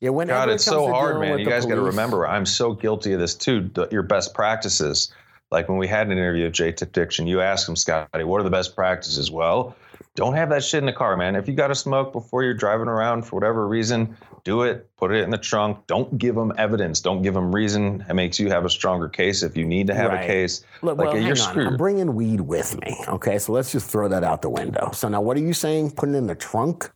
Yeah, 0.00 0.10
whenever 0.10 0.40
God, 0.40 0.48
it 0.50 0.54
it's 0.54 0.64
comes 0.64 0.76
so 0.76 0.86
to 0.86 0.92
hard, 0.92 1.20
man. 1.20 1.38
You 1.38 1.46
guys 1.46 1.64
got 1.64 1.76
to 1.76 1.80
remember, 1.80 2.26
I'm 2.26 2.44
so 2.44 2.72
guilty 2.72 3.12
of 3.12 3.20
this 3.20 3.34
too. 3.34 3.70
The, 3.72 3.88
your 3.90 4.02
best 4.02 4.34
practices. 4.34 5.12
Like 5.50 5.68
when 5.68 5.78
we 5.78 5.88
had 5.88 6.06
an 6.08 6.12
interview 6.12 6.44
with 6.44 6.52
Jay 6.52 6.72
Tip 6.72 6.92
Diction, 6.92 7.26
you 7.26 7.40
asked 7.40 7.68
him, 7.68 7.76
Scotty, 7.76 8.24
what 8.24 8.40
are 8.40 8.44
the 8.44 8.50
best 8.50 8.74
practices? 8.74 9.30
Well, 9.30 9.74
don't 10.14 10.34
have 10.34 10.50
that 10.50 10.62
shit 10.62 10.80
in 10.80 10.86
the 10.86 10.92
car, 10.92 11.16
man. 11.16 11.36
If 11.36 11.48
you 11.48 11.54
got 11.54 11.68
to 11.68 11.74
smoke 11.74 12.12
before 12.12 12.42
you're 12.42 12.52
driving 12.52 12.88
around 12.88 13.22
for 13.22 13.36
whatever 13.36 13.66
reason, 13.66 14.16
do 14.48 14.62
it. 14.62 14.88
Put 14.96 15.12
it 15.12 15.22
in 15.22 15.30
the 15.30 15.36
trunk. 15.36 15.86
Don't 15.86 16.16
give 16.16 16.34
them 16.34 16.52
evidence. 16.56 17.00
Don't 17.00 17.20
give 17.20 17.34
them 17.34 17.54
reason. 17.54 18.02
It 18.08 18.14
makes 18.14 18.40
you 18.40 18.48
have 18.48 18.64
a 18.64 18.70
stronger 18.70 19.06
case 19.08 19.42
if 19.42 19.56
you 19.58 19.66
need 19.66 19.86
to 19.88 19.94
have 19.94 20.10
Right. 20.10 20.24
a 20.24 20.26
case. 20.26 20.64
Look, 20.80 20.96
like 20.96 21.08
well, 21.08 21.16
you're 21.16 21.22
hang 21.22 21.30
on. 21.32 21.36
screwed. 21.36 21.66
I'm 21.68 21.76
bringing 21.76 22.14
weed 22.14 22.40
with 22.40 22.80
me. 22.80 22.96
Okay, 23.08 23.38
so 23.38 23.52
let's 23.52 23.70
just 23.72 23.90
throw 23.90 24.08
that 24.08 24.24
out 24.24 24.40
the 24.40 24.48
window. 24.48 24.90
So 24.94 25.06
now, 25.08 25.20
what 25.20 25.36
are 25.36 25.40
you 25.40 25.52
saying? 25.52 25.90
Putting 25.90 26.14
it 26.14 26.18
in 26.18 26.26
the 26.26 26.34
trunk? 26.34 26.90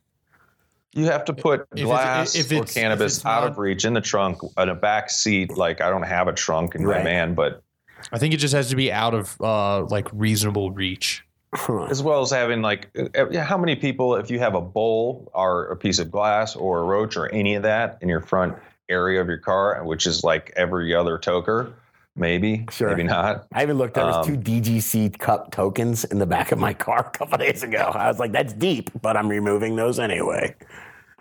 You 0.95 1.05
have 1.05 1.25
to 1.25 1.33
put 1.33 1.61
If 1.75 1.83
it's- 1.83 1.85
glass 1.87 2.35
if 2.35 2.51
or 2.51 2.55
it's- 2.55 2.69
if 2.71 2.81
cannabis 2.81 3.17
it's 3.17 3.25
out 3.25 3.41
not- 3.43 3.51
of 3.51 3.57
reach 3.59 3.85
in 3.85 3.93
the 3.93 4.01
trunk, 4.01 4.39
in 4.57 4.69
a 4.69 4.75
back 4.75 5.11
seat. 5.11 5.55
Like 5.55 5.79
I 5.79 5.89
don't 5.91 6.03
have 6.03 6.27
a 6.27 6.33
trunk 6.33 6.73
in 6.75 6.85
Right. 6.85 6.97
my 6.99 7.03
van, 7.03 7.35
but 7.35 7.61
I 8.11 8.17
think 8.17 8.33
it 8.33 8.37
just 8.37 8.53
has 8.55 8.69
to 8.69 8.75
be 8.75 8.91
out 8.91 9.13
of 9.13 9.35
uh, 9.41 9.83
like 9.85 10.07
reasonable 10.11 10.71
reach. 10.71 11.23
Huh. 11.55 11.85
as 11.85 12.01
well 12.03 12.21
as 12.21 12.31
having 12.31 12.61
like 12.61 12.89
uh, 13.15 13.39
how 13.39 13.57
many 13.57 13.75
people 13.75 14.15
if 14.15 14.29
you 14.31 14.39
have 14.39 14.55
a 14.55 14.61
bowl 14.61 15.29
or 15.33 15.65
a 15.67 15.75
piece 15.75 15.99
of 15.99 16.09
glass 16.11 16.55
or 16.55 16.79
a 16.79 16.83
roach 16.83 17.15
or 17.17 17.29
any 17.29 17.55
of 17.55 17.63
that 17.63 17.97
in 18.01 18.09
your 18.09 18.21
front 18.21 18.55
area 18.89 19.21
of 19.21 19.27
your 19.27 19.37
car 19.37 19.83
which 19.85 20.05
is 20.05 20.23
like 20.23 20.51
every 20.55 20.93
other 20.95 21.17
toker 21.17 21.71
maybe 22.15 22.65
Sure. 22.71 22.89
maybe 22.89 23.03
not 23.03 23.47
I 23.53 23.63
even 23.63 23.77
looked. 23.77 23.95
There 23.95 24.05
was 24.05 24.27
Um, 24.27 24.35
two 24.35 24.37
DGC 24.37 25.17
cup 25.17 25.51
tokens 25.51 26.03
in 26.05 26.19
the 26.19 26.25
back 26.27 26.51
of 26.51 26.59
my 26.59 26.73
car 26.85 26.99
a 27.13 27.17
couple 27.17 27.37
days 27.37 27.63
ago. 27.63 27.79
I 27.93 28.07
was 28.07 28.19
like, 28.19 28.31
"That's 28.31 28.53
deep," 28.53 28.89
but 29.01 29.17
I'm 29.17 29.27
removing 29.27 29.75
those 29.75 29.97
anyway. 29.99 30.53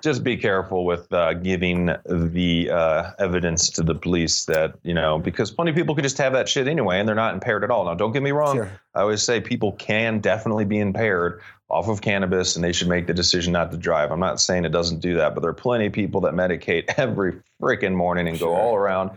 Just 0.02 0.24
be 0.24 0.36
careful 0.36 0.84
with 0.84 1.10
uh, 1.12 1.32
giving 1.34 1.86
the 2.06 2.70
uh, 2.70 3.12
evidence 3.18 3.70
to 3.70 3.82
the 3.82 3.94
police 3.94 4.44
that 4.46 4.74
you 4.82 4.92
know 4.92 5.18
because 5.18 5.50
plenty 5.50 5.70
of 5.70 5.76
people 5.76 5.94
could 5.94 6.04
just 6.04 6.18
have 6.18 6.32
that 6.32 6.48
shit 6.48 6.66
anyway 6.66 6.98
and 6.98 7.08
they're 7.08 7.14
not 7.14 7.34
impaired 7.34 7.62
at 7.62 7.70
all. 7.70 7.84
Now, 7.84 7.94
don't 7.94 8.12
get 8.12 8.22
me 8.22 8.32
wrong. 8.32 8.56
Sure. 8.56 8.70
I 8.94 9.00
always 9.00 9.22
say 9.22 9.40
people 9.40 9.72
can 9.72 10.18
definitely 10.18 10.64
be 10.64 10.80
impaired 10.80 11.40
off 11.70 11.88
of 11.88 12.02
cannabis 12.02 12.56
and 12.56 12.64
they 12.64 12.72
should 12.72 12.88
make 12.88 13.06
the 13.06 13.14
decision 13.14 13.52
not 13.52 13.70
to 13.70 13.76
drive. 13.78 14.10
I'm 14.10 14.20
not 14.20 14.40
saying 14.40 14.64
it 14.64 14.72
doesn't 14.72 15.00
do 15.00 15.16
that, 15.16 15.34
but 15.34 15.40
there 15.40 15.50
are 15.50 15.54
plenty 15.54 15.86
of 15.86 15.92
people 15.92 16.20
that 16.22 16.34
medicate 16.34 16.92
every 16.98 17.40
freaking 17.60 17.94
morning 17.94 18.28
and 18.28 18.38
go 18.38 18.54
all 18.54 18.74
around. 18.74 19.10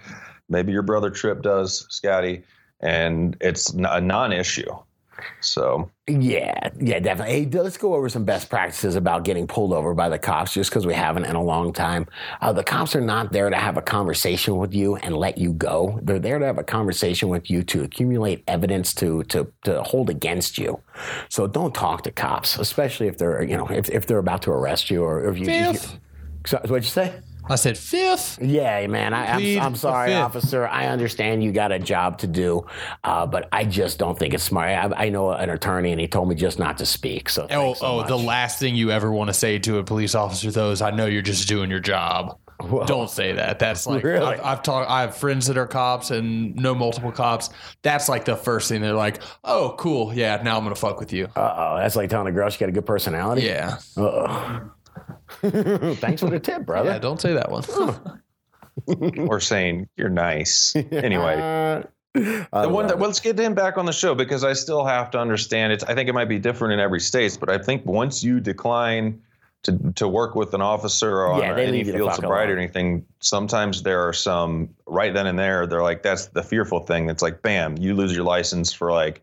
Maybe 0.48 0.72
your 0.72 0.84
brother 0.84 1.10
Trip 1.10 1.42
does, 1.42 1.88
Scotty, 1.90 2.44
and 2.80 3.36
it's 3.42 3.72
a 3.74 4.00
non-issue. 4.00 4.72
So 5.42 5.90
Yeah, 6.08 6.70
yeah, 6.80 7.00
definitely. 7.00 7.46
Hey, 7.46 7.60
let's 7.62 7.78
go 7.78 7.96
over 7.96 8.10
some 8.10 8.26
best 8.26 8.50
practices 8.50 8.96
about 8.96 9.24
getting 9.24 9.48
pulled 9.48 9.74
over 9.74 9.94
by 9.94 10.10
the 10.10 10.20
cops, 10.20 10.54
just 10.54 10.70
because 10.70 10.86
we 10.86 10.94
haven't 10.94 11.26
in 11.26 11.36
a 11.36 11.44
long 11.44 11.74
time. 11.74 12.08
Uh, 12.42 12.52
the 12.54 12.64
cops 12.64 12.96
are 12.96 13.02
not 13.02 13.32
there 13.32 13.50
to 13.50 13.56
have 13.56 13.78
a 13.78 13.82
conversation 13.82 14.58
with 14.58 14.74
you 14.74 14.96
and 14.98 15.16
let 15.16 15.38
you 15.38 15.54
go. 15.54 16.00
They're 16.04 16.20
there 16.20 16.40
to 16.40 16.46
have 16.46 16.58
a 16.58 16.64
conversation 16.64 17.30
with 17.30 17.50
you 17.50 17.64
to 17.64 17.84
accumulate 17.84 18.44
evidence 18.48 18.94
to 18.96 19.24
to 19.24 19.52
to 19.64 19.82
hold 19.84 20.10
against 20.10 20.58
you. 20.58 20.82
So 21.30 21.48
don't 21.48 21.74
talk 21.74 22.04
to 22.04 22.12
cops, 22.12 22.58
especially 22.60 23.08
if 23.08 23.18
they're 23.18 23.44
you 23.44 23.58
know 23.58 23.68
if, 23.68 23.90
if 23.90 24.06
they're 24.06 24.20
about 24.20 24.42
to 24.44 24.52
arrest 24.52 24.90
you 24.92 25.04
or 25.04 25.26
if 25.30 25.38
you. 25.38 25.46
if 25.48 25.50
you- 25.50 25.74
Fifth. 25.80 26.00
so, 26.46 26.58
what'd 26.68 26.84
you 26.84 26.90
say? 26.90 27.14
I 27.50 27.56
said 27.56 27.78
fifth. 27.78 28.40
Yeah, 28.42 28.88
man. 28.88 29.14
I, 29.14 29.36
Plead 29.38 29.60
I'm, 29.60 29.66
I'm 29.68 29.76
sorry, 29.76 30.14
officer. 30.16 30.68
I 30.68 30.88
understand 30.88 31.44
you 31.44 31.52
got 31.52 31.72
a 31.72 31.80
job 31.80 32.18
to 32.20 32.28
do, 32.28 32.66
uh, 33.04 33.26
but 33.28 33.48
I 33.52 33.66
just 33.66 34.00
don't 34.00 34.18
think 34.18 34.34
it's 34.34 34.44
smart. 34.44 34.70
I, 34.70 35.06
I 35.06 35.10
know 35.10 35.32
an 35.32 35.50
attorney, 35.50 35.92
and 35.92 36.02
he 36.02 36.08
told 36.08 36.28
me 36.28 36.36
just 36.36 36.58
not 36.60 36.78
to 36.80 36.86
speak. 36.86 37.30
So, 37.30 37.48
Oh, 37.52 37.74
so 37.76 37.86
oh, 37.86 37.98
much. 37.98 38.08
the 38.08 38.18
last 38.18 38.60
thing 38.60 38.76
you 38.76 38.92
ever 38.92 39.12
want 39.12 39.30
to 39.30 39.34
say 39.34 39.60
to 39.60 39.78
a 39.78 39.84
police 39.84 40.16
officer 40.16 40.50
though 40.52 40.72
is, 40.72 40.82
"I 40.82 40.92
know 40.92 41.06
you're 41.06 41.22
just 41.22 41.48
doing 41.48 41.70
your 41.70 41.80
job." 41.80 42.38
Don't 42.88 43.10
say 43.10 43.34
that. 43.34 43.60
That's 43.60 43.86
like 43.86 44.02
Really? 44.04 44.26
I've, 44.26 44.42
I've 44.44 44.64
talked. 44.64 44.90
I 44.90 45.02
have 45.02 45.18
friends 45.18 45.46
that 45.48 45.58
are 45.58 45.68
cops 45.68 46.10
and 46.10 46.56
know 46.56 46.74
multiple 46.74 47.12
cops. 47.12 47.50
That's 47.82 48.08
like 48.08 48.24
the 48.24 48.38
first 48.38 48.70
thing 48.70 48.82
they're 48.82 48.94
like, 48.94 49.22
"Oh, 49.44 49.76
cool, 49.78 50.14
yeah, 50.14 50.42
now 50.42 50.58
I'm 50.58 50.64
gonna 50.64 50.74
fuck 50.74 51.00
with 51.00 51.12
you." 51.14 51.26
Uh 51.36 51.54
oh, 51.58 51.78
that's 51.78 51.96
like 51.98 52.10
telling 52.10 52.28
a 52.28 52.32
girl 52.32 52.50
she 52.50 52.58
got 52.60 52.70
a 52.70 52.72
good 52.72 52.86
personality. 52.86 53.44
Yeah, 53.44 53.78
Uh 53.98 54.02
oh. 54.02 54.72
Thanks 55.96 56.22
for 56.22 56.30
the 56.30 56.40
tip, 56.40 56.66
brother. 56.66 56.92
yeah. 56.92 57.00
Don't 57.00 57.20
say 57.22 57.34
that 57.34 57.50
one. 57.52 57.64
or 59.30 59.40
saying 59.40 59.88
you're 59.98 60.10
nice. 60.10 60.76
Anyway, 60.92 61.36
Uh, 62.16 62.62
the 62.62 62.70
one 62.70 62.88
that 62.88 62.98
well, 62.98 63.08
let's 63.10 63.20
get 63.20 63.38
him 63.38 63.54
back 63.54 63.78
on 63.78 63.86
the 63.86 63.92
show 63.92 64.16
because 64.16 64.44
I 64.46 64.54
still 64.54 64.86
have 64.86 65.12
to 65.12 65.20
understand 65.20 65.74
it. 65.74 65.84
I 65.88 65.94
think 65.96 66.08
it 66.08 66.14
might 66.14 66.30
be 66.30 66.40
different 66.40 66.74
in 66.74 66.80
every 66.80 67.02
state, 67.02 67.38
but 67.40 67.50
I 67.50 67.58
think 67.58 67.86
once 67.86 68.24
you 68.24 68.40
decline 68.40 69.22
to 69.64 69.78
to 69.96 70.08
work 70.08 70.34
with 70.36 70.54
an 70.54 70.62
officer 70.62 71.22
or 71.24 71.40
Yeah, 71.42 71.54
they 71.54 71.64
any 71.64 71.72
leave 71.80 71.88
you 71.88 71.92
the 71.94 71.98
field 72.00 72.10
fuck 72.12 72.22
sobriety 72.22 72.54
or 72.54 72.58
anything, 72.58 73.06
sometimes 73.20 73.84
there 73.84 74.08
are 74.08 74.14
some 74.14 74.70
right 74.88 75.14
then 75.14 75.28
and 75.28 75.38
there. 75.38 75.68
They're 75.68 75.84
like 75.84 76.04
that's 76.04 76.28
the 76.28 76.44
fearful 76.44 76.80
thing. 76.82 77.10
It's 77.10 77.22
like 77.22 77.42
bam, 77.42 77.76
you 77.78 77.94
lose 77.96 78.16
your 78.16 78.24
license 78.24 78.72
for 78.72 78.92
like 78.94 79.22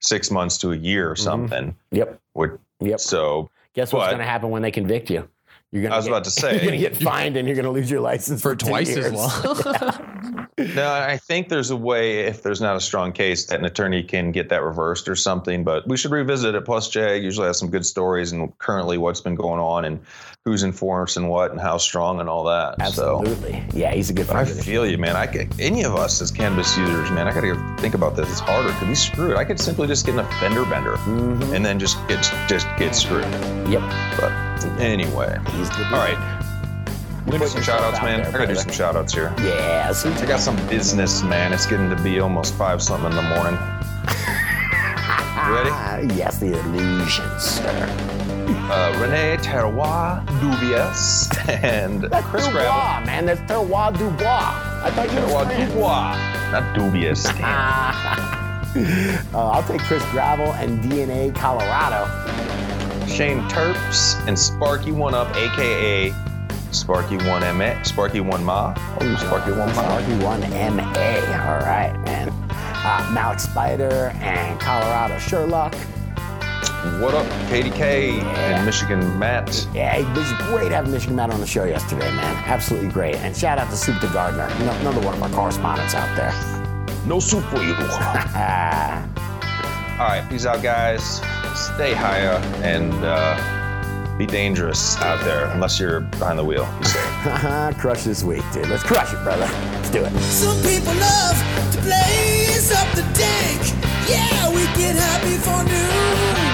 six 0.00 0.30
months 0.30 0.58
to 0.58 0.72
a 0.72 0.76
year 0.76 1.10
or 1.10 1.16
something. 1.16 1.74
Yep. 1.92 2.20
Which, 2.34 2.50
Mm-hmm. 2.50 2.86
Yep. 2.88 3.00
so 3.00 3.48
Guess 3.74 3.92
what's 3.92 4.08
going 4.08 4.18
to 4.18 4.24
happen 4.24 4.50
when 4.50 4.62
they 4.62 4.70
convict 4.72 5.08
you? 5.10 5.28
You're 5.74 5.82
gonna 5.82 5.96
I 5.96 5.98
was 5.98 6.04
get, 6.06 6.12
about 6.12 6.24
to 6.24 6.30
say. 6.30 6.52
you're 6.52 6.60
going 6.60 6.80
to 6.80 6.88
get 6.88 6.96
fined 6.96 7.36
and 7.36 7.48
you're 7.48 7.56
going 7.56 7.64
to 7.64 7.72
lose 7.72 7.90
your 7.90 8.00
license 8.00 8.40
for, 8.40 8.50
For 8.50 8.56
twice 8.56 8.96
as 8.96 9.12
long. 9.12 10.10
No, 10.56 10.92
I 10.92 11.18
think 11.18 11.48
there's 11.48 11.70
a 11.70 11.76
way 11.76 12.20
if 12.20 12.44
there's 12.44 12.60
not 12.60 12.76
a 12.76 12.80
strong 12.80 13.10
case 13.10 13.46
that 13.46 13.58
an 13.58 13.64
attorney 13.64 14.04
can 14.04 14.30
get 14.30 14.50
that 14.50 14.62
reversed 14.62 15.08
or 15.08 15.16
something. 15.16 15.64
But 15.64 15.88
we 15.88 15.96
should 15.96 16.12
revisit 16.12 16.54
it. 16.54 16.64
Plus, 16.64 16.88
Jay 16.88 17.18
usually 17.18 17.48
has 17.48 17.58
some 17.58 17.70
good 17.70 17.84
stories 17.84 18.30
and 18.30 18.56
currently 18.58 18.96
what's 18.96 19.20
been 19.20 19.34
going 19.34 19.58
on 19.58 19.84
and 19.84 20.00
who's 20.44 20.62
in 20.62 20.72
force 20.72 21.16
and 21.16 21.30
what 21.30 21.50
and 21.52 21.58
how 21.60 21.78
strong 21.78 22.20
and 22.20 22.28
all 22.28 22.44
that. 22.44 22.74
So 22.92 23.20
Absolutely. 23.20 23.64
Yeah, 23.72 23.92
he's 23.94 24.10
a 24.10 24.12
good 24.12 24.28
one. 24.28 24.36
I 24.36 24.44
friend. 24.44 24.50
of 24.50 24.56
the 24.58 24.62
feel 24.70 24.86
you, 24.86 24.98
man. 24.98 25.16
I 25.16 25.26
could, 25.26 25.48
any 25.58 25.84
of 25.84 25.94
us 25.94 26.20
as 26.20 26.30
cannabis 26.30 26.76
users, 26.76 27.10
man. 27.10 27.26
I 27.26 27.32
got 27.32 27.40
to 27.40 27.76
think 27.80 27.94
about 27.94 28.14
this. 28.14 28.28
It's 28.30 28.40
harder. 28.40 28.70
Could 28.78 28.88
we 28.88 28.94
screw 28.94 29.30
it? 29.32 29.38
I 29.38 29.44
could 29.44 29.58
simply 29.58 29.86
just 29.86 30.04
get 30.04 30.16
an 30.16 30.26
fender 30.40 30.66
bender 30.66 30.96
Mhm. 30.96 31.54
and 31.54 31.64
then 31.64 31.78
just 31.78 31.96
get 32.08 32.30
just 32.46 32.66
get 32.76 32.94
screwed. 32.94 33.24
Yep. 33.70 33.80
But 34.20 34.32
anyway, 34.80 35.34
all 35.38 35.98
right. 35.98 36.18
We 37.24 37.32
do 37.32 37.38
Put 37.38 37.48
some 37.48 37.62
shout 37.62 37.80
outs, 37.80 37.96
out 38.00 38.04
man. 38.04 38.18
there, 38.18 38.28
I 38.28 38.32
gotta 38.32 38.48
do 38.48 38.56
some 38.60 38.70
shout 38.70 38.96
outs 38.96 39.14
here. 39.14 39.32
Yeah. 39.40 39.90
I 39.94 40.26
got 40.26 40.40
some 40.40 40.56
business, 40.68 41.22
man. 41.22 41.54
It's 41.54 41.64
getting 41.64 41.88
to 41.88 41.96
be 42.02 42.20
almost 42.20 42.52
five 42.52 42.82
something 42.82 43.08
in 43.10 43.16
the 43.16 43.22
morning. 43.22 43.54
ready? 45.48 46.14
Yes, 46.16 46.36
the 46.38 46.52
illusion, 46.52 47.24
sir. 47.40 48.10
Uh, 48.46 48.98
Rene 49.00 49.36
Terroir 49.38 50.24
Dubious 50.40 51.28
and 51.48 52.02
That's 52.04 52.26
Chris 52.26 52.48
Gravel. 52.48 53.06
Man. 53.06 53.26
That's 53.26 53.40
Terroir 53.42 53.96
Dubois. 53.96 54.24
I 54.84 54.90
thought 54.94 55.08
you 55.12 55.20
were 55.20 55.26
Terroir 55.26 55.46
French. 55.46 55.72
Dubois, 55.72 56.16
not 56.52 56.74
dubious. 56.74 57.26
Uh, 58.76 59.50
I'll 59.50 59.62
take 59.62 59.80
Chris 59.82 60.04
Gravel 60.10 60.52
and 60.54 60.82
DNA 60.82 61.32
Colorado. 61.32 62.06
Shane 63.06 63.38
Terps 63.48 64.16
and 64.26 64.36
Sparky 64.36 64.90
One 64.90 65.14
Up, 65.14 65.28
aka 65.36 66.12
Sparky 66.72 67.16
One 67.18 67.56
Ma, 67.56 67.80
Sparky 67.84 68.18
One 68.18 68.44
Ma. 68.44 68.74
Oh, 69.00 69.16
Sparky 69.16 69.52
One 69.52 69.68
Ma. 69.76 69.82
Sparky 69.82 70.24
One 70.24 70.40
MA. 70.40 70.82
All 71.46 71.60
right, 71.60 71.92
man. 72.04 72.30
Uh, 72.50 73.10
Malik 73.14 73.38
Spider 73.38 74.10
and 74.16 74.58
Colorado 74.58 75.18
Sherlock. 75.20 75.72
What 77.00 77.14
up, 77.14 77.26
KDK 77.48 78.18
Yeah. 78.18 78.56
and 78.56 78.66
Michigan 78.66 79.18
Matt? 79.18 79.66
Yeah, 79.74 79.96
it 79.96 80.06
was 80.16 80.30
great 80.48 80.70
having 80.70 80.92
Michigan 80.92 81.16
Matt 81.16 81.30
on 81.32 81.40
the 81.40 81.46
show 81.46 81.64
yesterday, 81.64 82.10
man. 82.14 82.36
Absolutely 82.46 82.90
great. 82.90 83.16
And 83.16 83.34
shout 83.34 83.58
out 83.58 83.70
to 83.70 83.76
Soup 83.76 83.98
the 84.00 84.06
Gardener, 84.08 84.48
another 84.80 85.00
one 85.00 85.14
of 85.14 85.22
our 85.22 85.30
correspondents 85.30 85.94
out 85.94 86.14
there. 86.16 86.32
No 87.06 87.20
soup 87.20 87.44
for 87.50 87.60
you. 87.62 87.74
All 87.74 87.84
right, 90.08 90.24
peace 90.30 90.46
out, 90.46 90.62
guys. 90.62 91.20
Stay 91.54 91.92
higher 91.92 92.40
and 92.62 92.94
uh, 93.04 94.16
be 94.16 94.24
dangerous 94.24 94.96
out 95.02 95.22
there, 95.22 95.44
unless 95.48 95.78
you're 95.78 96.00
behind 96.00 96.38
the 96.38 96.44
wheel. 96.44 96.64
Crush 97.78 98.04
this 98.04 98.24
week, 98.24 98.42
dude. 98.54 98.68
Let's 98.68 98.82
crush 98.84 99.12
it, 99.12 99.22
brother. 99.22 99.44
Let's 99.74 99.90
do 99.90 100.02
it. 100.02 100.12
Some 100.22 100.56
people 100.62 100.94
love 100.94 101.36
to 101.72 101.78
blaze 101.82 102.72
up 102.72 102.88
the 102.94 103.02
dank. 103.12 103.60
Yeah, 104.08 104.48
we 104.48 104.64
get 104.80 104.96
high 104.96 105.20
before 105.24 105.62
noon. 105.64 106.53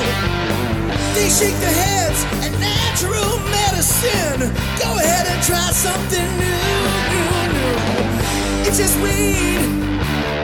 Shake 1.39 1.55
their 1.59 1.71
heads 1.73 2.25
at 2.45 2.51
natural 2.59 3.39
medicine. 3.49 4.51
Go 4.83 4.89
ahead 4.99 5.25
and 5.31 5.41
try 5.41 5.71
something 5.71 6.27
new, 6.37 6.75
new, 7.13 7.31
new. 7.55 8.67
It's 8.67 8.77
just 8.77 8.99
weed. 8.99 9.63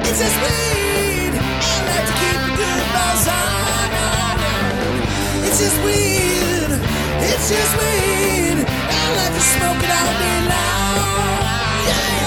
It's 0.07 0.19
just 0.23 0.37
weed. 0.41 1.33
Like 1.91 2.05
to 2.07 2.13
keep 2.23 2.39
a 2.39 2.51
good 2.55 2.83
buzz 2.95 3.27
on, 3.27 3.49
on, 3.75 3.89
on. 3.99 4.37
It's 5.45 5.59
just 5.59 5.77
weed. 5.83 6.71
It's 7.29 7.49
just 7.51 7.73
weed. 7.77 8.57
Like 9.19 9.33
to 9.35 9.43
smoke 9.53 9.83
it 9.83 9.91
all 9.91 10.13
day 10.23 10.39
long. 10.47 11.43
Yeah. 11.91 12.26